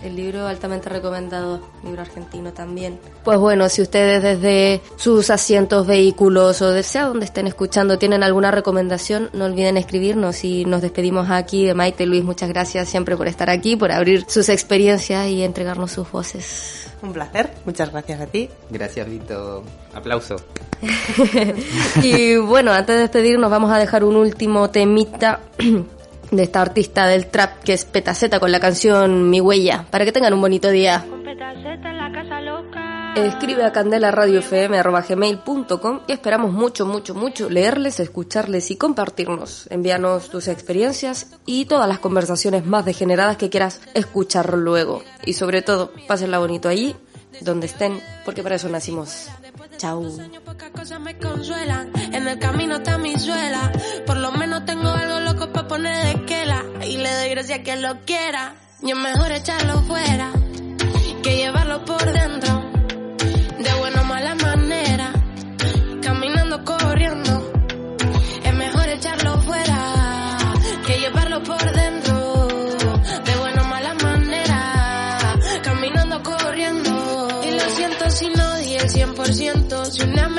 El 0.06 0.16
libro 0.16 0.46
altamente 0.46 0.88
recomendado, 0.88 1.62
libro 1.84 2.04
argentino 2.04 2.54
también. 2.54 3.00
Pues 3.24 3.40
bueno, 3.40 3.68
si 3.70 3.82
ustedes 3.82 4.22
desde 4.22 4.80
sus 4.98 5.32
asientos, 5.32 5.88
vehículos 5.88 6.62
o 6.62 6.70
desde 6.70 7.00
donde 7.00 7.26
estén 7.26 7.48
escuchando 7.48 7.98
tienen 7.98 8.22
alguna 8.22 8.52
recomendación, 8.52 9.32
no 9.34 9.46
olviden 9.46 9.78
escribirnos 9.78 10.44
y 10.44 10.64
nos 10.66 10.84
despedimos 10.84 11.32
aquí 11.32 11.66
de 11.66 11.74
Maite 11.74 12.06
Luis. 12.06 12.24
Muchas 12.24 12.50
gracias 12.50 12.88
siempre 12.88 13.18
por 13.18 13.28
estar 13.28 13.50
aquí, 13.50 13.78
por 13.78 13.92
abrir 13.92 14.26
sus 14.28 14.48
experiencias 14.50 15.28
y 15.28 15.42
entregarnos 15.42 15.94
sus 15.94 16.12
voces. 16.12 16.88
Un 17.02 17.12
placer, 17.12 17.50
muchas 17.66 17.92
gracias 17.92 18.22
a 18.22 18.28
ti. 18.28 18.48
Gracias, 18.70 19.10
Vito. 19.10 19.64
Aplauso. 19.96 20.36
y 22.04 22.36
bueno, 22.36 22.72
antes 22.72 22.96
de 22.96 23.02
despedirnos 23.02 23.50
vamos 23.50 23.72
a 23.72 23.80
dejar 23.80 24.04
un 24.04 24.18
último 24.18 24.70
temita 24.70 25.40
de 26.32 26.44
esta 26.44 26.62
artista 26.62 27.08
del 27.08 27.28
trap 27.28 27.64
que 27.64 27.74
es 27.74 27.86
Petaceta 27.86 28.40
con 28.40 28.52
la 28.52 28.60
canción 28.60 29.30
Mi 29.30 29.42
Huella, 29.42 29.86
para 29.90 30.06
que 30.06 30.12
tengan 30.12 30.34
un 30.34 30.42
bonito 30.42 30.70
día. 30.70 31.06
Escribe 33.16 33.64
a 33.64 33.72
candelaradiofm.com 33.72 36.02
y 36.06 36.12
esperamos 36.12 36.52
mucho, 36.52 36.86
mucho, 36.86 37.16
mucho 37.16 37.50
leerles, 37.50 38.02
escucharles 38.02 38.70
y 38.72 38.76
compartirnos. 38.76 39.68
Envíanos 39.70 40.30
tus 40.30 40.50
experiencias 40.50 41.28
y 41.46 41.64
todas 41.64 41.88
las 41.88 42.00
conversaciones 42.00 42.66
más 42.66 42.84
degeneradas 42.84 43.38
que 43.38 43.50
quieras 43.50 43.80
escuchar 43.94 44.58
luego. 44.58 45.02
Y 45.26 45.32
sobre 45.32 45.62
todo, 45.62 45.94
pásenla 46.08 46.40
bonito 46.40 46.68
allí, 46.68 46.94
donde 47.42 47.68
estén, 47.68 48.02
porque 48.24 48.44
para 48.44 48.56
eso 48.56 48.70
nacimos. 48.70 49.30
Esquela. 56.12 56.64
Y 56.88 56.98
le 56.98 57.12
doy 57.14 57.54
a 57.54 57.64
quien 57.64 57.82
lo 57.82 58.06
quiera. 58.06 58.56
Mejor 58.82 59.32
echarlo 59.32 59.82
fuera 59.84 60.32
que 61.24 61.38
llevarlo 61.38 61.84
por 61.86 62.04
dentro. 62.14 62.65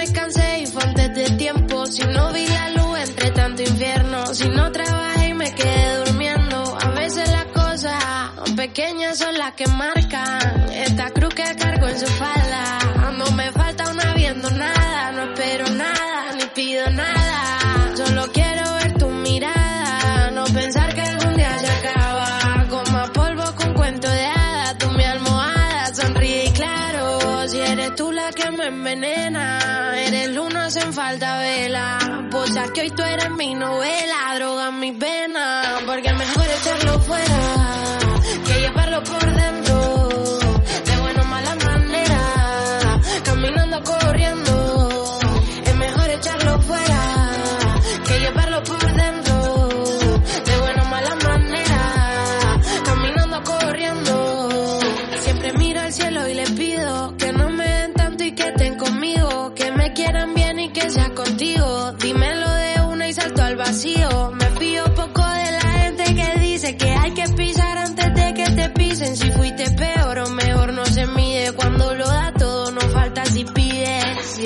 Me 0.07 0.12
cansé 0.12 0.61
y 0.61 0.66
fue 0.66 0.82
antes 0.82 1.14
de 1.14 1.30
tiempo. 1.36 1.86
Si 1.86 2.02
no 2.04 2.32
vi 2.32 2.46
la 2.46 2.70
luz 2.70 2.98
entre 3.00 3.30
tanto 3.30 3.62
infierno. 3.62 4.34
Si 4.34 4.48
no 4.48 4.70
trabajé 4.70 5.28
y 5.28 5.34
me 5.34 5.52
quedé 5.54 6.04
durmiendo. 6.04 6.78
A 6.80 6.90
veces 6.90 7.28
las 7.30 7.46
cosas 7.46 7.94
pequeñas 8.57 9.18
son 9.18 9.36
las 9.38 9.52
que 9.52 9.66
marcan. 9.68 10.68
Esta 10.72 11.11
cruz 11.11 11.34
que 11.34 11.57
cargo 11.57 11.88
en 11.88 11.98
su 11.98 12.07
falda. 12.07 12.78
No 13.18 13.30
me 13.32 13.50
falta 13.52 13.90
una 13.90 14.14
viendo 14.14 14.50
nada. 14.50 15.12
No 15.12 15.22
espero 15.32 15.68
nada, 15.70 16.32
ni 16.36 16.44
pido 16.46 16.90
nada. 16.90 17.96
Solo 17.96 18.26
quiero 18.32 18.74
ver 18.74 18.92
tu 18.98 19.09
mirada. 19.09 20.30
No 20.32 20.44
pensar 20.44 20.94
que 20.94 21.00
algún 21.00 21.36
día 21.36 21.59
se 21.59 21.68
acaba. 21.68 22.66
Con 22.68 22.92
más 22.92 23.11
polvo 23.11 23.54
con 23.57 23.74
cuento 23.74 24.11
de 24.11 24.26
hadas. 24.26 24.78
Tú 24.78 24.90
mi 24.90 25.04
almohada. 25.04 25.94
Sonríe 25.94 26.46
y 26.46 26.50
claro. 26.52 27.48
Si 27.48 27.59
eres 27.61 27.94
tú 27.94 28.12
la 28.12 28.30
que 28.32 28.50
me 28.50 28.66
envenena. 28.66 29.65
Sin 30.78 30.92
falta 30.92 31.38
vela. 31.38 32.28
Posa 32.30 32.70
que 32.74 32.82
hoy 32.82 32.90
tú 32.90 33.02
eres 33.02 33.30
mi 33.30 33.54
novela. 33.54 34.34
Droga 34.34 34.70
mis 34.72 34.98
venas. 34.98 35.82
Porque 35.86 36.12
mejor 36.12 36.44
echarlo 36.44 36.98
fuera. 37.00 38.05
Dímelo 61.99 62.51
de 62.51 62.80
una 62.82 63.09
y 63.09 63.12
salto 63.12 63.42
al 63.42 63.57
vacío. 63.57 64.30
Me 64.32 64.47
fío 64.59 64.84
poco 64.94 65.22
de 65.22 65.53
la 65.53 65.61
gente 65.61 66.14
que 66.14 66.40
dice 66.40 66.76
que 66.76 66.90
hay 66.90 67.12
que 67.12 67.24
pisar 67.34 67.78
antes 67.78 68.14
de 68.14 68.34
que 68.34 68.51
te 68.51 68.70
pisen. 68.70 69.16
Si 69.16 69.30
fuiste 69.32 69.70
peor 69.70 70.18
o 70.18 70.28
mejor 70.30 70.72
no 70.72 70.84
se 70.86 71.07
mide. 71.07 71.53
Cuando 71.53 71.94
lo 71.94 72.07
da 72.07 72.32
todo 72.32 72.70
no 72.70 72.80
falta 72.80 73.24
si 73.24 73.44
pides. 73.44 74.38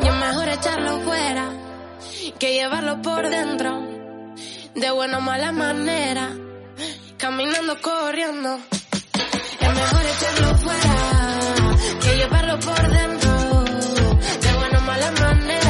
Y 0.00 0.06
es 0.06 0.14
mejor 0.14 0.48
echarlo 0.48 1.00
fuera 1.00 1.50
que 2.38 2.54
llevarlo 2.54 3.02
por 3.02 3.28
dentro. 3.28 3.82
De 4.74 4.90
buena 4.90 5.18
o 5.18 5.20
mala 5.20 5.52
manera. 5.52 6.30
Caminando, 7.22 7.80
corriendo. 7.80 8.58
Es 9.60 9.68
mejor 9.68 10.02
echarlo 10.06 10.56
fuera 10.56 10.96
que 12.00 12.16
llevarlo 12.16 12.58
por 12.58 12.90
dentro. 12.90 13.64
De 14.40 14.52
buena 14.54 14.78
o 14.78 14.80
mala 14.80 15.10
manera. 15.12 15.61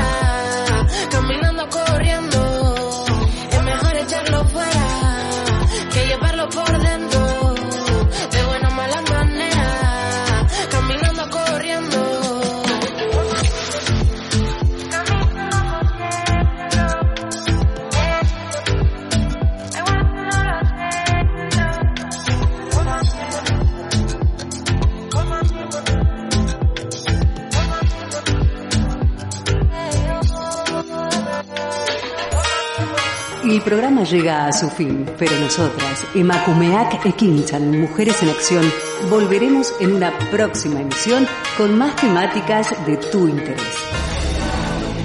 El 33.53 33.61
programa 33.61 34.03
llega 34.05 34.47
a 34.47 34.53
su 34.55 34.71
fin, 34.71 35.05
pero 35.19 35.39
nosotras, 35.39 36.07
Emakumeak 36.15 37.05
Ekinchan, 37.05 37.83
Mujeres 37.83 38.23
en 38.23 38.31
Acción, 38.31 38.65
volveremos 39.11 39.75
en 39.79 39.93
una 39.93 40.11
próxima 40.31 40.81
emisión 40.81 41.27
con 41.59 41.77
más 41.77 41.95
temáticas 41.97 42.75
de 42.87 42.97
tu 42.97 43.29
interés. 43.29 43.77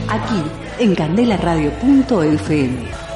Aquí, 0.07 0.41
en 0.79 0.95
candelaradio.fm. 0.95 3.06